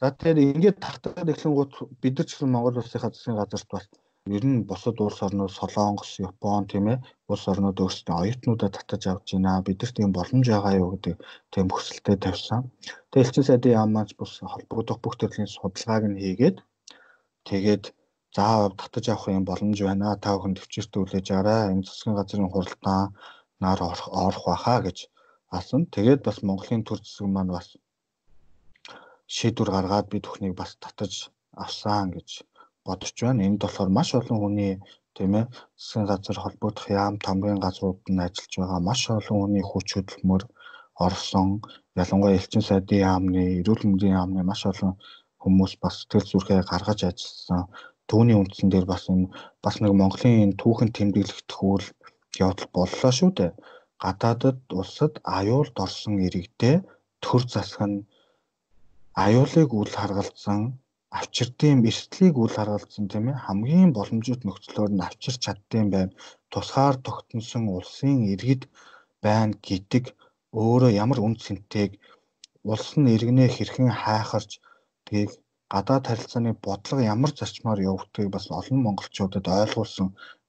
За 0.00 0.06
тэгэхээр 0.12 0.38
ингээд 0.56 0.78
татаад 0.84 1.28
эхлэнгууд 1.32 1.72
бид 2.00 2.14
нар 2.16 2.26
ч 2.28 2.32
Монгол 2.44 2.80
улсынхаа 2.80 3.10
засгийн 3.12 3.40
газарт 3.40 3.68
бас 3.72 3.84
ер 4.36 4.44
нь 4.50 4.64
бусад 4.68 4.96
улс 5.00 5.18
орнууд 5.26 5.52
Солонгос, 5.58 6.10
Япон 6.28 6.62
тийм 6.70 6.84
ээ 6.92 6.98
улс 7.32 7.44
орнууд 7.52 7.78
өөрсдөө 7.84 8.16
оюутнуудаа 8.22 8.70
татаж 8.76 9.02
авч 9.12 9.28
байна. 9.32 9.64
Бидэрт 9.66 9.96
ийм 10.00 10.12
боломж 10.18 10.46
байгаа 10.50 10.74
юу 10.82 10.88
гэдэг 10.92 11.16
тийм 11.52 11.66
хүсэлтэд 11.72 12.20
тавьсан. 12.24 12.60
Тэгээ 13.10 13.24
элчин 13.24 13.44
сайдын 13.46 13.76
яам 13.78 13.90
маань 13.92 14.12
бус 14.20 14.32
холбогдох 14.52 14.98
бүх 15.00 15.14
төрлийн 15.16 15.50
судалгааг 15.50 16.04
нь 16.08 16.20
хийгээд 16.22 16.56
тэгээд 17.48 17.84
за 18.36 18.44
татаж 18.80 19.04
авах 19.08 19.26
юм 19.38 19.44
боломж 19.50 19.78
байна. 19.88 20.08
Та 20.22 20.28
бүхэн 20.36 20.56
төвчөртөө 20.56 21.00
үлээж 21.02 21.28
арай 21.38 21.62
энэ 21.72 21.86
засгийн 21.88 22.16
газрын 22.18 22.52
хуралдаан 22.52 23.06
нар 23.62 23.80
орох 24.24 24.44
байхаа 24.50 24.78
гэж 24.86 24.98
асан. 25.58 25.82
Тэгээд 25.94 26.20
бас 26.26 26.38
Монголын 26.46 26.82
төр 26.84 26.98
засаг 27.00 27.26
маань 27.32 27.54
бас 27.56 27.66
шийдвэр 29.36 29.70
гаргаад 29.76 30.06
бид 30.12 30.24
бүхнийг 30.26 30.54
бас 30.60 30.70
татаж 30.84 31.12
авсан 31.64 32.06
гэж 32.16 32.28
бодож 32.86 33.16
байна. 33.22 33.46
Энд 33.48 33.58
болохоор 33.62 33.90
маш 33.98 34.08
олон 34.18 34.38
хүний 34.40 34.72
тийм 35.16 35.32
ээ 35.40 35.46
засгийн 35.78 36.06
газар 36.10 36.38
холбогдох 36.40 36.86
яам 37.00 37.14
тамгын 37.26 37.62
газрууд 37.64 38.00
нь 38.12 38.24
ажиллаж 38.26 38.52
байгаа 38.58 38.80
маш 38.88 39.00
олон 39.18 39.38
хүний 39.40 39.64
хүч 39.66 39.88
хөдөлмөр 39.94 40.42
орсон. 41.06 41.48
Ялангуяа 42.02 42.36
элчин 42.38 42.62
сайдын 42.68 43.04
яамны, 43.10 43.42
эрүүл 43.60 43.82
мэндийн 43.86 44.16
яамны 44.20 44.40
маш 44.50 44.62
олон 44.70 44.92
хүмүүс 45.42 45.72
бас 45.82 45.94
сэтгэл 45.98 46.30
зүрхээ 46.30 46.60
гаргаж 46.70 47.00
ажилласан 47.10 47.62
түүний 48.10 48.36
үндсэн 48.40 48.68
дээр 48.70 48.86
бас 48.92 49.02
энэ 49.12 49.30
бас 49.64 49.76
нэг 49.82 49.92
Монголын 50.00 50.52
түүхэн 50.60 50.90
тэмдэглэгдэх 50.96 51.58
үйл 51.70 51.86
явдал 52.44 52.68
боллоо 52.76 53.12
шүү 53.18 53.30
дээ. 53.38 53.52
Гадаадд 54.02 54.60
улсад 54.80 55.14
аюулд 55.38 55.76
орсон 55.84 56.14
иргэдээ 56.26 56.76
төр 57.24 57.42
засаг 57.52 57.82
нь 57.90 57.98
аюулыг 59.24 59.70
үл 59.80 59.92
харгалзсан 60.00 60.60
авчирдын 61.18 61.78
эрсдлийг 61.90 62.34
үл 62.42 62.52
харгалзсан 62.56 63.04
тийм 63.12 63.24
ээ 63.30 63.42
хамгийн 63.44 63.90
боломжит 63.96 64.40
нөхцлөөр 64.44 64.90
нь 64.94 65.04
авчирч 65.06 65.38
чаддсан 65.44 65.86
байна. 65.94 66.16
Тусгаар 66.52 66.96
тогтносон 67.06 67.64
улсын 67.76 68.16
иргэд 68.32 68.62
байна 69.24 69.54
гэдэг 69.68 70.04
өөрөө 70.62 70.90
ямар 71.02 71.18
үн 71.26 71.34
цэнтэйг 71.44 71.90
улс 72.72 72.90
нь 73.00 73.12
иргэнээ 73.14 73.48
хэрхэн 73.52 73.90
хайхарч 74.02 74.50
тгийг 75.06 75.30
гадаад 75.72 76.04
харилцааны 76.06 76.52
бодлого 76.66 77.02
ямар 77.14 77.30
зарчмаар 77.38 77.80
явагдгийг 77.90 78.30
бас 78.32 78.46
олон 78.58 78.78
монголчуудад 78.82 79.46
ойлгуулсан 79.60 80.08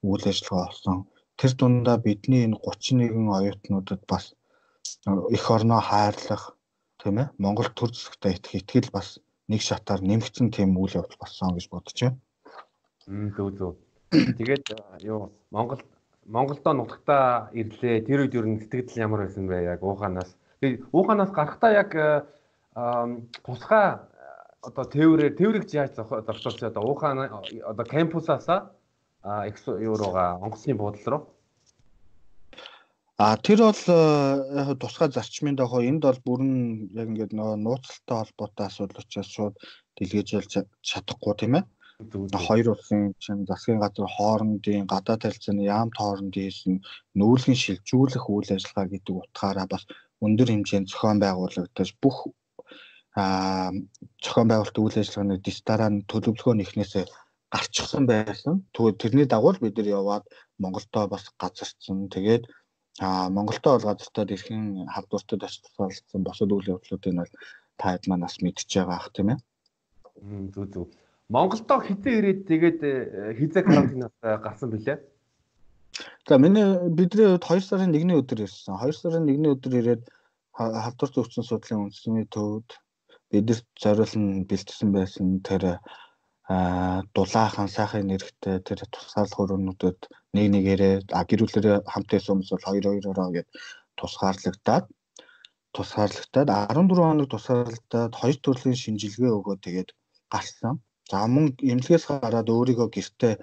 үйл 0.09 0.23
ажиллагаа 0.31 0.67
болсон. 0.67 0.97
Тэр 1.39 1.51
дундаа 1.59 1.97
бидний 2.05 2.41
энэ 2.47 2.57
31 2.65 3.37
оюутнуудад 3.37 4.01
бас 4.11 4.25
эх 5.35 5.45
орноо 5.55 5.81
хайрлах 5.89 6.43
тийм 7.01 7.15
ээ 7.21 7.27
Монгол 7.43 7.69
төр 7.77 7.89
зэсгтээ 7.93 8.33
итгэл 8.59 8.89
бас 8.97 9.07
нэг 9.51 9.61
шатаар 9.61 10.01
нэмэгдсэн 10.01 10.47
тийм 10.55 10.79
үйл 10.79 10.95
явдал 11.03 11.19
болсон 11.19 11.55
гэж 11.55 11.65
бодож 11.67 11.97
байна. 11.99 12.17
Мм 13.07 13.29
зөв 13.35 13.49
зөв. 13.59 13.71
Тэгээд 14.11 14.65
юу 15.03 15.31
Монгол 15.51 15.83
Монголдоо 16.25 16.73
нутагтаа 16.73 17.49
ирлээ. 17.51 18.05
Тэр 18.07 18.23
үед 18.23 18.35
ер 18.39 18.45
нь 18.47 18.61
сэтгэл 18.63 19.03
ямар 19.03 19.27
байсан 19.27 19.47
бэ 19.51 19.67
яг 19.73 19.83
ууханаас. 19.83 20.31
Тэгээд 20.61 20.87
ууханаас 20.95 21.31
гарахтаа 21.35 21.71
яг 21.75 21.91
тусгай 23.43 23.99
одоо 24.61 24.85
тээврээр 24.85 25.35
тээврийг 25.35 25.65
яаж 25.73 25.97
зохицуулж 25.97 26.61
одоо 26.63 26.83
уухаан 26.85 27.17
одоо 27.71 27.85
кампусаасаа 27.85 28.71
экс 29.49 29.67
юу 29.67 29.95
руугаа 29.97 30.37
онгоцны 30.39 30.73
буудлал 30.77 31.09
руу 31.11 31.21
А 33.21 33.37
тэр 33.45 33.59
бол 33.61 33.81
яг 34.61 34.69
тусгай 34.81 35.09
зарчмын 35.13 35.55
дагуу 35.59 35.81
энд 35.89 36.01
бол 36.01 36.19
бүрэн 36.25 36.53
яг 36.99 37.07
ингээд 37.11 37.37
нөгөө 37.37 37.57
нууцтай 37.61 38.17
холбоотой 38.17 38.65
асуудал 38.65 39.03
учраас 39.03 39.29
шууд 39.35 39.55
дэлгэжүүлж 39.97 40.53
чадахгүй 40.89 41.33
тийм 41.37 41.53
ээ. 41.59 41.63
Хоёр 42.47 42.67
улсын 42.73 43.13
чинь 43.21 43.45
засгийн 43.45 43.77
газар 43.83 44.09
хоорондын 44.09 44.89
гадаад 44.89 45.21
харилцааны 45.21 45.69
яамт 45.69 45.95
хоорондын 46.01 46.45
хийсэн 46.49 46.75
нүүлгэн 47.19 47.57
шилжүүлэх 47.61 48.25
үйл 48.25 48.49
ажиллагаа 48.57 48.89
гэдэг 48.89 49.15
утгаараа 49.21 49.67
бас 49.69 49.83
өндөр 50.25 50.49
хэмжээнд 50.49 50.89
зохион 50.89 51.17
байгуулагдаж 51.21 51.89
бүх 52.01 52.17
а 53.21 53.69
зохион 54.23 54.47
байгуулалт 54.49 54.81
үйл 54.81 54.97
ажиллагааны 54.97 55.37
дистараа 55.45 55.89
төлөвлөгөө 56.09 56.53
нь 56.57 56.65
эхнээсээ 56.65 57.05
гарчихсан 57.53 58.03
байсан. 58.09 58.53
Тэгвэл 58.73 59.01
тэрний 59.01 59.27
дагуу 59.29 59.53
бид 59.61 59.77
нар 59.77 59.89
яваад 59.99 60.25
Монголдоо 60.61 61.05
бас 61.11 61.23
газарчсан. 61.41 62.07
Тэгээд 62.09 62.43
а 62.99 63.29
Монголдоо 63.29 63.79
бол 63.79 63.87
газартаа 63.89 64.25
эрхэн 64.25 64.87
хавдууртад 64.93 65.43
ашигласан 65.43 66.23
босод 66.23 66.51
үйл 66.51 66.75
явдлуудыг 66.75 67.15
бол 67.15 67.33
та 67.77 67.93
хэд 67.93 68.03
манаас 68.07 68.35
мэдчихэж 68.43 68.71
байгаа 68.83 68.97
ах 68.99 69.09
тийм 69.15 69.29
ээ. 69.31 69.39
Зүг 70.53 70.67
зүг. 70.73 70.89
Монголдоо 71.29 71.79
хизээ 71.79 72.15
ирээд 72.19 72.41
тэгээд 72.51 72.79
э, 72.83 72.93
хизээ 73.39 73.63
карантинаас 73.63 74.15
э, 74.21 74.37
гарсан 74.43 74.69
билээ. 74.69 74.99
За 76.27 76.37
миний 76.37 76.67
бидний 76.91 77.27
хувьд 77.31 77.47
2 77.47 77.61
сарын 77.63 77.95
1-ний 77.95 78.19
өдөр 78.19 78.43
ирсэн. 78.43 78.75
2 78.75 78.91
сарын 78.91 79.25
1-ний 79.31 79.51
өдөр 79.55 79.73
ирээд 79.79 80.03
халдвар 80.51 81.11
зөвчсөн 81.15 81.47
судлалын 81.47 81.87
үндэсний 81.87 82.27
төвд 82.27 82.69
бидэрт 83.31 83.67
зориулсан 83.79 84.43
бэлтгэсэн 84.49 84.89
байсан 84.91 85.39
тэр 85.47 85.79
дулаахан 87.15 87.69
сайхан 87.75 88.07
нэрхтээ 88.09 88.55
тэр 88.67 88.79
тусгаарлах 88.93 89.41
өрөөнүүдэд 89.43 89.99
нэг 90.35 90.47
нэгээрээ 90.53 90.95
гэрүүлэрээ 91.29 91.77
хамт 91.91 92.09
байсан 92.11 92.31
хүмүүс 92.31 92.51
бол 92.51 92.67
хоёр 92.67 92.85
хоёроо 92.87 93.29
гээд 93.35 93.49
тусгаарлагдаад 93.99 94.85
тусгаарлагдаад 95.75 96.49
14 96.75 96.99
хоног 96.99 97.27
тусгаарлагдаад 97.31 98.13
хоёр 98.19 98.37
төрлийн 98.43 98.77
шинжилгээ 98.83 99.31
өгөө 99.37 99.55
тэгээд 99.65 99.89
гарсан. 100.33 100.75
За 101.11 101.27
мөн 101.33 101.45
эмнэлгээс 101.71 102.05
гараад 102.07 102.47
өөрийгөө 102.55 102.87
гэртээ 102.95 103.33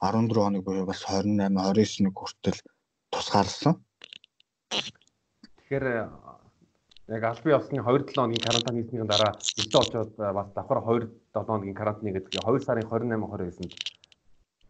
14 0.00 0.42
хоног 0.42 0.62
буюу 0.66 0.86
бас 0.90 1.00
28 1.06 1.54
29 1.54 2.14
хүртэл 2.18 2.58
тусгаарласан. 3.12 3.74
Тэгэхээр 4.70 5.84
яг 7.08 7.24
албан 7.24 7.52
ёсны 7.58 7.80
2-7 7.80 8.14
хоногийн 8.14 8.44
карантин 8.46 8.76
хийсний 8.76 9.06
дараа 9.08 9.32
өстө 9.40 9.78
очоод 9.80 10.10
бас 10.38 10.48
давхар 10.56 10.80
2-7 10.88 11.46
хоногийн 11.48 11.78
карантин 11.80 12.12
гэдэг 12.16 12.32
2 12.44 12.66
сарын 12.66 12.88
28 12.88 13.16
29-нд 13.24 13.72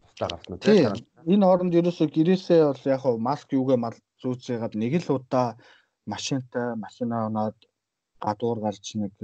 тусдаа 0.05 0.29
гарсан 0.33 0.53
уу 0.55 0.63
тийм 0.63 0.95
энэ 1.33 1.47
хооронд 1.47 1.79
ерөөсөө 1.81 2.09
гэрээсээ 2.17 2.63
бол 2.69 2.85
яг 2.93 3.01
хав 3.03 3.17
маск 3.29 3.49
юугээ 3.59 3.79
мал 3.85 3.97
зүүцээгээд 4.23 4.75
нэг 4.83 4.93
л 5.03 5.15
удаа 5.17 5.47
машинтай 6.13 6.67
машинаа 6.85 7.23
оноод 7.31 7.59
гадуур 8.25 8.59
гарч 8.67 8.87
нэг 9.03 9.15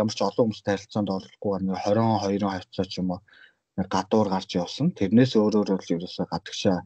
ямар 0.00 0.14
ч 0.14 0.20
олон 0.22 0.46
хүмүүстэй 0.46 0.72
харилцаанд 0.74 1.14
оролцохгүйгээр 1.14 1.62
нэг 1.66 1.76
22 1.86 2.54
хавцаа 2.54 2.86
ч 2.90 2.92
юм 3.00 3.10
уу 3.14 3.20
гадуур 3.94 4.28
гарч 4.34 4.50
явсан. 4.62 4.90
Тэрнээс 4.98 5.32
өөрөөр 5.38 5.68
бол 5.74 5.94
ерөөсөө 5.94 6.26
гадагшаа 6.30 6.78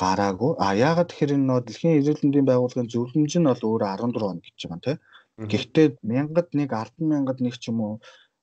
гараагүй. 0.00 0.52
А 0.64 0.66
яагаад 0.88 1.08
тэгэхээр 1.10 1.36
энэ 1.36 1.48
нөө 1.48 1.60
дэлхийн 1.64 1.98
эрүүл 1.98 2.22
мэндийн 2.22 2.48
байгууллагын 2.48 2.92
зөвлөмж 2.92 3.32
нь 3.38 3.48
бол 3.48 3.62
өөрөө 3.68 3.88
14 3.96 4.20
хоног 4.20 4.44
гэж 4.44 4.60
байгаа 4.62 4.84
тийм. 4.84 4.98
Гэхдээ 5.52 5.86
мянгад 6.12 6.48
нэг 6.58 6.70
10 6.72 7.12
мянгад 7.12 7.38
нэг 7.44 7.54
ч 7.60 7.64
юм 7.70 7.78
уу 7.84 7.94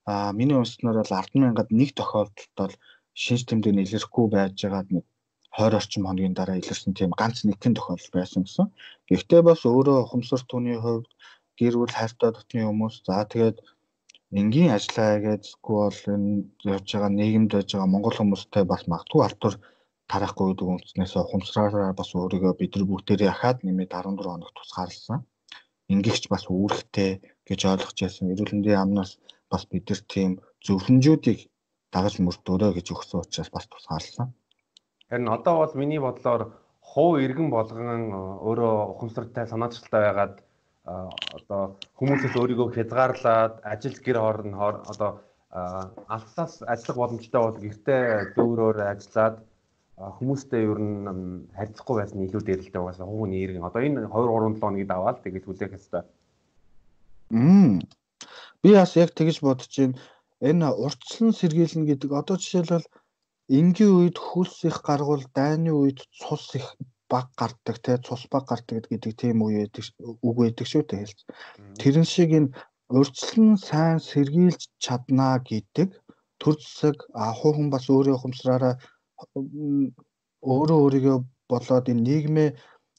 а 0.06 0.34
миний 0.38 0.58
унснаар 0.58 0.98
бол 1.00 1.14
10 1.14 1.42
мянгад 1.44 1.70
нэг 1.80 1.90
тохиолдолд 1.98 2.54
бол 2.60 2.74
шинж 3.24 3.42
тэмдэг 3.46 3.74
илэрхгүй 3.86 4.26
байж 4.36 4.56
байгаад 4.66 4.90
нэг 4.96 5.06
20 5.58 5.78
орчим 5.80 6.04
хоногийн 6.06 6.34
дараа 6.38 6.58
илэрсэн 6.58 6.94
тийм 6.98 7.12
ганц 7.20 7.46
нэгэн 7.46 7.78
тохиолдол 7.78 8.14
байсан 8.18 8.42
гэсэн. 8.44 8.68
Гэхдээ 9.10 9.42
бас 9.50 9.62
өөрөө 9.70 9.98
ухамсар 10.04 10.42
түүний 10.50 10.78
хувьд 10.82 11.10
гэр 11.60 11.76
бүл 11.78 11.94
хайртай 11.94 12.32
дотны 12.34 12.62
хүмүүс 12.66 12.96
за 13.06 13.22
тэгээд 13.32 13.58
энгийн 14.40 14.74
ажиллаа 14.74 15.12
гэзгүй 15.26 15.78
бол 15.86 16.02
энэ 16.16 16.32
явж 16.74 16.88
байгаа 16.94 17.12
нийгэмд 17.14 17.52
байж 17.54 17.70
байгаа 17.74 17.94
монгол 17.94 18.18
хүмүүстэй 18.18 18.64
бас 18.66 18.84
магадгүй 18.90 19.22
алтур 19.24 19.54
тарахгүй 20.12 20.48
гэдэг 20.52 20.68
үндснээс 20.74 21.14
ухамсараараа 21.16 21.94
бас 22.00 22.10
өөрийгөө 22.16 22.54
бид 22.60 22.72
нар 22.76 22.86
бүгдээрээ 22.90 23.32
ахаад 23.32 23.60
нэмээд 23.64 23.92
14 23.92 24.24
хоног 24.24 24.52
тусгаарласан. 24.56 25.20
Ингийгч 25.94 26.24
бас 26.34 26.44
үүрэгтэй 26.48 27.12
гэж 27.48 27.60
ойлгож 27.72 27.98
байсан. 28.02 28.32
Эрүүл 28.32 28.54
мэндийн 28.54 28.80
яамнаас 28.80 29.12
бас 29.52 29.64
бид 29.72 29.86
нар 29.90 30.02
тийм 30.14 30.32
зөвлөмжүүдийг 30.66 31.40
дагаж 31.94 32.16
мөрдөрөө 32.20 32.72
гэж 32.78 32.88
өгсөн 32.96 33.22
учраас 33.24 33.50
бас 33.54 33.66
тусгаарласан. 33.68 34.28
Харин 35.10 35.30
одоо 35.38 35.56
бол 35.62 35.74
миний 35.82 36.02
бодлоор 36.02 36.42
хуу 36.82 37.12
иргэн 37.26 37.50
болгон 37.50 38.12
өөрөө 38.48 38.76
ухамсартай 38.94 39.46
санаачилтай 39.48 40.02
байгаад 40.04 40.36
одоо 41.38 41.62
хүмүүсээс 41.98 42.36
өөрийгөө 42.40 42.76
хязгаарлаад 42.76 43.54
ажил 43.74 43.98
гэр 44.06 44.18
хооронд 44.20 44.84
одоо 44.92 45.12
алсаас 46.16 46.54
ажиллах 46.74 46.98
боломжтой 46.98 47.42
бол 47.44 47.58
гэртээ 47.64 48.34
зөөрөөр 48.36 48.78
ажиллаад 48.94 49.36
хүмүүстэй 49.98 50.66
ер 50.66 50.80
нь 50.82 51.46
харьцахгүй 51.54 51.96
байсан 52.02 52.26
илүү 52.26 52.42
дээрэлтэй 52.44 52.82
угаасаа 52.82 53.06
хууны 53.06 53.38
иргэн 53.38 53.68
одоо 53.70 53.82
энэ 53.86 54.10
2 54.10 54.10
3 54.10 54.58
7 54.58 54.62
хоногийг 54.62 54.90
даваад 54.90 55.22
тэгээд 55.22 55.46
хүлээх 55.46 55.74
хэвээр. 55.74 56.06
Мм. 57.30 57.82
Би 58.62 58.70
бас 58.74 58.94
яг 58.98 59.14
тэгж 59.14 59.38
бодож 59.46 59.70
байна. 59.70 60.02
Энэ 60.42 60.68
урдчлан 60.84 61.32
сэргийлнэ 61.38 61.86
гэдэг 61.94 62.12
одоо 62.12 62.36
жишээлбэл 62.42 62.88
энгийн 63.58 63.94
үед 64.00 64.18
хөлс 64.18 64.66
их 64.70 64.78
гаргуул 64.88 65.24
дайны 65.38 65.72
үед 65.72 66.00
цус 66.20 66.56
их 66.58 66.68
баг 67.12 67.28
гардаг 67.40 67.78
те 67.86 67.94
цус 68.02 68.26
баг 68.34 68.50
гардаг 68.50 68.90
гэдэг 68.90 69.14
тийм 69.14 69.46
үе 69.46 69.70
байдаг 69.70 69.84
үг 70.26 70.36
байдаг 70.42 70.68
шүү 70.68 70.84
дээ 70.90 71.00
хэлж. 71.06 71.20
Тэрэн 71.82 72.08
шиг 72.14 72.30
энэ 72.38 72.54
урьдчилан 72.98 73.58
сайн 73.70 73.98
сэргийлж 74.10 74.62
чаднаа 74.84 75.36
гэдэг 75.50 75.90
төр 76.42 76.56
зэсэг 76.60 76.98
ахуй 77.30 77.52
хүн 77.54 77.70
бас 77.74 77.86
өөрөө 77.94 78.16
ухамсараараа 78.18 78.76
өөрөө 80.52 80.80
өөрийгөө 80.84 81.18
болоод 81.52 81.86
энэ 81.92 82.06
нийгмээ 82.08 82.50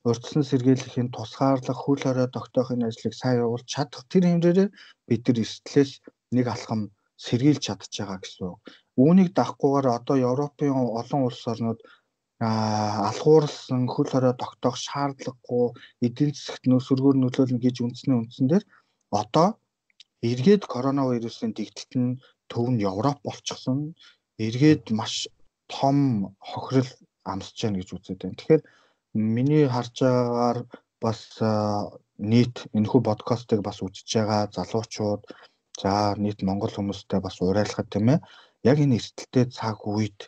урьдчилан 0.08 0.44
сэргийлэхийн 0.50 1.08
тусгаарлах 1.16 1.78
хөл 1.80 2.02
хорой 2.04 2.28
тогтоохын 2.32 2.86
ажлыг 2.88 3.14
сайн 3.16 3.40
явуулж 3.44 3.66
чадах 3.74 4.04
тэр 4.12 4.24
хэмжээрээ 4.28 4.68
бид 5.08 5.22
нар 5.26 5.38
эрсдлээс 5.44 5.92
нэг 6.36 6.46
алхам 6.54 6.80
сэргийлж 7.24 7.62
чадж 7.66 7.92
байгаа 7.98 8.18
гэсэн. 8.20 8.52
Үүнийг 9.00 9.30
дагахгүйгээр 9.34 9.86
одоо 9.98 10.16
Европын 10.30 10.76
олон 11.00 11.20
улс 11.28 11.42
орнууд 11.52 11.80
алхуурсан 13.08 13.82
хөл 13.94 14.10
хорой 14.12 14.34
тогтоох 14.36 14.76
шаардлагагүй 14.86 15.66
эдийн 16.06 16.32
засагт 16.34 16.64
нөөсвөргөөр 16.68 17.16
нөлөөлнө 17.20 17.60
гэж 17.64 17.76
үндсний 17.80 18.16
үндсэн 18.18 18.46
дээр 18.50 18.64
одоо 19.20 19.48
эргээд 20.30 20.62
коронавирусын 20.74 21.50
дэгдэлт 21.54 21.92
нь 22.02 22.18
төв 22.50 22.66
нь 22.72 22.82
Европ 22.92 23.18
болчихсон. 23.24 23.78
Эргээд 24.46 24.84
маш 24.98 25.14
том 25.68 25.96
хохирол 26.40 26.90
амсж 27.32 27.56
байна 27.62 27.78
гэж 27.80 27.88
үзээд 27.94 28.20
байна. 28.22 28.38
Тэгэхээр 28.38 28.62
миний 29.34 29.64
харж 29.68 29.94
байгаагаар 30.02 30.58
бас 31.04 31.20
нийт 32.18 32.56
энэхүү 32.76 33.00
подкастыг 33.08 33.60
бас 33.64 33.78
үзэж 33.84 34.08
байгаа 34.14 34.42
залуучууд 34.56 35.22
за 35.80 36.14
нийт 36.24 36.38
монгол 36.46 36.72
хүмүүстэй 36.74 37.20
бас 37.22 37.36
уриалахад 37.42 37.88
тийм 37.90 38.06
ээ 38.14 38.24
яг 38.70 38.76
энэ 38.84 38.96
эрсдэлтэй 38.98 39.46
цаг 39.58 39.78
үед 39.86 40.18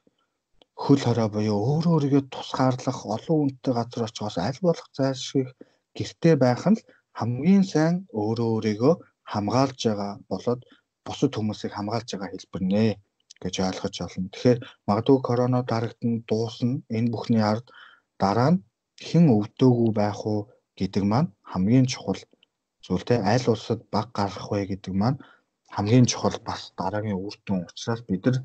хөл 0.83 1.01
хорой 1.05 1.29
буюу 1.33 1.59
өөрөө 1.71 1.93
өөрийгөө 1.95 2.23
тусгаарлах 2.35 2.99
олон 3.17 3.37
хүнтэй 3.39 3.73
газар 3.79 4.03
очихоос 4.07 4.37
аль 4.39 4.61
болох 4.67 4.89
зайлшгүй 4.99 5.45
гэртээ 5.97 6.35
байх 6.45 6.63
нь 6.73 6.85
хамгийн 7.19 7.65
сайн 7.73 7.95
өөрөө 8.21 8.49
өөрийгөө 8.55 8.95
хамгаалж 9.33 9.81
байгаа 9.89 10.13
болоод 10.31 10.61
бусад 11.07 11.33
хүмүүсийг 11.35 11.73
хамгаалж 11.75 12.09
байгаа 12.13 12.31
хэлбэр 12.33 12.63
нэ 12.73 12.85
гэж 13.43 13.55
ойлгож 13.69 13.97
олно. 14.05 14.29
Тэгэхээр 14.33 14.59
магадгүй 14.89 15.19
корона 15.29 15.61
дарагдсан 15.71 16.13
дуусна 16.29 16.75
энэ 16.97 17.13
бүхний 17.15 17.43
ард 17.53 17.67
дараа 18.23 18.51
нь 18.53 18.63
хэн 19.07 19.25
өвдөөгүй 19.37 19.91
байх 20.01 20.21
уу 20.33 20.41
гэдэг 20.79 21.05
маань 21.13 21.29
хамгийн 21.51 21.87
чухал 21.93 22.21
зүйлтэй 22.85 23.19
аль 23.33 23.47
улсад 23.53 23.81
баг 23.95 24.07
гарах 24.19 24.47
вэ 24.51 24.61
гэдэг 24.73 24.95
маань 25.01 25.19
хамгийн 25.75 26.07
чухал 26.11 26.37
бас 26.49 26.61
дараагийн 26.81 27.23
үр 27.27 27.37
дүн 27.47 27.61
учраас 27.69 28.01
бид 28.09 28.23
нар 28.27 28.37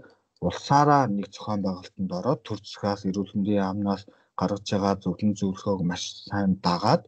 улсаараа 0.47 1.03
нэг 1.17 1.27
зохион 1.35 1.61
байгуулалтанд 1.63 2.11
ороод 2.19 2.41
төр 2.47 2.59
засгаас 2.61 3.01
эрүүл 3.09 3.33
мэндийн 3.33 3.63
яамнаас 3.65 4.03
гаргаж 4.39 4.65
байгаа 4.71 4.95
зөвлөн 5.03 5.33
зөвлөгөөг 5.39 5.81
маш 5.89 6.03
сайн 6.29 6.51
дагаад 6.65 7.03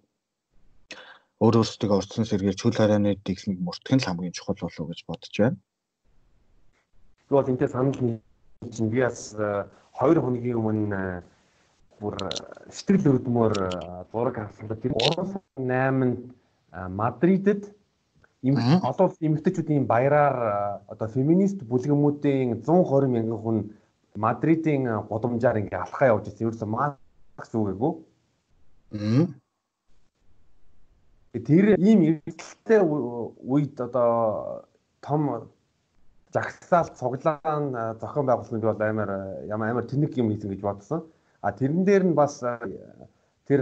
өөр 1.44 1.56
өөрсдөө 1.60 1.98
урьдчилан 1.98 2.30
сэргийлж 2.30 2.60
хөл 2.62 2.80
хорионы 2.80 3.12
дэгснийг 3.26 3.60
мөрдөх 3.68 3.94
нь 3.96 4.06
хамгийн 4.08 4.36
чухал 4.38 4.60
болов 4.62 4.80
уу 4.80 4.90
гэж 4.92 5.00
бодож 5.10 5.34
байна. 5.42 5.58
Би 7.34 7.38
бол 7.42 7.50
энтэй 7.50 7.68
санал 7.68 7.94
чинь 7.98 8.90
би 8.94 9.02
бас 9.02 9.34
2 9.34 10.22
хоногийн 10.22 10.58
өмнө 10.62 11.24
бүр 11.98 12.14
сэтгэл 12.70 13.18
хөдлөмөр 13.18 13.54
зураг 14.14 14.38
авсан. 14.38 14.70
Тэр 14.70 14.94
3-8-нд 14.94 16.30
Мадридэд 16.94 17.74
одоо 18.86 19.10
эмэгтэйчүүдийн 19.18 19.90
баяраар 19.90 20.86
одоо 20.86 21.08
феминист 21.10 21.66
бүлгэмүүдийн 21.66 22.62
120 22.62 23.10
мянган 23.10 23.42
хүн 23.42 23.58
Мадридын 24.14 24.86
гудамжаар 25.10 25.58
ингээ 25.58 25.82
алхаа 25.82 26.14
явж 26.14 26.30
ирсэн. 26.30 26.46
Ерөөсөө 26.46 26.70
Маркс 26.70 27.50
үгээгүй. 27.50 27.94
Тэр 31.34 31.66
ийм 31.82 32.00
эрсдэлтэй 32.30 32.78
үед 33.42 33.82
одоо 33.82 34.70
том 35.02 35.50
жагсаал 36.34 36.90
цуглаан 36.98 37.98
зохион 38.02 38.26
байгуулсан 38.26 38.60
би 38.60 38.68
бол 38.68 38.82
амар 38.82 39.10
ямар 39.46 39.70
амар 39.70 39.86
тэнэг 39.86 40.18
юм 40.18 40.30
хийсэн 40.30 40.50
гэж 40.50 40.62
бодсон. 40.62 41.06
А 41.42 41.52
тэрэн 41.52 41.86
дээр 41.86 42.04
нь 42.10 42.18
бас 42.18 42.42
тэр 43.48 43.62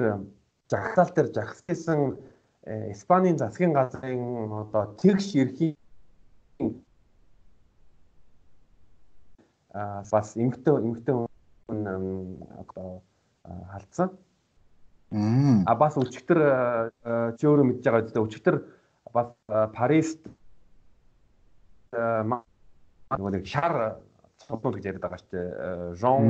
жагсаал 0.72 1.12
дээр 1.16 1.30
жагссан 1.36 2.18
Испанийн 2.64 3.38
засгийн 3.38 3.74
газрын 3.74 4.54
одоо 4.54 4.96
тэгш 5.02 5.36
эрхийн 5.36 5.76
а 9.74 10.04
бас 10.12 10.38
эмгтэн 10.38 10.76
эмгтэн 10.78 11.28
одоо 12.62 13.02
халдсан. 13.72 14.12
А 15.66 15.76
бас 15.76 15.98
өчигдөр 15.98 16.40
чи 17.36 17.48
өөрөө 17.48 17.66
мэдж 17.68 17.84
байгаа 17.84 18.06
үстэй 18.06 18.24
өчигдөр 18.24 18.56
бас 19.12 19.34
Парист 19.76 20.24
нөгөө 23.18 23.32
нэг 23.36 23.46
шар 23.48 24.00
цуглуул 24.48 24.76
гэж 24.78 24.86
яриад 24.90 25.04
байгаа 25.04 25.20
шүү 25.22 25.32
дээ. 25.32 25.50
Жон 26.02 26.26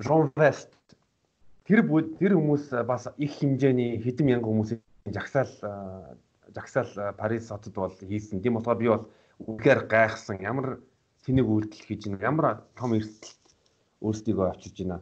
Жон 0.00 0.32
Вест 0.36 0.72
тэр 1.68 1.84
тэр 2.18 2.32
хүмүүс 2.38 2.72
бас 2.88 3.08
их 3.16 3.32
хэмжээний 3.38 4.00
хэдэн 4.00 4.26
мянган 4.26 4.50
хүмүүсийн 4.50 5.12
жагсаал 5.12 5.52
жагсаал 6.54 7.14
Парис 7.16 7.48
хотод 7.48 7.74
бол 7.74 7.94
хийсэн. 7.94 8.42
Тийм 8.42 8.56
болохоор 8.58 8.78
би 8.78 8.88
бол 8.88 9.06
үнэхээр 9.44 9.86
гайхсан. 9.86 10.40
Ямар 10.40 10.80
тэнэг 11.24 11.46
үйлдэл 11.46 11.86
хийж 11.86 12.08
байна. 12.08 12.24
Ямар 12.24 12.46
том 12.74 12.96
эрсдэлт 12.96 13.44
өөрсдийгөө 14.00 14.46
авчирж 14.50 14.76
байна. 14.82 14.98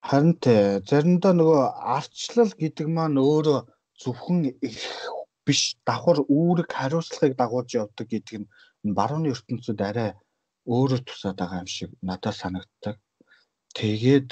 Харин 0.00 0.34
тэ 0.40 0.80
заримдаа 0.88 1.32
нөгөө 1.36 1.62
арчлал 1.96 2.52
гэдэг 2.56 2.86
маань 2.88 3.20
өөрөө 3.20 3.58
зөвхөн 4.00 4.48
их 4.48 4.80
биш 5.44 5.76
давхар 5.84 6.24
үүрэг 6.24 6.68
хариуцлагыг 6.72 7.36
дагуулж 7.36 7.70
явдаг 7.76 8.06
гэдэг 8.08 8.36
нь 8.40 8.50
барууны 8.84 9.32
ертөнцид 9.34 9.80
арай 9.88 10.10
өөрөө 10.66 11.00
тусаад 11.08 11.36
байгаа 11.40 11.62
юм 11.64 11.70
шиг 11.76 11.90
надад 12.08 12.34
санагддаг. 12.38 12.96
Тэгээд 13.78 14.30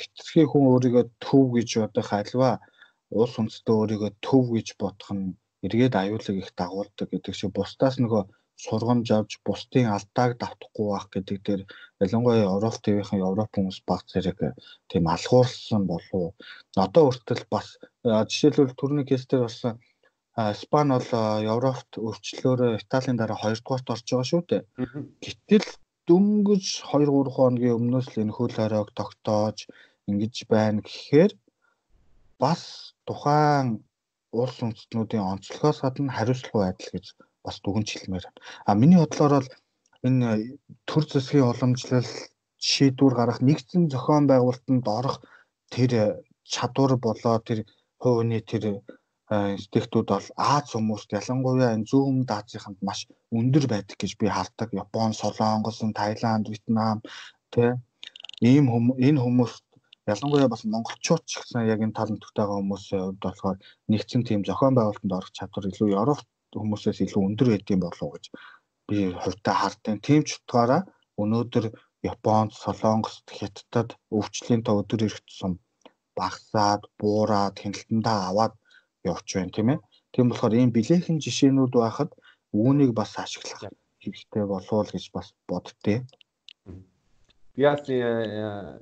хитрхи 0.00 0.42
хүн 0.50 0.64
өөрийгөө 0.72 1.04
төв 1.24 1.44
гэж 1.56 1.68
бодох 1.80 2.10
альва 2.20 2.50
улс 3.10 3.34
үндэстэн 3.40 3.74
өөрийгөө 3.80 4.10
төв 4.26 4.44
гэж 4.54 4.68
бодох 4.82 5.10
нь 5.16 5.34
эргээд 5.66 5.94
аюулыг 6.02 6.36
их 6.42 6.50
дагуулдаг 6.58 7.08
гэдэг 7.10 7.34
шиг 7.36 7.50
бусдаас 7.56 7.96
нөгөө 8.00 8.22
сургамж 8.64 9.08
авч 9.16 9.32
бусдын 9.46 9.88
алдааг 9.96 10.36
давтахгүй 10.40 10.86
байх 10.92 11.06
гэдэг 11.14 11.38
дээр 11.46 11.62
ялангуяа 12.04 12.44
Европ 12.56 12.76
ТV-ийн 12.84 13.24
Европ 13.28 13.50
хүмүүс 13.56 13.78
баг 13.88 14.02
зэрэг 14.12 14.38
тийм 14.90 15.04
алхуурсан 15.14 15.82
болов. 15.90 16.36
Одоо 16.76 17.02
хүртэл 17.08 17.44
бас 17.54 17.66
жишээлбэл 18.04 18.76
түрүүний 18.76 19.06
кейсээр 19.08 19.42
бас 19.48 19.56
Испани 20.54 20.96
бол 20.96 21.10
Европт 21.54 21.90
өвчлөөрөө 22.08 22.80
Италийн 22.80 23.18
дараа 23.20 23.38
2 23.42 23.60
дугаарт 23.60 23.92
орж 23.94 24.06
байгаа 24.08 24.28
шүү 24.30 24.42
дээ. 24.48 24.62
Гэтэл 25.24 25.68
дөнгөж 26.08 26.64
2 26.90 27.06
3 27.08 27.36
хоногийн 27.36 27.78
өмнөөс 27.78 28.06
л 28.10 28.20
энэ 28.22 28.36
хөл 28.36 28.54
хоройг 28.56 28.88
тогтоож 28.98 29.58
ингэж 30.10 30.34
байна 30.54 30.80
гэхээр 30.86 31.32
бас 32.42 32.62
тухайн 33.06 33.66
улс 34.40 34.56
үндэстнүүдийн 34.64 35.28
онцлогоос 35.32 35.78
гадна 35.82 36.16
хариуцлага 36.16 36.62
байдал 36.64 36.90
гэж 36.94 37.06
бас 37.44 37.56
дүгнж 37.64 37.88
хэлмээр 37.92 38.24
байна. 38.26 38.40
А 38.68 38.70
миний 38.80 39.00
бодлоор 39.00 39.32
бол 39.36 39.50
энэ 40.06 40.28
төр 40.88 41.04
засгийн 41.12 41.50
уламжлал 41.50 42.10
шийдвэр 42.68 43.14
гаргах 43.16 43.40
нэгдсэн 43.48 43.82
зохион 43.92 44.24
байгуулалтанд 44.28 44.86
орох 44.98 45.16
тэр 45.74 45.92
чадвар 46.52 46.92
болоо 47.06 47.36
тэр 47.48 47.58
хувийн 48.02 48.42
тэр 48.50 48.64
институтууд 49.30 50.08
бол 50.10 50.28
Аз 50.36 50.74
хүмүүст 50.74 51.10
ялангуяа 51.14 51.74
энэ 51.76 51.86
зүүн 51.90 52.26
Азийнханд 52.26 52.78
маш 52.82 53.06
өндөр 53.38 53.64
байдаг 53.70 53.96
гэж 54.02 54.12
би 54.18 54.26
хардаг. 54.26 54.68
Япон, 54.74 55.14
Солонгос, 55.14 55.78
Таиланд, 55.98 56.50
Вьетнам 56.50 56.98
тэ 57.54 57.78
ийм 58.42 58.66
энэ 59.06 59.22
хүмүүс 59.22 59.54
ялангуяа 60.12 60.50
бас 60.50 60.62
монголчууд 60.66 61.22
ч 61.30 61.32
гэсэн 61.38 61.70
яг 61.72 61.80
энэ 61.84 61.94
тал 61.94 62.10
нутгатайгаа 62.10 62.58
хүмүүсийн 62.58 63.02
хувьд 63.06 63.22
болохоор 63.22 63.58
нэгдсэн 63.90 64.22
тийм 64.26 64.40
зохион 64.42 64.74
байгуулалтанд 64.74 65.16
орох 65.18 65.30
чадвар 65.38 65.70
илүү 65.70 65.88
Европ 65.94 66.26
хүмүүсээс 66.50 66.98
илүү 67.06 67.22
өндөр 67.28 67.48
байдсан 67.54 67.78
болов 67.84 68.08
гэж 68.14 68.24
би 68.88 68.98
хувьдаа 69.22 69.56
хардсан. 69.62 69.96
Тийм 70.06 70.20
ч 70.26 70.42
утгаараа 70.42 70.82
өнөөдөр 71.22 71.64
Японд, 72.02 72.50
Солонгост, 72.62 73.26
Хятадд 73.28 73.94
өвчлөлийн 74.10 74.62
та 74.64 74.72
өдөр 74.80 75.00
ирэх 75.06 75.20
тусам 75.28 75.52
багсаад, 76.18 76.82
буураад, 76.98 77.54
хяналтандаа 77.62 78.18
аваад 78.30 78.54
явж 79.04 79.28
байна 79.34 79.50
тийм 79.54 79.68
ээ. 79.72 79.78
Тийм 80.12 80.28
болохоор 80.28 80.54
ийм 80.54 80.70
билээхэн 80.74 81.18
жишээнүүд 81.24 81.72
байхад 81.72 82.10
үүнийг 82.52 82.92
бас 82.92 83.14
ашиглах 83.16 83.70
хэрэгтэй 84.02 84.44
болов 84.46 84.72
уу 84.72 84.84
гэж 84.84 85.10
бас 85.14 85.32
боддتي. 85.48 86.04
Би 87.54 87.62
бас 87.62 87.88
э, 87.88 88.00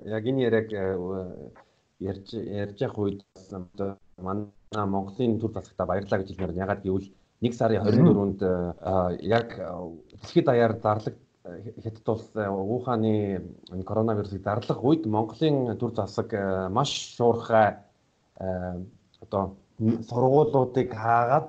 яг 0.06 0.24
энэ 0.24 0.42
яриаг 0.48 0.68
э, 0.72 1.50
ярьж 2.00 2.34
ярьж 2.34 2.78
явах 2.80 2.98
үед 2.98 3.20
манай 4.16 4.46
Монголын 4.72 5.38
төр 5.40 5.52
засагта 5.52 5.86
баярлаа 5.86 6.18
гэж 6.20 6.28
хэлмээр 6.32 6.62
ягаад 6.64 6.82
гэвэл 6.82 7.10
1 7.40 7.52
сарын 7.52 7.82
24-нд 7.82 8.40
э, 8.42 8.50
яг 9.26 9.48
дэлхийд 10.22 10.46
даяар 10.46 10.78
зарлаг 10.78 11.16
хятад 11.82 12.08
улс 12.08 12.28
Ухааны 12.34 13.42
коронавирусыг 13.84 14.42
зарлах 14.42 14.84
үед 14.84 15.06
Монголын 15.06 15.76
төр 15.78 15.92
засаг 15.94 16.32
маш 16.70 17.16
шуурхай 17.16 17.82
одоо 18.38 19.56
сургуулиудыг 19.78 20.90
хаагаад 20.92 21.48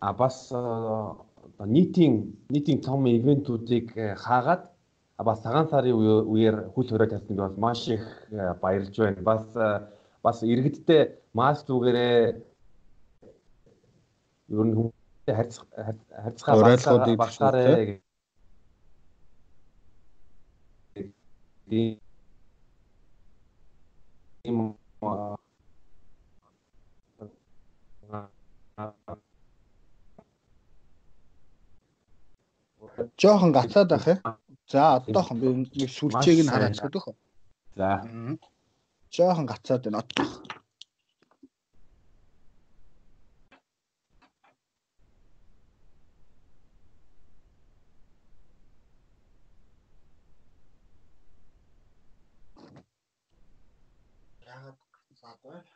а 0.00 0.12
бас 0.12 0.52
нийтийн 1.66 2.14
нийтийн 2.48 2.80
том 2.80 3.06
ивентүүдийг 3.06 3.86
хаагаад 4.24 4.62
бас 5.18 5.42
цагаан 5.42 5.68
сарын 5.68 5.94
үеэр 6.32 6.56
хөл 6.74 6.88
хорой 6.90 7.08
тавьсан 7.08 7.36
бол 7.36 7.56
маш 7.56 7.88
их 7.88 8.04
баярлж 8.62 8.96
байна. 8.98 9.22
Бас 9.22 9.44
бас 10.22 10.42
иргэдтэй 10.42 11.02
маск 11.32 11.66
зүгээрээ 11.66 12.18
ер 14.54 14.64
нь 14.66 14.74
хүмүүстэй 14.76 15.34
харьцах 15.34 15.66
багтаарэ 17.18 18.00
ийм 24.44 24.76
Жохон 33.20 33.52
гацаад 33.54 33.90
ах 33.96 34.06
ээ. 34.12 34.18
За 34.72 34.82
одоохон 34.98 35.38
би 35.40 35.48
нэг 35.78 35.90
сүлжээг 35.96 36.40
нь 36.42 36.50
хараач 36.52 36.78
гэдэг. 36.82 37.04
За. 37.78 37.88
Жохон 39.14 39.46
гацаад 39.46 39.82
байна 39.86 40.02
одоох. 40.02 40.32
Яагаад 54.50 54.78
гацаад 54.94 55.38
байна? 55.46 55.73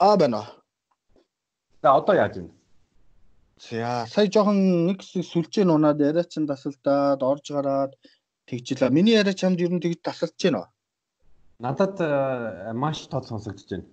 Аа 0.00 0.16
байна. 0.16 0.40
За 1.82 1.92
одоо 1.92 2.14
яаж 2.16 2.36
вэ? 2.40 2.48
За 3.60 4.06
сая 4.08 4.30
жоохон 4.32 4.88
нэг 4.88 5.04
сүлжээ 5.04 5.68
нунаад 5.68 6.00
яриа 6.00 6.24
чин 6.24 6.48
тасалдаад 6.48 7.20
орж 7.20 7.52
гараад 7.52 7.92
тэгжилээ. 8.48 8.88
Миний 8.88 9.20
яриа 9.20 9.36
чамд 9.36 9.60
ер 9.60 9.68
нь 9.68 9.82
тэгж 9.84 10.00
тасалж 10.00 10.40
байна 10.40 10.58
уу? 10.60 10.68
Надад 11.60 12.00
э, 12.00 12.72
маш 12.72 13.04
тод 13.12 13.28
сонсогдож 13.28 13.68
байна. 13.68 13.86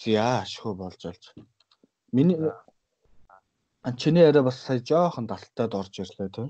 За 0.00 0.48
шхөө 0.48 0.74
болж 0.80 1.00
болж. 1.04 1.24
Миний 2.16 2.40
чиний 4.00 4.24
яриа 4.24 4.42
бас 4.42 4.64
сая 4.64 4.80
жоохон 4.80 5.28
талтаад 5.28 5.74
орж 5.76 5.94
ирлээ 6.00 6.32
тийм. 6.32 6.48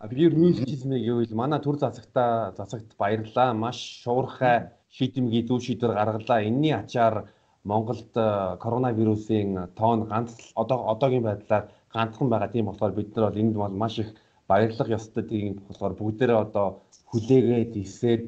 А 0.00 0.08
би 0.08 0.24
юу 0.24 0.32
хэлчихсэн 0.32 0.88
бэ 0.88 1.04
гэвэл 1.04 1.36
манай 1.36 1.60
төр 1.60 1.76
засагта 1.76 2.54
засагт 2.56 2.96
баярлаа. 2.96 3.52
Маш 3.52 3.76
шуурхай 4.00 4.72
шийдэмгий 4.88 5.44
зүү 5.44 5.60
шийдвэр 5.60 5.92
гаргалаа. 5.92 6.40
Энийний 6.48 6.72
ачаар 6.72 7.28
Монголд 7.70 8.12
э, 8.14 8.56
коронавирусын 8.62 9.50
тоон 9.78 10.00
ганц 10.10 10.32
одоо 10.62 10.78
одоогийн 10.92 11.26
байдлаар 11.28 11.64
ганцхан 11.94 12.28
байгаа 12.30 12.50
тийм 12.52 12.66
болохоор 12.66 12.92
бид 12.98 13.08
нар 13.14 13.24
бол 13.26 13.40
энд 13.42 13.54
бол 13.62 13.74
маш 13.82 13.94
их 14.02 14.10
баярлах 14.48 14.88
ёстой 14.98 15.24
тийм 15.32 15.58
болохоор 15.66 15.94
бүгдээрээ 15.98 16.38
одоо 16.46 16.66
хүлээгээд 17.10 17.72
исээд 17.84 18.26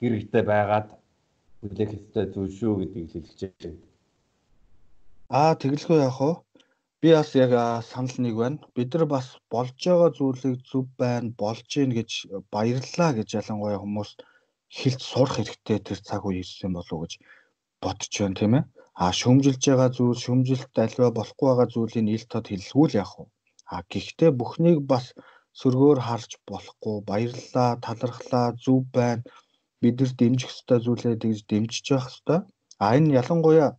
гэр 0.00 0.12
ихтэй 0.20 0.42
байгаад 0.52 0.88
хүлээх 1.60 1.90
ёстой 1.98 2.24
зүйл 2.34 2.52
шүү 2.58 2.72
гэдгийг 2.80 3.08
хэлж 3.12 3.40
байна. 3.62 3.80
Аа 5.40 5.52
тэгэлгүй 5.60 5.98
яах 6.04 6.20
вэ? 6.20 6.32
Би 7.00 7.08
бас 7.16 7.30
яг 7.44 7.52
санал 7.90 8.18
нэг 8.24 8.34
байна. 8.42 8.58
Бид 8.76 8.92
нар 8.92 9.06
бас 9.16 9.26
болж 9.52 9.76
байгаа 9.80 10.10
зүйлийг 10.18 10.60
зөв 10.68 10.84
байна, 11.00 11.32
болж 11.42 11.64
гин 11.72 11.92
гэж 11.98 12.10
баярлаа 12.54 13.10
гэж 13.16 13.28
ялангуяа 13.40 13.80
хүмүүс 13.80 14.10
хэлж 14.78 15.00
сурах 15.00 15.36
хэрэгтэй 15.36 15.78
тэр 15.88 15.98
цаг 16.08 16.22
үе 16.28 16.44
ирсэн 16.44 16.72
болов 16.76 16.92
уу 16.92 17.04
гэж 17.04 17.12
бодож 17.82 18.12
байна 18.20 18.38
тийм 18.40 18.52
ээ. 18.58 18.64
А 19.02 19.04
шөмжилж 19.20 19.62
байгаа 19.66 19.90
зүйл, 19.96 20.18
шөмжилт 20.24 20.74
альва 20.84 21.08
болохгүй 21.18 21.46
байгаа 21.50 21.68
зүйлийн 21.74 22.08
ил 22.14 22.24
тод 22.30 22.46
хэлэлгүй 22.48 22.86
л 22.88 22.98
яах 23.02 23.14
вэ? 23.18 23.24
А 23.74 23.76
гэхдээ 23.92 24.30
бүхнийг 24.40 24.78
бас 24.92 25.04
сөргөөр 25.60 25.98
харж 26.06 26.30
болохгүй 26.50 26.96
баярлалаа, 27.10 27.70
талархлаа, 27.86 28.46
зүв 28.64 28.80
байна. 28.96 29.22
Бид 29.80 29.94
нар 29.98 30.12
дэмжих 30.20 30.50
ёстой 30.54 30.78
зүйлээ 30.82 31.14
тэгж 31.22 31.40
дэмжиж 31.50 31.84
явах 31.90 32.08
ёстой. 32.12 32.38
А 32.82 32.86
энэ 32.96 33.14
ялангуяа 33.20 33.70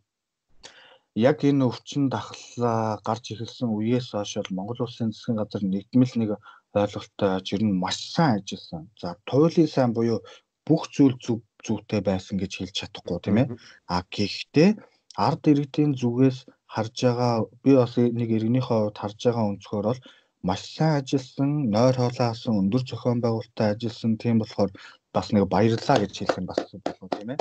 яг 1.30 1.38
энэ 1.50 1.66
өвчин 1.70 2.04
дахлаа 2.12 3.00
гарч 3.08 3.26
ирсэн 3.32 3.70
үеэс 3.72 4.12
хойш 4.12 4.32
бол 4.38 4.56
Монгол 4.58 4.84
улсын 4.84 5.12
засгийн 5.12 5.40
газар 5.40 5.64
нэгдмэл 5.64 6.14
нэг 6.20 6.30
ойлголттой 6.76 7.32
ер 7.56 7.62
нь 7.64 7.80
маш 7.84 7.98
сайн 8.14 8.44
ажилласан. 8.44 8.84
За 9.02 9.16
туйлын 9.30 9.70
сайн 9.72 9.92
буюу 9.96 10.20
бүх 10.68 10.84
зүйл 10.96 11.16
зүв 11.24 11.40
зүйтэй 11.66 12.02
байсан 12.10 12.36
гэж 12.42 12.52
хэлж 12.56 12.76
чадахгүй 12.80 13.18
тийм 13.24 13.38
ээ. 13.42 13.48
А 13.94 14.04
гэхдээ 14.16 14.70
ард 15.18 15.44
иргэдийн 15.52 15.92
зүгээс 16.02 16.38
харж 16.76 16.96
байгаа 17.04 17.34
би 17.64 17.72
бас 17.76 17.94
нэг 17.98 18.30
иргэнийхээ 18.38 18.80
хувьд 18.80 18.98
харж 19.00 19.20
байгаа 19.26 19.50
өнцгөр 19.52 19.86
бол 19.90 20.02
маш 20.48 20.62
сайн 20.76 21.02
ажилласан, 21.02 21.52
нойр 21.74 21.96
хоолоасан, 21.98 22.60
өндөр 22.62 22.84
зохион 22.86 23.20
байгуулалттай 23.22 23.68
ажилласан 23.74 24.14
тийм 24.22 24.38
болохоор 24.40 24.72
бас 25.16 25.28
нэг 25.32 25.48
баярлалаа 25.50 25.98
гэж 26.04 26.14
хэлэх 26.20 26.40
нь 26.42 26.50
бас 26.52 26.60
болов 26.86 27.10
тийм 27.16 27.30
ээ. 27.34 27.40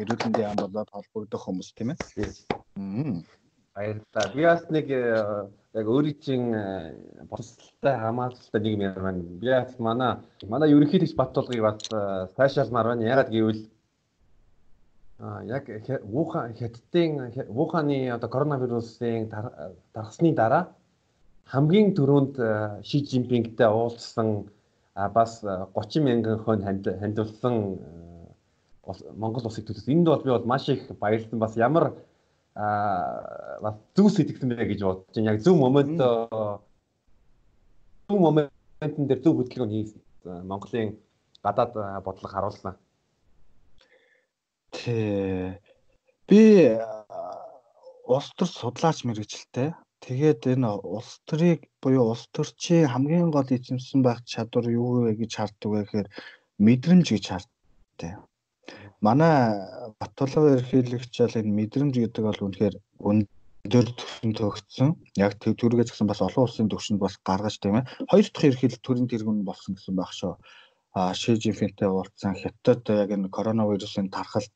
Эрүүл 0.00 0.22
мэндийн 0.24 0.46
яам 0.46 0.58
болоод 0.62 0.90
холбогдох 0.94 1.42
хүмүүс 1.44 1.68
тийм 1.76 1.92
ээ. 1.92 1.98
Баярлалаа. 3.76 4.26
Би 4.32 4.42
бас 4.48 4.62
нэг 4.72 4.86
э, 4.88 5.02
яг 5.76 5.86
өөрийн 5.92 6.18
чинь 6.24 6.48
э, 6.56 6.96
бослолтой 7.28 7.94
хамааралтай 8.00 8.60
нэг 8.62 8.72
юм 8.72 9.04
байна. 9.04 9.22
Би 9.42 9.48
бас 9.52 9.76
манай 9.78 10.16
манай 10.48 10.72
ерөнхийлөгч 10.72 11.12
Баттулгыг 11.18 11.60
бас 11.60 11.84
э, 11.92 12.32
сайшаалмаар 12.38 12.96
байна. 12.96 13.04
Ягаад 13.04 13.28
гэвэл 13.28 13.68
яг 15.18 15.68
Вухан 16.04 16.54
хятадын 16.54 17.32
Вуханы 17.48 18.10
одоо 18.10 18.28
коронавирусын 18.28 19.30
тархсны 19.92 20.34
дараа 20.34 20.74
хамгийн 21.46 21.94
түрүүнд 21.96 22.36
Ши 22.84 23.00
Жинпингтэй 23.00 23.66
уулзсан 23.66 24.50
бас 24.94 25.40
30 25.42 26.02
мянган 26.04 26.38
хон 26.44 26.62
хандивсан 26.62 27.78
Монгол 29.16 29.46
улсыг 29.46 29.66
төлөс. 29.66 29.88
Энд 29.88 30.06
бол 30.06 30.22
би 30.22 30.30
бол 30.30 30.44
маш 30.44 30.68
их 30.68 30.86
баярлсан. 30.98 31.38
Бас 31.38 31.56
ямар 31.56 31.94
бас 32.54 33.74
зөв 33.96 34.10
сэтгэсэн 34.12 34.48
бэ 34.48 34.66
гэж 34.68 34.82
бодож 34.82 35.14
байна. 35.14 35.32
Яг 35.32 35.40
зөв 35.40 35.56
момент 35.58 35.98
зөв 38.08 38.20
моментын 38.20 39.06
дээр 39.08 39.22
зөв 39.24 39.36
хөдөлгөөн 39.36 39.70
хийсэн. 39.70 40.00
Монголын 40.44 40.98
гадаад 41.42 42.04
бодлого 42.04 42.28
харуулсан. 42.28 42.76
Тий. 44.86 45.58
Би 46.30 46.40
улс 48.06 48.28
төр 48.38 48.46
судлаач 48.46 49.02
мэрэгчлээ. 49.02 49.74
Тэгээд 50.06 50.46
энэ 50.54 50.70
улс 50.94 51.18
төрийг 51.26 51.66
буюу 51.82 52.14
улс 52.14 52.30
төрчийн 52.30 52.86
хамгийн 52.94 53.34
гол 53.34 53.50
эзэмсэн 53.50 54.06
байх 54.06 54.22
чадвар 54.22 54.70
юу 54.70 55.10
вэ 55.10 55.18
гэж 55.18 55.32
харддаг 55.34 55.70
вэ 55.72 55.80
гэхээр 55.82 56.08
мэдрэмж 56.62 57.06
гэж 57.10 57.24
харддаг. 57.26 58.12
Манай 59.02 59.34
Батулга 59.98 60.54
ерхийлэгч 60.54 61.14
бол 61.18 61.38
энэ 61.40 61.56
мэдрэмж 61.58 61.94
гэдэг 61.98 62.22
бол 62.22 62.44
үнэхээр 62.46 62.76
өндөр 63.10 63.86
төвшөнд 63.98 64.38
төгссөн. 64.38 64.90
Яг 65.18 65.34
төв 65.42 65.58
төргөөс 65.58 65.90
гэсэн 65.90 66.06
бас 66.06 66.22
олон 66.22 66.46
улсын 66.46 66.70
төвшөнд 66.70 67.02
бас 67.02 67.18
гаргаж 67.26 67.58
тийм 67.58 67.82
ээ. 67.82 67.88
Хоёр 68.06 68.26
дахь 68.30 68.48
ерхийлэл 68.54 68.86
төрийн 68.86 69.10
тэргүүн 69.10 69.42
болсон 69.42 69.74
гэсэн 69.74 69.98
байх 69.98 70.14
шүү. 70.14 70.38
А 70.98 71.12
Ши 71.20 71.36
Жинпинтэй 71.42 71.88
уулзсан 71.92 72.34
Хятад 72.40 72.88
яг 73.02 73.10
энэ 73.16 73.28
коронавирусын 73.36 74.08
тархалт 74.16 74.54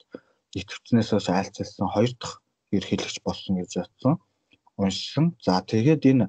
идэвхнээс 0.59 1.11
хойш 1.13 1.29
айлцсан 1.29 1.89
хоёр 1.93 2.13
дахь 2.21 2.41
ерхийлэгч 2.77 3.17
болсон 3.27 3.61
гэж 3.61 3.73
бодсон 3.77 4.15
уншсан. 4.81 5.37
За 5.45 5.61
тэгээд 5.61 6.03
энэ 6.11 6.27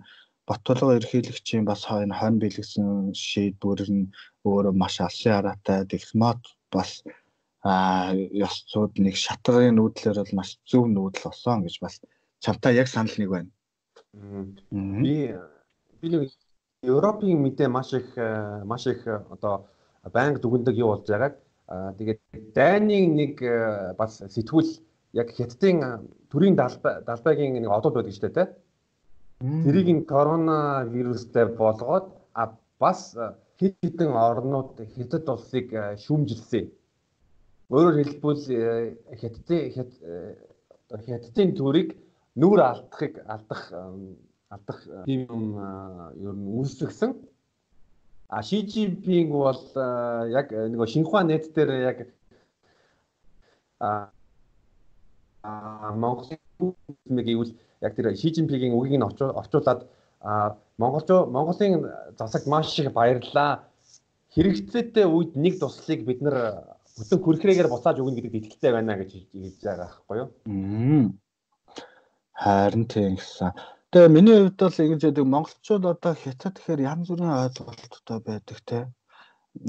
Батулга 0.47 0.99
ерхийлэгчийн 0.99 1.63
бас 1.63 1.81
энэ 1.87 2.17
хойно 2.19 2.41
бэлгсэн 2.43 3.15
шийдвэр 3.15 3.81
нь 3.95 4.11
өөрөө 4.43 4.73
маш 4.75 4.95
алсын 4.99 5.33
араатай 5.39 5.79
дипломат 5.93 6.41
бас 6.75 6.91
а 7.63 8.11
ёс 8.47 8.55
зүйд 8.71 8.99
нэг 9.05 9.15
шатгарын 9.15 9.77
нүүдлэр 9.77 10.17
бол 10.19 10.33
маш 10.39 10.49
зөв 10.69 10.83
нүүдэл 10.91 11.25
болсон 11.27 11.63
гэж 11.63 11.75
бас 11.83 11.95
чамтай 12.43 12.75
яг 12.81 12.87
санал 12.91 13.15
нэг 13.15 13.29
байна. 13.31 13.51
Би 15.03 15.15
би 16.01 16.07
нэг 16.11 16.21
Европын 16.83 17.37
мэдээ 17.45 17.69
маш 17.71 17.93
их 17.93 18.09
маш 18.71 18.83
их 18.91 19.07
одоо 19.07 19.71
байнга 20.09 20.39
дүгндэг 20.41 20.75
юу 20.77 20.95
болж 20.95 21.05
байгааг 21.05 21.35
тэгээд 21.97 22.19
дайныг 22.55 23.05
нэг 23.19 23.33
бас 23.97 24.21
сэтгүүл 24.25 24.71
яг 25.13 25.29
хятадын 25.37 26.07
төрийн 26.31 26.55
далбайгийн 26.55 27.53
нэг 27.61 27.71
одод 27.71 27.93
байдаг 27.95 28.13
шүү 28.13 28.25
дээ 28.27 28.37
те. 28.37 28.45
Тэрийг 29.65 29.87
ин 29.93 30.01
коронавирустай 30.05 31.45
болгоод 31.45 32.07
а 32.33 32.55
бас 32.79 33.15
хэд 33.59 33.75
хэдэн 33.83 34.11
орнууд 34.11 34.79
хятад 34.95 35.29
улсыг 35.29 35.69
шүүмжилсэн. 36.03 36.65
Өөрөөр 37.71 37.95
хэлбэл 37.99 38.43
хятадын 39.21 39.63
хятадын 41.07 41.51
төрийг 41.59 41.89
нүүр 42.35 42.59
алдахыг 42.63 43.21
алдах 43.27 43.63
алдах 44.49 44.79
юм 45.07 45.55
ер 46.19 46.35
нь 46.35 46.47
үүсгэсэн. 46.57 47.11
А 48.31 48.41
Жинпинг 48.41 49.29
бол 49.29 49.59
яг 50.31 50.51
нэг 50.51 50.87
Шинхуа 50.87 51.23
нэт 51.27 51.51
дээр 51.51 51.71
яг 51.83 51.97
а 53.79 54.07
Монголын 55.91 56.39
нэг 57.11 57.25
гэвэл 57.27 57.51
яг 57.81 57.95
тэр 57.95 58.15
Ши 58.15 58.31
Жинпигийн 58.31 58.71
үгийг 58.71 58.95
нь 58.95 59.03
орчуулад 59.03 59.83
монголчуу 60.79 61.27
Монголын 61.27 61.91
засаг 62.17 62.47
маш 62.47 62.79
их 62.79 62.93
баярлаа. 62.93 63.67
Хэрэгцээтэй 64.31 65.11
үед 65.11 65.35
нэг 65.35 65.59
туслыг 65.59 66.07
бид 66.07 66.23
нар 66.23 66.63
бүтэн 66.95 67.19
хүрхрээгээр 67.19 67.67
буцааж 67.67 67.99
өгнө 67.99 68.15
гэдэг 68.15 68.47
итгэлтэй 68.47 68.71
байна 68.71 68.95
гэж 68.95 69.27
хэлж 69.27 69.59
байгаа 69.59 69.91
байхгүй 69.91 70.17
юу? 70.23 70.29
Харин 72.31 72.87
тийм 72.87 73.19
гэсэн. 73.19 73.51
Тэгээ 73.91 74.07
миний 74.15 74.37
хувьд 74.39 74.55
бол 74.55 74.77
ингэж 74.83 75.01
яадаг 75.03 75.25
монголчууд 75.27 75.83
одоо 75.93 76.13
хятад 76.15 76.55
гэхээр 76.55 76.81
янз 76.91 77.07
бүрийн 77.11 77.35
ойлголттой 77.43 78.19
байдаг 78.23 78.59
те. 78.69 78.79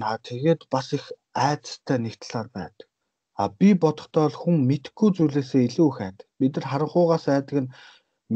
Наа 0.00 0.16
тэгээд 0.28 0.60
бас 0.70 0.86
их 0.94 1.10
айцтай 1.34 1.98
нэг 1.98 2.14
талаар 2.22 2.48
байдаг. 2.54 2.86
А 3.34 3.50
би 3.58 3.74
бодохдоо 3.74 4.22
бол 4.30 4.38
хүн 4.42 4.56
мэдхгүй 4.70 5.10
зүйлээсээ 5.18 5.62
илүү 5.66 5.88
их 5.90 5.98
айдаг. 6.06 6.26
Бид 6.38 6.54
нар 6.54 6.66
харанхуугаас 6.70 7.26
айдаг 7.34 7.56
нь 7.66 7.72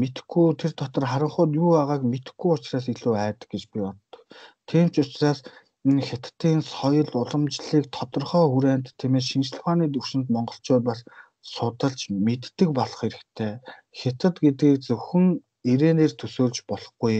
мэдхгүй 0.01 0.47
тэр 0.59 0.71
дотор 0.75 1.05
харанхууд 1.07 1.51
юу 1.55 1.71
байгааг 1.79 2.03
мэдхгүй 2.03 2.51
учраас 2.59 2.91
илүү 2.91 3.15
айдаг 3.15 3.47
гэж 3.47 3.63
би 3.71 3.79
боддог. 3.87 4.21
Тийм 4.67 4.91
ч 4.91 4.95
учраас 5.07 5.39
энэ 5.87 6.03
хятадын 6.03 6.67
соёл 6.67 7.11
уламжлалыг 7.15 7.87
тодорхой 7.95 8.45
хүрээнд 8.51 8.87
тийм 8.99 9.15
ээ 9.15 9.23
шинжлэх 9.29 9.63
ухааны 9.63 9.87
төвшөнд 9.95 10.27
монголчууд 10.35 10.83
бас 10.83 10.99
судалж 11.55 12.11
мэддэг 12.11 12.69
болох 12.75 12.99
хэрэгтэй. 12.99 13.63
Хятад 13.99 14.35
гэдгийг 14.43 14.83
зөвхөн 14.83 15.46
ирээнээр 15.71 16.13
төсөөлж 16.19 16.57
болохгүй. 16.69 17.17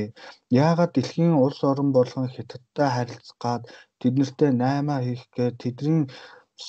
Яагаад 0.65 0.91
дэлхийн 0.93 1.35
улс 1.45 1.59
орон 1.69 1.89
болгон 1.97 2.27
хятадтай 2.35 2.89
харилцах 2.93 3.37
гад 3.45 3.63
тэднэртэй 4.01 4.51
наймаа 4.63 4.99
хийх 5.05 5.23
гээд 5.35 5.55
тэдний 5.63 5.99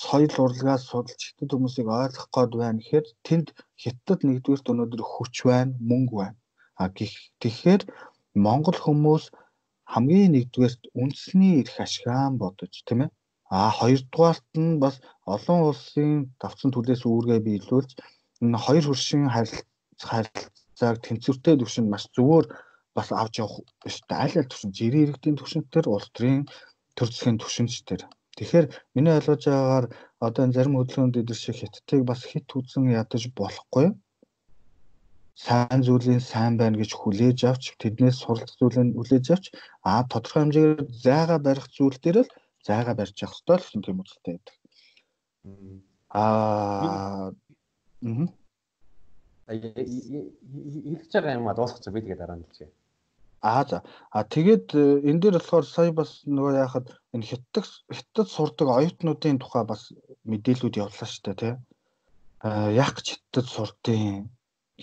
соёл 0.01 0.33
урлагаас 0.43 0.83
судалж 0.89 1.21
хятад 1.25 1.49
хүмүүсийг 1.51 1.87
ойлгох 2.01 2.27
гээд 2.35 2.51
байна 2.61 2.79
гэхээр 2.79 3.07
тэнд 3.27 3.47
хятад 3.83 4.19
нэгдүгээрт 4.27 4.71
өнөөдөр 4.71 5.03
хүч 5.13 5.35
байна, 5.49 5.73
мөнгө 5.89 6.15
байна. 6.21 6.37
А 6.81 6.83
тэгэхээр 7.41 7.81
Монгол 8.45 8.77
хүмүүс 8.85 9.23
хамгийн 9.93 10.31
нэгдүгээрт 10.33 10.81
үндэсний 11.01 11.53
эрх 11.61 11.75
ашгаан 11.85 12.33
бодож 12.41 12.73
тийм 12.87 12.99
ээ. 13.03 13.09
А 13.57 13.57
хоёрдугаарт 13.79 14.47
нь 14.63 14.79
бас 14.83 14.95
олон 15.33 15.59
улсын 15.69 16.09
давцсан 16.41 16.69
төлөөс 16.71 17.01
үүргээ 17.09 17.39
биелүүлж 17.47 17.91
энэ 18.43 18.57
хоёр 18.65 18.85
хөршин 18.87 19.25
харилцааг 20.79 21.03
тэнцвэртэй 21.03 21.55
төвшөнд 21.59 21.91
маш 21.91 22.07
зөвөр 22.15 22.45
бас 22.95 23.11
авч 23.11 23.33
явах 23.43 23.59
ёстой. 23.89 24.17
Аль 24.23 24.37
аль 24.39 24.49
төвшин 24.49 24.71
жирийн 24.71 25.03
иргэдийн 25.11 25.37
төвшин 25.39 25.63
төр 25.71 25.85
улс 25.91 26.07
төрийн 26.15 26.47
төр 26.95 27.07
засгийн 27.11 27.37
төвшинч 27.39 27.83
төр 27.87 28.01
Тэгэхээр 28.37 28.65
миний 28.95 29.13
ойлгож 29.19 29.43
байгаагаар 29.43 29.85
одоо 30.23 30.41
энэ 30.45 30.55
зарим 30.55 30.75
хөдөлгөөнд 30.79 31.19
эдэр 31.19 31.39
шиг 31.39 31.55
хиттыг 31.59 32.01
бас 32.07 32.21
хит 32.23 32.47
үзэн 32.55 32.87
ядаж 33.01 33.23
болохгүй. 33.35 33.87
Сайн 35.35 35.79
зүйлийн 35.83 36.23
сайн 36.23 36.55
байна 36.55 36.79
гэж 36.79 36.91
хүлээж 36.95 37.39
авч 37.51 37.63
тэднээс 37.81 38.17
суралцах 38.23 38.55
зүйлийг 38.59 38.95
хүлээж 38.95 39.25
авч 39.35 39.45
аа 39.83 40.03
тодорхой 40.11 40.41
хэмжээгээр 40.43 40.87
зайгаа 41.05 41.39
барих 41.43 41.67
зүйл 41.75 41.99
дээр 41.99 42.17
л 42.23 42.31
зайгаа 42.67 42.95
барьж 42.95 43.15
явах 43.23 43.35
хэрэгтэй 43.35 43.57
гэсэн 43.59 43.81
тийм 43.83 43.97
үзэлтэй 44.03 44.33
байдаг. 44.35 44.55
Аа 46.15 47.31
мм 48.03 48.38
хэлж 49.49 51.11
байгаа 51.13 51.37
юм 51.39 51.47
а 51.49 51.57
дуусчих 51.57 51.93
би 51.93 52.01
тэгээд 52.01 52.21
дараа 52.21 52.37
нь 52.37 52.45
хэлчихье. 52.45 52.71
Аа 53.41 53.63
за. 53.69 53.77
А 54.11 54.23
тэгээд 54.23 54.67
э, 54.75 54.83
энэ 55.09 55.19
дээр 55.21 55.35
болохоор 55.39 55.65
сая 55.65 55.91
бас 55.99 56.11
нөгөө 56.27 56.53
яхад 56.65 56.85
энэ 57.15 57.27
хятад 57.29 57.65
хятад 57.97 58.27
сурдаг 58.35 58.67
оюутнуудын 58.77 59.39
тухай 59.39 59.63
бас 59.63 59.81
мэдээлүүд 60.29 60.79
явуулсан 60.81 61.09
шүү 61.09 61.23
дээ 61.25 61.39
тий. 61.41 61.53
А 62.45 62.69
яг 62.85 62.95
ч 63.05 63.07
хятад 63.15 63.47
сурдیں۔ 63.47 64.27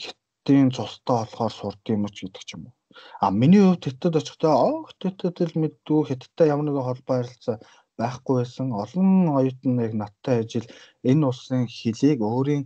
хятадын 0.02 0.70
цустай 0.76 1.16
болохоор 1.20 1.52
сурд 1.58 1.82
юм 1.94 2.06
ч 2.14 2.16
гэдэг 2.24 2.42
ч 2.48 2.50
юм 2.54 2.62
уу. 2.66 2.74
А 3.20 3.30
миний 3.30 3.62
хувьд 3.66 3.84
хятад 3.86 4.14
очихдоо 4.20 4.54
оо 4.66 4.76
хятадд 4.88 5.38
л 5.50 5.60
мэддүү 5.62 6.00
хятадтай 6.08 6.46
ямар 6.54 6.66
нэгэн 6.66 6.86
холбоо 6.86 7.14
харилцаа 7.18 7.56
байхгүй 7.98 8.34
байсан. 8.40 8.66
Олон 8.82 9.10
оюутан 9.38 9.74
яг 9.86 9.92
надтай 10.00 10.36
ажил 10.42 10.66
энэ 11.10 11.26
улсын 11.30 11.62
хөлийг 11.76 12.20
өөрийн 12.22 12.62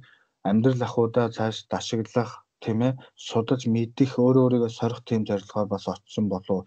амьдрал 0.49 0.83
ахуйдаа 0.87 1.27
цааш 1.37 1.57
дашиглах 1.73 2.31
тийм 2.63 2.79
ээ 2.89 2.93
судалж 3.29 3.63
мэдих 3.75 4.11
өөрөө 4.25 4.45
өөрийгөө 4.45 4.71
сорих 4.79 5.01
тийм 5.09 5.23
зорилгоор 5.29 5.69
бас 5.73 5.85
очсон 5.93 6.27
болов 6.33 6.59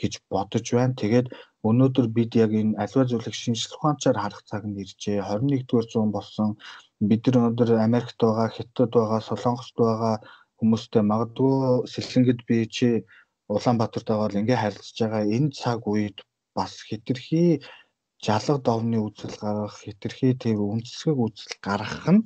гэж 0.00 0.12
бодож 0.32 0.66
байна. 0.78 0.98
Тэгээд 1.00 1.26
өнөөдөр 1.68 2.06
бид 2.16 2.32
яг 2.44 2.50
энэ 2.60 2.78
аливаа 2.82 3.06
зүйлийг 3.10 3.36
шинжлэх 3.38 3.76
ухаанчаар 3.76 4.18
харах 4.20 4.42
цаг 4.50 4.62
нь 4.66 4.80
иржээ. 4.82 5.18
21-р 5.20 5.86
зуун 5.92 6.10
болсон. 6.16 6.48
Бид 7.08 7.22
нар 7.26 7.36
өнөөдөр 7.40 7.70
Америкт 7.86 8.18
байгаа, 8.22 8.48
Хятад 8.56 8.90
байгаа, 8.96 9.20
Солонгост 9.28 9.76
байгаа 9.82 10.14
хүмүүстэй 10.58 11.02
магадгүй 11.10 11.54
сэлэнгэд 11.92 12.40
би 12.48 12.56
чи 12.76 12.88
Улаанбаатарт 13.54 14.08
байгаа 14.08 14.28
л 14.30 14.40
ингээ 14.40 14.62
харилцаж 14.62 14.98
байгаа 15.02 15.24
энэ 15.36 15.54
цаг 15.60 15.80
үед 15.92 16.18
бас 16.56 16.72
хитрхи 16.88 17.44
жалга 18.24 18.56
довны 18.66 18.98
үзэл 19.06 19.36
гаргах, 19.42 19.76
хитрхи 19.84 20.28
тийм 20.42 20.58
үндэслэг 20.72 21.16
үзэл 21.26 21.54
гаргах 21.66 22.06
нь 22.14 22.22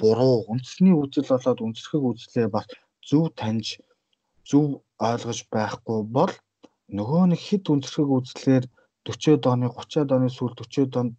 буруу 0.00 0.36
үндэсний 0.52 0.94
үзэл 1.02 1.30
болоод 1.32 1.60
үндэслэх 1.66 2.02
үзлээ 2.10 2.48
бас 2.54 2.66
зөв 3.08 3.24
таньж 3.40 3.66
зөв 4.48 4.66
ойлгож 5.08 5.40
байхгүй 5.54 5.98
бол 6.16 6.32
нөгөө 6.98 7.22
нэг 7.30 7.40
хэд 7.46 7.64
үндэслэх 7.72 8.08
үзлээр 8.18 8.64
40-од 9.06 9.44
оны 9.52 9.68
30-од 9.76 10.10
оны 10.16 10.28
сүүл 10.36 10.54
40-од 10.58 10.94
онд 11.00 11.18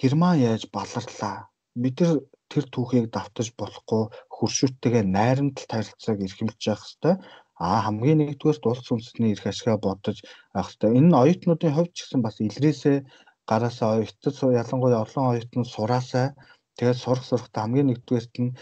Герман 0.00 0.40
яаж 0.40 0.62
баларлаа. 0.74 1.36
Бид 1.82 2.00
нар 2.00 2.20
тэр 2.52 2.64
түүхийг 2.74 3.06
давтаж 3.12 3.48
болохгүй 3.60 4.02
хуршүүттэйгээ 4.34 5.04
найрамдал 5.16 5.68
харилцааг 5.72 6.18
эрхэмлэж 6.26 6.60
явах 6.72 6.84
хэрэгтэй. 6.84 7.14
А 7.62 7.84
хамгийн 7.84 8.18
нэгдүгээр 8.20 8.68
улс 8.70 8.88
үндэсний 8.92 9.32
эрх 9.32 9.46
ашгаа 9.48 9.76
бодож 9.86 10.18
авах 10.56 10.72
хэрэгтэй. 10.72 10.96
Энэ 10.98 11.18
оюутнуудын 11.22 11.74
хувьд 11.74 11.92
ч 11.94 11.98
гэсэн 12.02 12.20
бас 12.24 12.36
илрээсээ 12.40 12.96
гараасаа 13.50 13.88
оюутнууд 13.96 14.58
ялангуяа 14.62 15.04
олон 15.04 15.24
оюутнууд 15.30 15.68
сураасаа 15.74 16.26
Тэгээд 16.76 16.98
сурах 17.00 17.24
сурахтаа 17.26 17.62
хамгийн 17.64 17.88
нэгдүгээрт 17.90 18.34
нь 18.42 18.56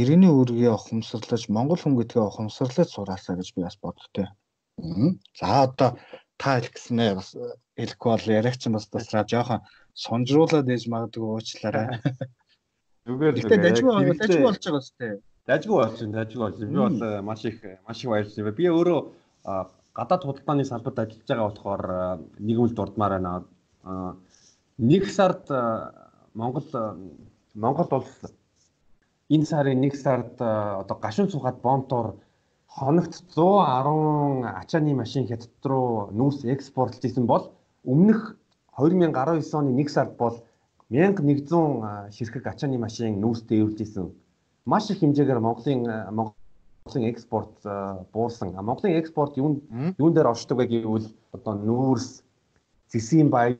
иргэний 0.00 0.30
үүргээ 0.30 0.70
ухамсарлаж 0.74 1.42
монгол 1.50 1.80
хүн 1.80 1.94
гэдгээ 1.98 2.22
ухамсарлаж 2.26 2.88
сураасаа 2.90 3.34
гэж 3.38 3.48
би 3.54 3.62
бас 3.66 3.76
боддтой. 3.82 4.26
За 5.38 5.66
одоо 5.66 5.90
та 6.38 6.56
хэлэх 6.56 6.74
гэснээ 6.74 7.10
бас 7.18 7.34
хэлэхгүй 7.76 8.10
бол 8.14 8.26
яриач 8.38 8.62
бас 8.70 8.86
тасраа 8.88 9.24
жоохон 9.26 9.60
сонжруулаад 9.94 10.68
ээж 10.70 10.84
магадгүй 10.88 11.26
уучлаарай. 11.26 11.88
Зүгээр 13.06 13.34
л 13.34 13.42
дажгүй 13.66 13.92
дажгүй 14.14 14.42
болж 14.46 14.62
байгаа 14.64 14.82
сте. 14.84 15.06
Дажгүй 15.48 15.76
болж 15.82 15.98
байна, 16.00 16.16
дажгүй 16.22 16.42
болж 16.44 16.56
байна. 16.60 16.70
Би 16.70 16.78
бол 16.78 17.22
маш 17.28 17.44
их 17.44 17.58
маш 17.86 17.98
их 18.02 18.10
баярлж 18.10 18.34
байна. 18.38 18.58
Би 18.58 18.64
өөрөө 18.70 19.00
гадаад 19.98 20.22
худалдааны 20.24 20.64
салбарт 20.64 20.98
ажиллаж 21.02 21.26
байгаа 21.28 21.46
болохоор 21.50 21.84
нийгэмд 22.38 22.74
дурдмаар 22.78 23.12
байна. 23.18 23.32
Нэг 24.78 25.04
сард 25.10 25.44
Монгол 26.40 26.66
Монгол 27.54 27.88
улс 27.98 28.12
энэ 29.34 29.46
сарын 29.50 29.84
1 29.84 29.96
сард 30.04 30.34
одоо 30.82 30.96
гашуун 31.04 31.30
сухад 31.30 31.56
бомтоор 31.62 32.08
хоногт 32.66 33.14
110 33.36 34.44
ачааны 34.62 34.94
машин 34.94 35.26
хятад 35.26 35.64
руу 35.70 36.10
нүүс 36.18 36.44
экспортлж 36.54 37.02
исэн 37.04 37.26
бол 37.26 37.44
өмнөх 37.84 38.36
2019 38.78 39.54
оны 39.58 39.70
1 39.82 39.88
сард 39.88 40.16
бол 40.16 40.36
1100 40.90 42.10
ширхэг 42.16 42.46
ачааны 42.46 42.78
машин 42.78 43.20
нүүстэй 43.22 43.60
эвлж 43.62 43.78
исэн. 43.80 44.10
Маш 44.64 44.90
их 44.90 45.00
хэмжээгээр 45.00 45.40
Монголын 45.40 45.82
Монголын 46.18 47.10
экспорт 47.12 47.54
буурсан. 48.12 48.54
Монголын 48.54 48.98
экспорт 49.00 49.36
юун 49.36 49.62
юун 49.98 50.14
дээр 50.14 50.30
оршдог 50.32 50.58
вэ 50.58 50.66
гэвэл 50.66 51.08
одоо 51.32 51.54
нүүрс, 51.54 52.22
зэсийн 52.90 53.30
баяр 53.30 53.58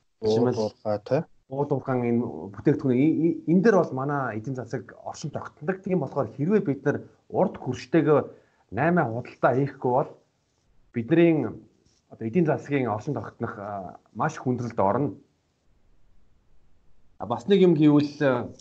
шимэл 1.50 1.66
тий 1.66 1.74
уудуурхан 1.74 2.06
энэ 2.06 2.22
бүтээгдэхүүн 2.54 3.46
энэ 3.50 3.62
дээр 3.62 3.76
бол 3.76 3.92
манай 3.92 4.38
эдийн 4.38 4.54
засаг 4.54 4.94
оршин 5.04 5.30
тогтнодог. 5.30 5.82
Тийм 5.82 6.00
болохоор 6.00 6.28
хэрвээ 6.30 6.62
бид 6.62 6.84
нар 6.84 7.02
урд 7.28 7.56
хүрштэйгээ 7.58 8.20
8 8.70 9.02
худалдаа 9.02 9.52
хийхгүй 9.58 9.90
бол 9.90 10.10
бидний 10.94 11.46
одоо 12.10 12.26
эдийн 12.26 12.46
засгийн 12.46 12.88
оршин 12.88 13.14
тогтнох 13.14 13.58
маш 14.14 14.38
хүндрэлд 14.38 14.78
орно. 14.78 15.14
А 17.18 17.26
бас 17.26 17.48
нэг 17.48 17.60
юм 17.60 17.74
гэвэл 17.74 18.54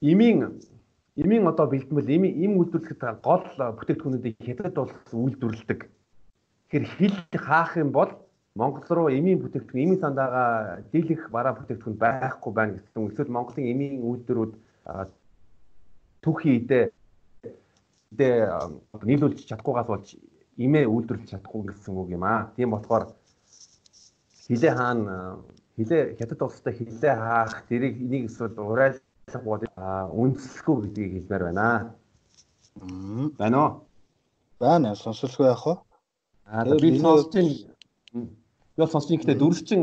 эмийн 0.00 0.60
эмийн 1.16 1.46
одоо 1.48 1.66
бэлтгэл 1.66 2.12
эми 2.12 2.28
эм 2.44 2.60
үйлдвэрлэхэд 2.60 3.24
гол 3.24 3.44
бүтээгдэхүүнүүдийг 3.56 4.36
хятад 4.36 4.74
бол 4.76 4.92
үйлдвэрлэдэг. 5.12 5.80
Тэгэхээр 6.68 6.86
хил 6.96 7.16
хаах 7.40 7.76
юм 7.76 7.92
бол 7.92 8.12
Монгол 8.54 8.84
руу 8.88 9.08
эмийн 9.08 9.40
бүтээгдэхүүн, 9.40 9.82
эмийн 9.82 10.00
сандаага 10.00 10.84
дийлэх 10.92 11.30
бараа 11.32 11.56
бүтээгдэхүүн 11.56 11.96
байхгүй 11.96 12.52
байна 12.52 12.76
гэсэн. 12.76 13.08
Эсвэл 13.08 13.32
Монголын 13.32 13.70
эмийн 13.72 14.04
үйлдвэрүүд 14.04 14.52
түүхий 16.20 16.60
идэ 16.60 16.92
идэ 18.12 18.28
нийлүүлж 19.08 19.48
чадахгүйгаас 19.48 19.88
болж 19.88 20.08
имээ 20.60 20.84
үйлдвэрлэж 20.84 21.28
чадахгүй 21.32 21.72
гэсэн 21.72 21.96
үг 21.96 22.12
юм 22.12 22.24
аа. 22.28 22.52
Тийм 22.52 22.76
болохоор 22.76 23.16
хилээ 24.44 24.72
хаана 24.76 25.40
хилээ 25.80 26.20
хятад 26.20 26.44
улстай 26.44 26.76
хилээ 26.76 27.14
хаах 27.16 27.64
тэрийг 27.72 27.96
энийг 28.04 28.28
эсвэл 28.28 28.52
урайлах 28.60 29.42
бол 29.48 29.64
үндэслэхгүй 30.12 30.76
гэдгийг 30.92 31.12
хэлмээр 31.24 31.44
байна. 31.48 31.96
Байна 33.40 33.56
уу? 33.64 33.72
Байна. 34.60 34.92
Сонсолгүй 34.92 35.48
яах 35.48 35.64
вэ? 35.64 35.74
Аа 36.52 36.68
би 36.76 37.00
сонсож 37.00 37.32
байна 37.32 37.72
Би 38.76 38.80
бол 38.80 38.92
сонсч 38.92 39.10
ихтэй 39.12 39.36
дөрвчин 39.36 39.82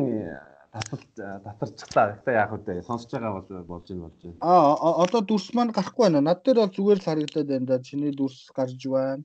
таталт 0.74 1.06
татарчлаа. 1.16 2.18
Гэтэ 2.18 2.32
яах 2.34 2.54
вэ? 2.58 2.82
Сонсож 2.82 3.12
байгаа 3.14 3.34
бол 3.38 3.64
болж 3.70 3.90
ийн 3.90 4.02
болж 4.02 4.18
байна. 4.18 4.38
Аа 4.42 5.04
одоо 5.06 5.22
дүрс 5.22 5.54
маань 5.54 5.74
гарахгүй 5.74 6.10
байна. 6.10 6.22
Над 6.22 6.42
дээр 6.42 6.66
бол 6.66 6.74
зүгээр 6.74 6.98
л 6.98 7.06
харагдаад 7.06 7.48
байна 7.50 7.66
да. 7.70 7.84
Чиний 7.86 8.14
дүрс 8.14 8.50
гарч 8.50 8.82
байна. 8.88 9.24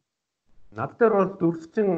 Над 0.72 0.96
дээр 1.00 1.12
бол 1.16 1.32
дүрсчин 1.40 1.88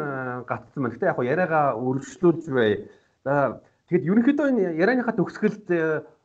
гатсан 0.46 0.82
байна. 0.82 0.94
Гэтэ 0.94 1.10
яг 1.10 1.18
яриагаа 1.18 1.66
өргөжлүүлж 1.74 2.44
бай. 2.54 2.86
За 3.26 3.58
тэгэд 3.90 4.06
ерөнхийдөө 4.10 4.46
энэ 4.50 4.78
ярианыхаа 4.82 5.18
төгсгөлд 5.18 5.66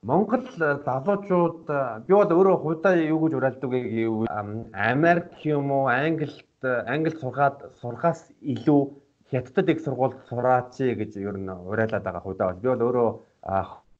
Монгол 0.01 0.45
залуучууд 0.57 1.65
би 2.05 2.13
бол 2.13 2.33
өөрөө 2.37 2.57
худаа 2.61 2.97
юу 2.97 3.21
гэж 3.25 3.33
уриалдаг 3.37 3.69
гэвэл 3.69 4.29
Америк 4.73 5.29
юм 5.45 5.69
уу 5.73 5.85
Англид 5.89 6.41
Англид 6.61 7.17
сургаад 7.21 7.69
сурхаас 7.81 8.29
илүү 8.41 8.81
хятадд 9.31 9.69
их 9.69 9.79
сургууль 9.79 10.17
сураач 10.27 10.75
гэж 10.99 11.15
ер 11.23 11.37
нь 11.39 11.49
уриалаад 11.49 12.03
байгаа 12.03 12.23
худаа 12.23 12.51
бол 12.51 12.61
би 12.61 12.67
бол 12.67 12.85
өөрөө 12.87 13.09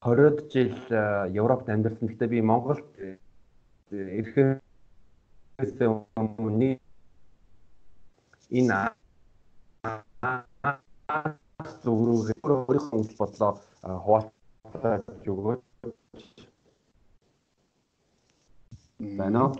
20-од 0.04 0.38
жил 0.52 0.76
Европт 1.42 1.70
амьдарсан. 1.70 2.08
Гэхдээ 2.08 2.28
би 2.28 2.42
Монголд 2.42 2.84
ирэхээс 3.92 5.80
өмнө 6.20 6.72
энэ 8.52 8.80
зүрүүгээ 11.84 12.40
өөрийнхөө 12.44 13.00
үйл 13.00 13.14
бодлоо 13.20 13.52
хуваалцаж 14.04 15.24
өгөөд 15.32 15.62
байна 19.20 19.40
уу? 19.46 19.52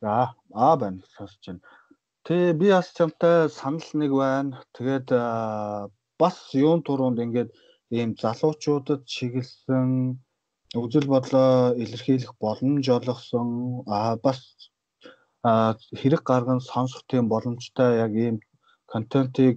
За, 0.00 0.32
аа 0.54 0.74
байна. 0.76 1.02
Сонсож 1.16 1.44
байна. 1.46 1.60
Тэгээ 2.26 2.52
би 2.60 2.68
бас 2.76 2.88
чамтай 2.96 3.48
санал 3.48 3.88
нэг 4.00 4.10
байна. 4.22 4.60
Тэгээд 4.76 5.08
бас 6.20 6.36
юун 6.66 6.80
туруунд 6.86 7.18
ингээд 7.24 7.50
ийм 7.98 8.10
залуучуудад 8.22 9.00
чиглэсэн 9.12 9.88
үзэл 10.82 11.06
бодлоо 11.14 11.74
илэрхийлэх 11.82 12.32
боломж 12.44 12.84
олгосон 12.96 13.48
а 13.96 14.16
бас 14.24 14.38
хэрэг 16.00 16.22
гарган 16.30 16.60
сонсох 16.70 17.02
тийм 17.10 17.24
боломжтой 17.32 17.90
яг 18.04 18.12
ийм 18.24 18.36
контентыг 18.92 19.56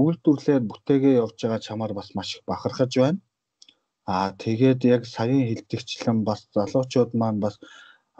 үйлдвэрлээд 0.00 0.64
бүтээгээ 0.70 1.14
явж 1.22 1.36
байгаа 1.40 1.66
чамаар 1.66 1.92
бас 1.98 2.08
маш 2.16 2.28
их 2.36 2.42
бахархаж 2.50 2.92
байна. 3.02 3.20
Аа 4.14 4.28
тэгээд 4.44 4.80
яг 4.96 5.02
саяын 5.14 5.48
хилдэгчлэн 5.48 6.18
бас 6.28 6.40
залуучууд 6.54 7.10
маань 7.20 7.40
бас 7.44 7.54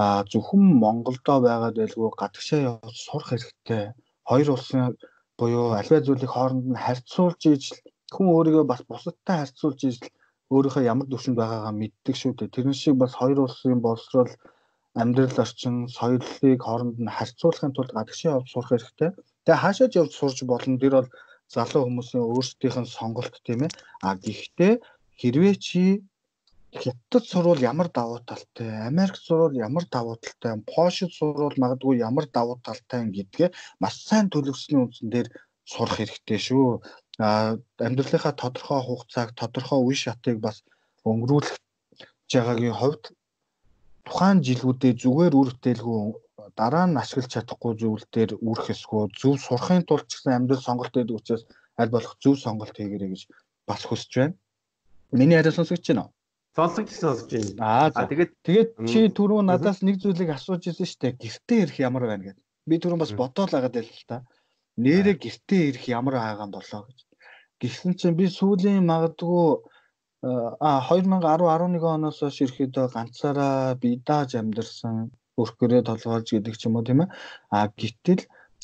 а 0.03 0.05
зөвхөн 0.33 0.65
Монголдо 0.83 1.35
байгаад 1.47 1.77
байлгүй 1.81 2.11
гадагшаа 2.21 2.61
явж 2.71 2.97
сурах 3.07 3.29
хэрэгтэй. 3.31 3.85
Хоёр 4.29 4.49
улсын 4.55 4.83
буюу 5.39 5.67
альва 5.81 5.99
зүйлийг 6.07 6.33
хооронд 6.33 6.65
нь 6.71 6.83
харьцуулж 6.85 7.41
ижил 7.55 7.79
хүн 8.15 8.27
өөрийгөө 8.37 8.65
бас 8.73 8.83
бусадтай 8.91 9.37
харьцуулж 9.39 9.81
ижил 9.89 10.09
өөрийнхөө 10.55 10.83
ямар 10.93 11.07
төвшөнд 11.09 11.39
байгаагаа 11.41 11.75
мэддэг 11.81 12.17
шүү 12.19 12.33
дээ. 12.37 12.55
Тэрэн 12.55 12.77
шиг 12.83 12.95
бас 13.03 13.13
хоёр 13.21 13.39
улсын 13.47 13.81
боловсрол 13.87 14.33
амьдрал 15.01 15.39
орчин 15.45 15.77
соёлыг 15.97 16.61
хооронд 16.67 16.97
нь 17.05 17.15
харьцуулахын 17.17 17.73
тулд 17.75 17.93
гадагшаа 17.97 18.37
явж 18.37 18.49
сурах 18.51 18.71
хэрэгтэй. 18.73 19.11
Тэгээ 19.45 19.63
хаашаач 19.63 19.93
явж 20.01 20.13
сурч 20.17 20.39
болно. 20.45 20.81
Тэр 20.83 20.95
бол 20.99 21.11
залуу 21.55 21.83
хүмүүсийн 21.87 22.25
өөрсдийнх 22.33 22.79
нь 22.83 22.95
сонголт 22.97 23.35
тийм 23.47 23.61
ээ. 23.65 23.71
А 24.07 24.09
гэхдээ 24.25 24.73
хэрвээ 25.21 25.55
чи 25.67 25.83
Хятад 26.73 27.25
сурвал 27.29 27.61
ямар 27.61 27.89
давуу 27.93 28.21
талтай, 28.25 28.87
Америк 28.89 29.17
сурвал 29.17 29.53
ямар 29.53 29.85
давуу 29.85 30.17
талтай, 30.17 30.57
Польшид 30.75 31.13
сурвал 31.13 31.53
магадгүй 31.57 31.99
ямар 31.99 32.27
давуу 32.33 32.57
талтай 32.65 33.05
гэдгээ 33.13 33.53
маш 33.81 33.95
сайн 34.09 34.31
төлөвлөсний 34.33 34.81
үндсэн 34.81 35.09
дээр 35.13 35.29
сурах 35.69 36.01
хэрэгтэй 36.01 36.41
шүү. 36.41 36.81
А 37.21 37.61
амьдралынхаа 37.77 38.33
тодорхой 38.33 38.81
хугацааг, 38.81 39.37
тодорхой 39.37 39.81
үе 39.85 39.97
шатыг 40.01 40.41
бас 40.41 40.65
өнгөрүүлэх 41.05 41.61
жагаагийн 42.33 42.79
хувьд 42.81 43.05
тухайн 44.09 44.39
жилүүдэд 44.47 44.97
зүгээр 45.05 45.35
үр 45.37 45.51
бүтээлгүй 45.53 46.01
дараа 46.57 46.87
нь 46.89 47.01
ашиглаж 47.03 47.31
чадахгүй 47.33 47.73
зүйл 47.81 48.05
дээр 48.15 48.31
үүрэх 48.47 48.73
эсгүй 48.75 49.03
зөв 49.21 49.35
сурахын 49.45 49.85
тулд 49.85 50.07
ч 50.09 50.13
гэсэн 50.17 50.37
амьдрал 50.37 50.67
сонголт 50.67 50.97
өгдөг 50.97 51.21
учраас 51.21 51.45
аль 51.81 51.93
болох 51.95 52.15
зөв 52.23 52.35
сонголт 52.41 52.75
хийгэрэй 52.77 53.11
гэж 53.13 53.23
бас 53.69 53.83
хүсэж 53.85 54.13
байна. 54.17 54.35
Миний 55.13 55.39
яриа 55.41 55.53
сонсогч 55.53 55.85
байна 55.89 56.03
уу? 56.05 56.13
Сонсогч 56.57 56.91
сонсож 56.93 57.33
байна. 57.33 57.53
Аа 57.65 58.07
тэгээд 58.11 58.33
тэгээд 58.45 58.71
чи 58.85 59.01
түрүү 59.17 59.41
надаас 59.49 59.81
нэг 59.81 59.97
зүйлийг 60.05 60.37
асууж 60.37 60.69
ирсэн 60.69 60.89
шүү 60.89 61.01
дээ. 61.01 61.21
Гэртээ 61.23 61.61
ирэх 61.65 61.77
ямар 61.81 62.05
байна 62.05 62.25
гэдэг. 62.29 62.45
Би 62.69 62.77
түрүү 62.77 62.99
бас 63.01 63.13
бодоол 63.17 63.53
агаад 63.57 63.77
байл 63.77 63.89
л 63.89 64.05
та. 64.05 64.17
Нэрээ 64.77 65.17
гэртээ 65.17 65.63
ирэх 65.73 65.85
ямар 65.89 66.21
аагаан 66.21 66.53
болоо 66.53 66.83
гэж. 66.85 66.99
Гисэн 67.57 67.97
чинь 67.97 68.19
би 68.21 68.29
сүүлийн 68.29 68.85
магадгүй 68.85 69.65
а 70.69 70.71
2010 70.93 71.25
11 71.25 71.89
оноос 71.97 72.21
хойш 72.21 72.37
ирэхэд 72.45 72.77
ганцаараа 72.95 73.75
би 73.83 73.91
дааж 74.09 74.37
амьдэрсэн 74.37 75.09
өрхгөрөө 75.41 75.83
толгойлж 75.89 76.29
гэдэг 76.37 76.55
ч 76.61 76.63
юм 76.69 76.77
уу 76.77 76.85
тийм 76.87 77.01
ээ. 77.03 77.09
А 77.57 77.59
гítэл 77.81 78.23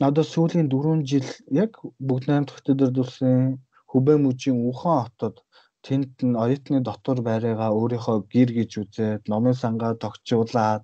одоо 0.08 0.24
сүүлийн 0.28 0.68
4 0.68 1.08
жил 1.10 1.28
яг 1.62 1.72
бүгд 2.08 2.24
найрамд 2.28 2.52
хотод 2.52 2.84
ирдүүлсэн 2.84 3.58
Хүбэ 3.90 4.14
мужийн 4.20 4.58
Ухан 4.68 5.08
хотод 5.08 5.36
тэнд 5.88 6.12
нь 6.28 6.38
оюутны 6.44 6.78
дотор 6.88 7.18
байраагаа 7.28 7.70
өөрийнхөө 7.80 8.18
гэр 8.34 8.50
гэж 8.58 8.70
үзээд 8.82 9.22
номын 9.32 9.56
сангаа 9.62 9.92
тогтчуулаад 10.02 10.82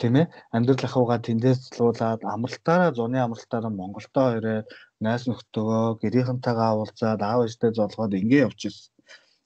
тийм 0.00 0.14
ээ 0.20 0.30
амьдрал 0.54 0.86
ахуйгаа 0.86 1.20
тэндээс 1.26 1.60
цлуулаад 1.74 2.20
амралтаараа 2.34 2.90
зуны 2.98 3.18
амралтаараа 3.22 3.72
Монголдоо 3.78 4.28
ирээд 4.38 4.66
найс 5.04 5.22
нөхдөөгөө 5.26 5.86
гэрийнхэнтэйгээ 6.02 6.70
уулзаад 6.74 7.20
аав 7.22 7.40
ээжтэй 7.46 7.70
золгоод 7.78 8.12
ингэ 8.20 8.38
явчихсан. 8.46 8.92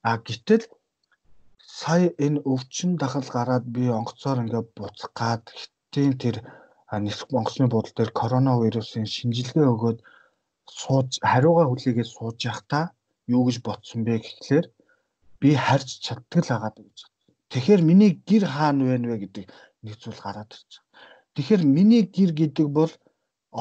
А 0.08 0.10
гэтэл 0.26 0.64
сая 1.80 2.08
энэ 2.24 2.42
өвчин 2.52 2.90
дахал 3.00 3.28
гараад 3.36 3.64
би 3.74 3.84
онгоцоор 3.98 4.38
ингээ 4.44 4.64
буцах 4.76 5.12
гад 5.20 5.42
хитийн 5.58 6.14
тэр 6.22 6.36
нисэх 7.04 7.28
онгоцны 7.38 7.66
буудлын 7.68 7.96
дээр 7.96 8.12
коронавирусын 8.20 9.06
шинжилгээ 9.14 9.66
өгөөд 9.72 9.98
сууж 10.80 11.10
хариугаа 11.30 11.66
хүлээгээд 11.68 12.12
сууж 12.16 12.38
явахдаа 12.50 12.84
юу 13.34 13.42
гэж 13.46 13.56
бодсон 13.66 14.00
бэ 14.04 14.14
гэхлээр 14.24 14.66
би 15.40 15.50
харж 15.66 15.88
чаддаг 16.04 16.42
л 16.44 16.54
агаад 16.56 16.76
гэж. 16.84 16.98
Тэгэхээр 17.50 17.82
миний 17.88 18.12
гэр 18.28 18.44
хаана 18.54 18.82
вэ 18.84 18.96
вэ 19.10 19.16
гэдэг 19.22 19.44
нэг 19.84 19.94
зүйл 20.02 20.20
гараад 20.24 20.50
ирж 20.56 20.70
байгаа. 20.76 20.88
Тэгэхээр 21.34 21.62
миний 21.76 22.02
гэр 22.16 22.30
гэдэг 22.40 22.66
бол 22.78 22.92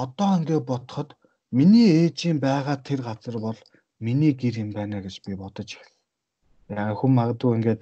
одоо 0.03 0.30
ингээ 0.39 0.61
бодоход 0.69 1.09
миний 1.57 1.88
ээжийн 2.03 2.38
байгаа 2.47 2.78
тэр 2.88 2.99
газар 3.07 3.38
бол 3.39 3.59
миний 4.05 4.34
гэр 4.41 4.55
юм 4.63 4.69
байна 4.78 4.97
гэж 5.05 5.15
би 5.25 5.34
бодож 5.41 5.69
эхэллээ. 5.73 6.82
Яг 6.82 6.97
хүн 6.99 7.11
магадгүй 7.15 7.51
ингээд 7.57 7.82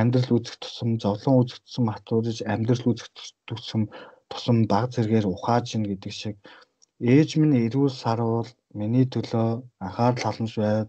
амьдрал 0.00 0.30
үүсэх 0.36 0.56
тусам, 0.60 0.90
зовлон 1.02 1.34
үүсэх 1.40 1.60
тусам 1.64 1.84
матуурж 1.88 2.38
амьдрал 2.52 2.84
үүсэх 2.88 3.08
тусам 3.48 3.82
тусам 4.30 4.58
баг 4.70 4.86
зэрэгээр 4.94 5.26
ухааж 5.32 5.66
ин 5.76 5.84
гэдэг 5.90 6.12
шиг 6.20 6.36
ээж 7.00 7.30
минь 7.40 7.56
эрүүл 7.64 7.94
сарвал 8.02 8.48
миний 8.78 9.06
төлөө 9.14 9.48
анхаарал 9.84 10.24
халамж 10.24 10.52
байд 10.60 10.88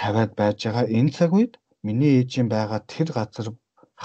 тавиад 0.00 0.32
байж 0.40 0.58
байгаа 0.66 0.86
энэ 0.98 1.14
цаг 1.16 1.30
үед 1.38 1.52
миний 1.86 2.12
ээжийн 2.20 2.48
байгаа 2.54 2.80
тэр 2.94 3.08
газар 3.18 3.46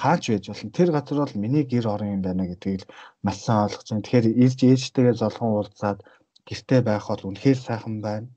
хаач 0.02 0.24
байж 0.30 0.44
болно. 0.48 0.72
Тэр 0.78 0.90
газар 0.96 1.18
бол 1.22 1.36
миний 1.44 1.64
гэр 1.72 1.86
орон 1.94 2.14
юм 2.16 2.22
байна 2.28 2.44
гэдгийг 2.48 2.84
маш 3.26 3.38
сайн 3.46 3.64
ойлгож 3.66 3.88
байна. 3.90 4.06
Тэгэхээр 4.06 4.28
ирж 4.44 4.60
ээжтэйгээ 4.72 5.16
золгон 5.22 5.52
уулзаад 5.56 6.00
гэртээ 6.48 6.82
байх 6.86 7.06
бол 7.10 7.28
үнэхээр 7.30 7.60
сайхан 7.68 7.96
байна. 8.08 8.28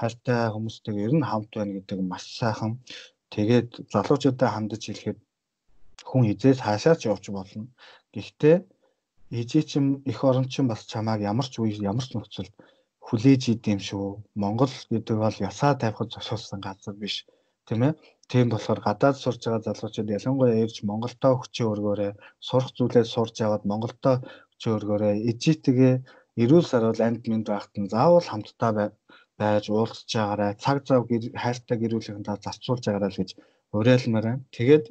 Хайртай 0.00 0.40
хүмүүстэйгээ 0.52 1.06
ер 1.06 1.14
нь 1.16 1.28
хамт 1.30 1.50
байна 1.56 1.72
гэдэг 1.76 1.98
маш 2.12 2.24
сайхан. 2.40 2.72
Тэгээд 3.34 3.68
залуучуудаа 3.92 4.50
хандаж 4.52 4.82
хэлэхэд 4.86 5.18
хүн 6.08 6.22
хизээс 6.28 6.60
хаашаач 6.62 7.00
явж 7.12 7.24
болно. 7.32 7.66
Гэхдээ 8.14 8.56
ээжээ 9.38 9.64
чинь 9.70 9.90
их 10.12 10.20
орон 10.28 10.46
чинь 10.52 10.70
бас 10.70 10.80
чамааг 10.92 11.20
ямар 11.32 11.48
ч 11.52 11.54
үе 11.60 11.76
ямар 11.90 12.04
ч 12.06 12.14
нөхцөлд 12.14 12.54
хүлээж 13.06 13.42
идэм 13.54 13.78
шүү. 13.88 14.06
Монгол 14.42 14.72
гэдэг 14.90 15.16
бол 15.24 15.36
ясаа 15.48 15.72
тавихад 15.78 16.10
зогсоолсон 16.14 16.60
газар 16.66 16.94
биш 17.02 17.14
тийм 17.66 17.80
ээ. 17.86 17.92
Тийм 18.30 18.46
болохоор 18.50 18.80
гадаад 18.86 19.16
сурж 19.22 19.40
байгаа 19.46 19.62
залуучууд 19.66 20.14
ялангуяа 20.18 20.58
ирж 20.64 20.76
Монголдоо 20.90 21.32
хүчээ 21.38 21.66
өргөөрэй, 21.72 22.12
сурах 22.48 22.70
зүйлээ 22.74 23.04
сурж 23.14 23.36
аваад 23.46 23.64
Монголдоо 23.70 24.14
хүчээ 24.50 24.72
өргөөрэй. 24.76 25.16
Ижитгээ 25.30 25.94
эрүүл 26.42 26.66
сарвал 26.70 27.00
амьд 27.06 27.24
мэнд 27.30 27.46
байхад 27.46 27.74
нь 27.78 27.92
заавал 27.94 28.26
хамтдаа 28.28 28.72
байж 29.38 29.64
уулзж 29.70 30.10
байгаарай. 30.10 30.52
Цаг 30.64 30.76
зав 30.88 31.06
хайртай 31.42 31.76
гэрүүлэхэнтэй 31.78 32.36
зарцуулж 32.44 32.82
байгаарай 32.84 33.10
л 33.12 33.20
гэж 33.20 33.30
уриалмаар 33.76 34.26
байна. 34.26 34.44
Тэгээд 34.56 34.84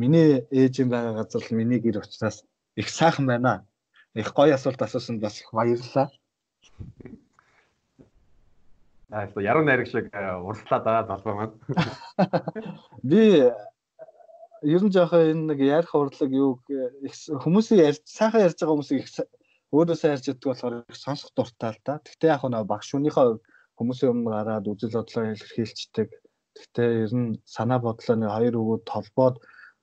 миний 0.00 0.28
ээжийн 0.60 0.88
байгаа 0.92 1.14
газар 1.18 1.42
л 1.44 1.56
миний 1.58 1.80
гэр 1.80 1.96
учраас 2.04 2.36
их 2.80 2.88
сайхан 2.98 3.26
байна. 3.32 3.52
Их 4.20 4.28
гоё 4.38 4.52
асуулт 4.54 4.80
асуусан 4.82 5.16
бас 5.24 5.40
их 5.40 5.48
баярлалаа. 5.56 6.08
Аа 9.14 9.30
яруу 9.38 9.62
найраг 9.62 9.86
шиг 9.86 10.10
э, 10.10 10.20
урслаад 10.42 10.82
байгаа 10.82 11.06
залбаа 11.06 11.34
маань. 11.38 11.54
Би 13.08 13.22
ер 14.74 14.82
нь 14.82 14.90
жоохон 14.90 15.30
энэ 15.30 15.44
нэг 15.54 15.60
ярих 15.62 15.94
урлаг 15.94 16.30
юу 16.34 16.58
хүмүүсийг 17.44 17.78
ярьж 17.88 18.02
сайхан 18.10 18.42
ярьж 18.42 18.58
байгаа 18.58 18.74
хүмүүсийг 18.74 19.06
өөрөөсөө 19.70 20.10
ярьж 20.14 20.26
иддэг 20.34 20.48
болохоор 20.50 20.74
их 20.90 20.98
сонсох 20.98 21.30
дуртай 21.30 21.70
л 21.70 21.80
да. 21.86 22.02
Гэхдээ 22.02 22.34
яг 22.34 22.42
нэг 22.42 22.66
багш 22.66 22.90
хүнийхээ 22.90 23.38
хүмүүсийн 23.78 24.12
өмнө 24.14 24.30
гараад 24.34 24.66
үзэл 24.72 24.98
бодлоо 24.98 25.24
илэрхийлцдэг. 25.30 26.08
Гэхдээ 26.58 26.88
ер 27.06 27.12
нь 27.14 27.38
санаа 27.46 27.78
бодлоо 27.86 28.16
нэг 28.18 28.30
хоёр 28.34 28.54
өгөөд 28.58 28.82
толбоод 28.82 29.36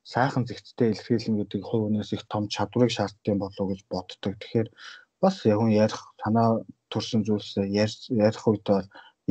сайхан 0.03 0.43
зэгцтэй 0.43 0.91
илэрхийлнэ 0.91 1.39
гэдэг 1.47 1.61
хувь 1.63 1.87
хүнээс 1.87 2.11
их 2.19 2.23
том 2.27 2.51
чадварыг 2.51 2.91
шаарддаг 2.91 3.35
болов 3.39 3.65
гэж 3.71 3.79
боддог. 3.87 4.33
Тэгэхээр 4.43 4.67
бас 5.23 5.35
яг 5.47 5.57
хүн 5.59 5.71
ярих 5.71 6.01
санаа 6.19 6.65
төрсэн 6.91 7.21
зүйлсээ 7.23 7.67
ярих 7.71 8.43
үед 8.49 8.65
бол 8.67 8.87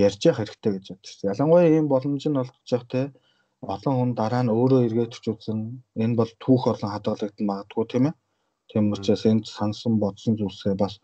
ярьж 0.06 0.20
явах 0.28 0.40
хэрэгтэй 0.40 0.72
гэж 0.74 0.84
шүү. 0.90 1.30
Ялангуяа 1.32 1.68
ийм 1.68 1.86
боломж 1.92 2.24
нь 2.28 2.40
олдож 2.42 2.68
явах 2.74 2.88
те 2.92 3.02
олон 3.74 3.94
хүн 3.96 4.12
дараа 4.20 4.42
нь 4.44 4.54
өөрөө 4.58 4.80
эргээд 4.88 5.16
өч 5.16 5.26
үзэн 5.32 5.60
энэ 6.02 6.18
бол 6.20 6.32
түүх 6.42 6.62
олон 6.72 6.90
хадгалагдсан 6.92 7.46
магадгүй 7.48 7.84
тийм 7.88 8.04
ээ. 8.08 8.14
Тийм 8.70 8.84
учраас 8.94 9.24
энд 9.30 9.44
сансан 9.56 9.94
бодсон 10.02 10.34
зүйлсээ 10.40 10.74
бас 10.82 10.94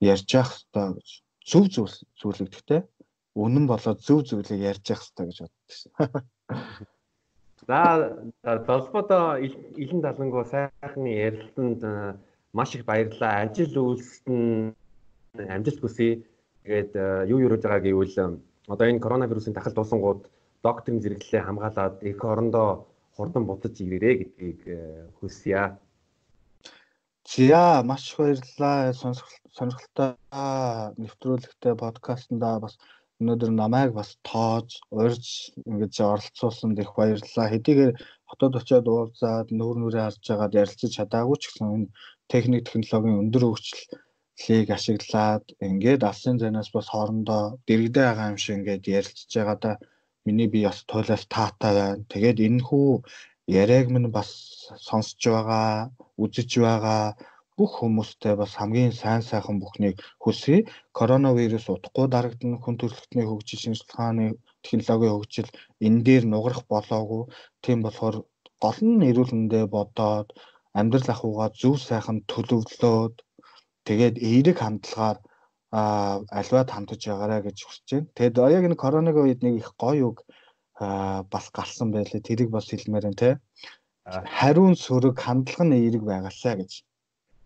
ярьж 0.00 0.28
явах 0.40 0.52
хэрэгтэй 0.54 0.88
гэж 0.96 1.08
зөв 1.50 1.64
зүйл 1.74 1.94
зүйлийг 2.20 2.50
гэхдээ 2.52 2.80
үнэн 3.42 3.64
болоод 3.68 3.98
зөв 4.06 4.18
зүйлийг 4.28 4.60
ярьж 4.70 4.84
явах 4.92 5.04
хэрэгтэй 5.04 5.26
гэж 5.28 5.38
боддог 5.42 5.68
шүү. 5.76 5.90
За 7.68 7.80
долбодоо 8.68 9.26
илэн 9.82 10.00
далангуу 10.00 10.44
сайхны 10.44 11.10
ярилцсанд 11.26 11.82
маш 12.52 12.70
их 12.74 12.84
баярлалаа. 12.88 13.44
Ажил 13.44 13.74
үйлсэнд 13.76 14.74
амжилт 15.36 15.80
хүсье. 15.80 16.22
Тэгээд 16.64 16.92
э, 16.94 17.26
юу 17.32 17.38
юу 17.44 17.50
хийж 17.52 17.62
байгаа 17.64 17.82
гэвэл 17.84 18.16
одоо 18.72 18.86
энэ 18.88 19.04
коронавирусын 19.04 19.54
дахал 19.54 19.74
дуусангууд 19.76 20.22
докторийн 20.62 21.02
зэрэглэлээ 21.02 21.42
хамгаалаад 21.44 21.96
их 22.10 22.18
орондоо 22.24 22.68
хурдан 23.16 23.44
бутаж 23.46 23.74
ирээрэй 23.80 24.14
гэдгийг 24.18 24.60
э, 24.66 24.78
хүсье. 25.18 25.78
За 27.28 27.82
маш 27.84 28.04
баярлалаа. 28.16 28.92
Сонирхолтой 29.56 30.10
нэвтрүүлэгтэй 31.02 31.74
подкастнда 31.76 32.60
бас 32.64 32.74
өнөөдөр 33.20 33.50
намайг 33.52 33.90
бас 33.98 34.10
тоож, 34.28 34.78
урьж 34.94 35.50
ингэж 35.66 35.94
оролцуулсанд 36.12 36.78
их 36.78 36.90
баярлалаа. 36.98 37.50
Хэдийгээр 37.52 37.92
хотод 38.30 38.52
очиод 38.60 38.86
уулзаад 38.88 39.48
нүүр 39.58 39.76
нүрээ 39.78 40.04
харж 40.06 40.24
байгаад 40.30 40.58
ярилцаж 40.62 40.90
чадаагүй 40.94 41.36
ч 41.38 41.44
гэсэн 41.50 41.68
энэ 41.76 41.92
техник 42.32 42.62
технологийн 42.64 43.20
өндөр 43.22 43.44
хөгжил 43.44 43.82
лиг 44.44 44.68
ашиглаад 44.76 45.44
ингээд 45.68 46.02
алсын 46.10 46.36
зэнээс 46.40 46.70
бас 46.76 46.86
хоорондоо 46.92 47.42
дэрэгдээ 47.66 48.04
байгаа 48.06 48.30
юм 48.32 48.38
шиг 48.42 48.54
ингээд 48.58 48.84
ярилцж 48.98 49.30
байгаадаа 49.36 49.74
миний 50.26 50.48
би 50.52 50.60
бас 50.68 50.78
туйлаас 50.90 51.24
таатай 51.34 51.72
байна. 51.78 52.04
Тэгээд 52.12 52.38
энэ 52.46 52.62
хүү 52.68 52.90
яриаг 53.62 53.86
минь 53.90 54.10
бас 54.16 54.30
сонсож 54.88 55.22
байгаа, 55.34 55.70
үзэж 56.22 56.50
байгаа 56.66 57.02
бүх 57.58 57.72
хүмүүстээ 57.80 58.34
бас 58.40 58.52
хамгийн 58.60 58.92
сайн 59.00 59.22
сайхан 59.30 59.56
бүхнийг 59.62 59.96
хүсье. 60.22 60.56
Коронавирус 60.98 61.66
удахгүй 61.74 62.06
дарагдана 62.10 62.56
хүн 62.62 62.76
төрөлхтний 62.78 63.26
хөгжил 63.26 63.62
шинжилгээний 63.62 64.30
технологийн 64.66 65.14
хөгжил 65.16 65.50
энэ 65.86 66.02
дээр 66.06 66.24
нугарах 66.28 66.62
болоогүй. 66.72 67.22
Тийм 67.64 67.78
болохоор 67.82 68.16
гол 68.62 68.78
нь 68.88 69.06
эрүүл 69.10 69.32
мэндэ 69.34 69.60
бодоод 69.74 70.28
амьдрал 70.78 71.08
ахуйгаа 71.14 71.48
зөв 71.60 71.74
сайхан 71.88 72.18
төлөвлөөд 72.30 73.14
Тэгээд 73.88 74.16
эерэг 74.20 74.56
хандлагаар 74.60 75.18
а 75.72 76.20
альваад 76.28 76.68
хандж 76.72 77.00
байгаарэ 77.08 77.48
гэж 77.48 77.56
хүсэж 77.64 77.88
байна. 77.88 78.12
Тэгээд 78.16 78.36
яг 78.56 78.64
энэ 78.68 78.82
коронавигийн 78.84 79.28
үед 79.28 79.40
нэг 79.44 79.54
их 79.64 79.70
гоё 79.80 80.12
үг 80.12 80.18
бас 81.32 81.46
гарсан 81.52 81.88
байлээ. 81.92 82.20
Тэрийг 82.24 82.50
бас 82.52 82.68
хэлмээр 82.68 83.04
байна 83.08 83.20
те. 83.20 83.30
Хариун 84.08 84.76
сөрөг 84.76 85.16
хандлага 85.20 85.64
нь 85.68 85.76
эерэг 85.76 86.04
байгаасаа 86.04 86.54
гэж. 86.60 86.72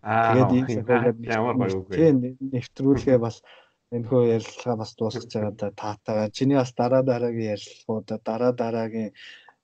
Тэгээд 0.03 1.19
ямар 1.27 1.55
гоё 1.59 1.75
үг 1.79 1.87
вэ? 1.91 2.35
Нэвтрүүлгээ 2.55 3.19
бас 3.19 3.43
энэ 3.91 4.07
хөө 4.07 4.23
ярилцлага 4.35 4.81
бас 4.83 4.91
дуусгаж 4.95 5.31
байгаа 5.31 5.53
да 5.59 5.67
таатай 5.71 6.15
байна. 6.15 6.35
Чиний 6.35 6.57
бас 6.59 6.71
дараа 6.75 7.03
дараагийн 7.03 7.51
ярилцлагууд 7.55 8.07
дараа 8.23 8.51
дараагийн 8.51 9.11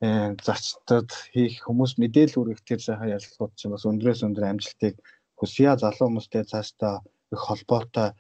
э, 0.04 0.36
зочдод 0.46 1.10
хийх 1.34 1.64
хүмүүс 1.66 1.96
мэдээлэл 2.00 2.36
хүргэх 2.38 2.62
тэр 2.68 2.80
сайхан 2.84 3.14
ярилцлагууд 3.16 3.54
чинь 3.56 3.74
бас 3.74 3.84
өндрөөс 3.90 4.22
өндөр 4.28 4.46
амжилтыг 4.52 4.96
хүсье 5.40 5.72
залуу 5.80 6.08
хүмүүстэй 6.10 6.44
цаашдаа 6.52 6.96
их 7.34 7.40
холбоотой 7.48 8.14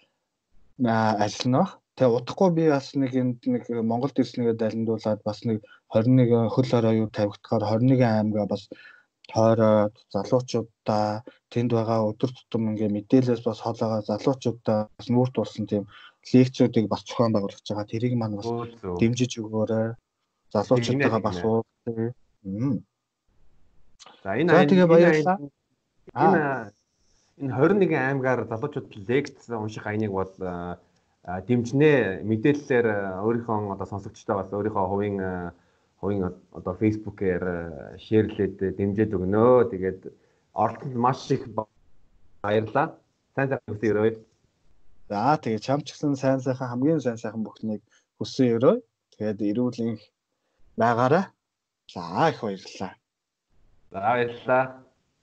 ажиллана 0.79 1.59
бах. 1.59 1.71
Тэгээ 1.99 2.15
удахгүй 2.15 2.49
би 2.55 2.63
бас 2.71 2.95
нэг 2.95 3.11
энд 3.21 3.43
нэг 3.43 3.63
Монголд 3.83 4.15
ирснэгээ 4.15 4.55
далиндуулаад 4.55 5.19
бас 5.27 5.43
нэг 5.43 5.59
21 5.91 6.47
хөл 6.47 6.71
орой 6.79 6.95
юу 7.03 7.09
тавигдахаар 7.11 7.63
21 7.75 8.07
аймгаа 8.07 8.47
бас 8.47 8.71
тойроод 9.27 9.95
залуучуудаа 10.13 11.27
тэнд 11.51 11.71
байгаа 11.75 12.07
өдөр 12.07 12.31
тутам 12.31 12.71
ингээ 12.71 12.89
мэдээлэлс 12.95 13.43
бас 13.43 13.59
хоолойгоо 13.61 14.01
залуучуудаа 14.07 14.79
бас 14.95 15.07
нүүрт 15.11 15.35
болсон 15.35 15.65
тийм 15.67 15.83
лекцүүдийг 16.31 16.87
бас 16.87 17.03
зохион 17.03 17.35
байгуулж 17.35 17.59
байгаа. 17.67 17.91
Тэрийг 17.91 18.15
маань 18.15 18.39
бас 18.39 18.47
дэмжиж 18.99 19.31
өгөөрэй. 19.43 19.99
Залуучуудаа 20.55 21.19
бас 21.19 21.37
уулзъя. 21.43 22.15
За 24.23 24.29
энэ 24.39 24.65
тэгээ 24.71 24.87
баярлалаа. 24.87 25.37
Энэ 26.15 26.71
энэ 27.39 27.55
21 27.55 27.95
аймгаар 27.95 28.43
залуучууд 28.51 28.91
лекц 29.07 29.47
унших 29.49 29.87
аяныг 29.87 30.11
бол 30.11 30.33
дэмжнэ 31.47 32.23
мэдээллээр 32.27 32.87
өөрийнхөө 33.23 33.73
одоо 33.75 33.87
сонсогчтой 33.87 34.35
бас 34.35 34.51
өөрийнхөө 34.51 34.85
хувийн 34.91 35.17
хувийн 35.99 36.35
одоо 36.51 36.73
фейсбүүкээр 36.79 37.43
шеэрлээд 37.99 38.57
дэмжиж 38.77 39.11
өгнө. 39.15 39.71
Тэгээд 39.71 40.11
оролцонд 40.55 40.95
маш 40.95 41.31
их 41.31 41.43
баярлалаа. 42.43 42.95
Сайн 43.35 43.47
сайхан 43.51 43.71
хүсье 43.71 43.91
өрөөе. 43.91 44.11
За 45.11 45.39
тэгээд 45.39 45.63
чам 45.63 45.79
ч 45.83 45.95
гэсэн 45.95 46.15
сайн 46.15 46.39
сайхан 46.39 46.71
хамгийн 46.71 47.03
сайн 47.03 47.19
сайхан 47.19 47.43
бүхнийг 47.43 47.83
хүсье 48.19 48.55
өрөөе. 48.55 48.83
Тэгээд 49.15 49.39
эрүүл 49.51 49.79
энх 49.87 50.03
байгаарай. 50.79 51.23
За 51.87 52.31
их 52.31 52.39
баярлалаа. 52.43 52.91
За 53.91 53.99
баярлалаа. 53.99 54.88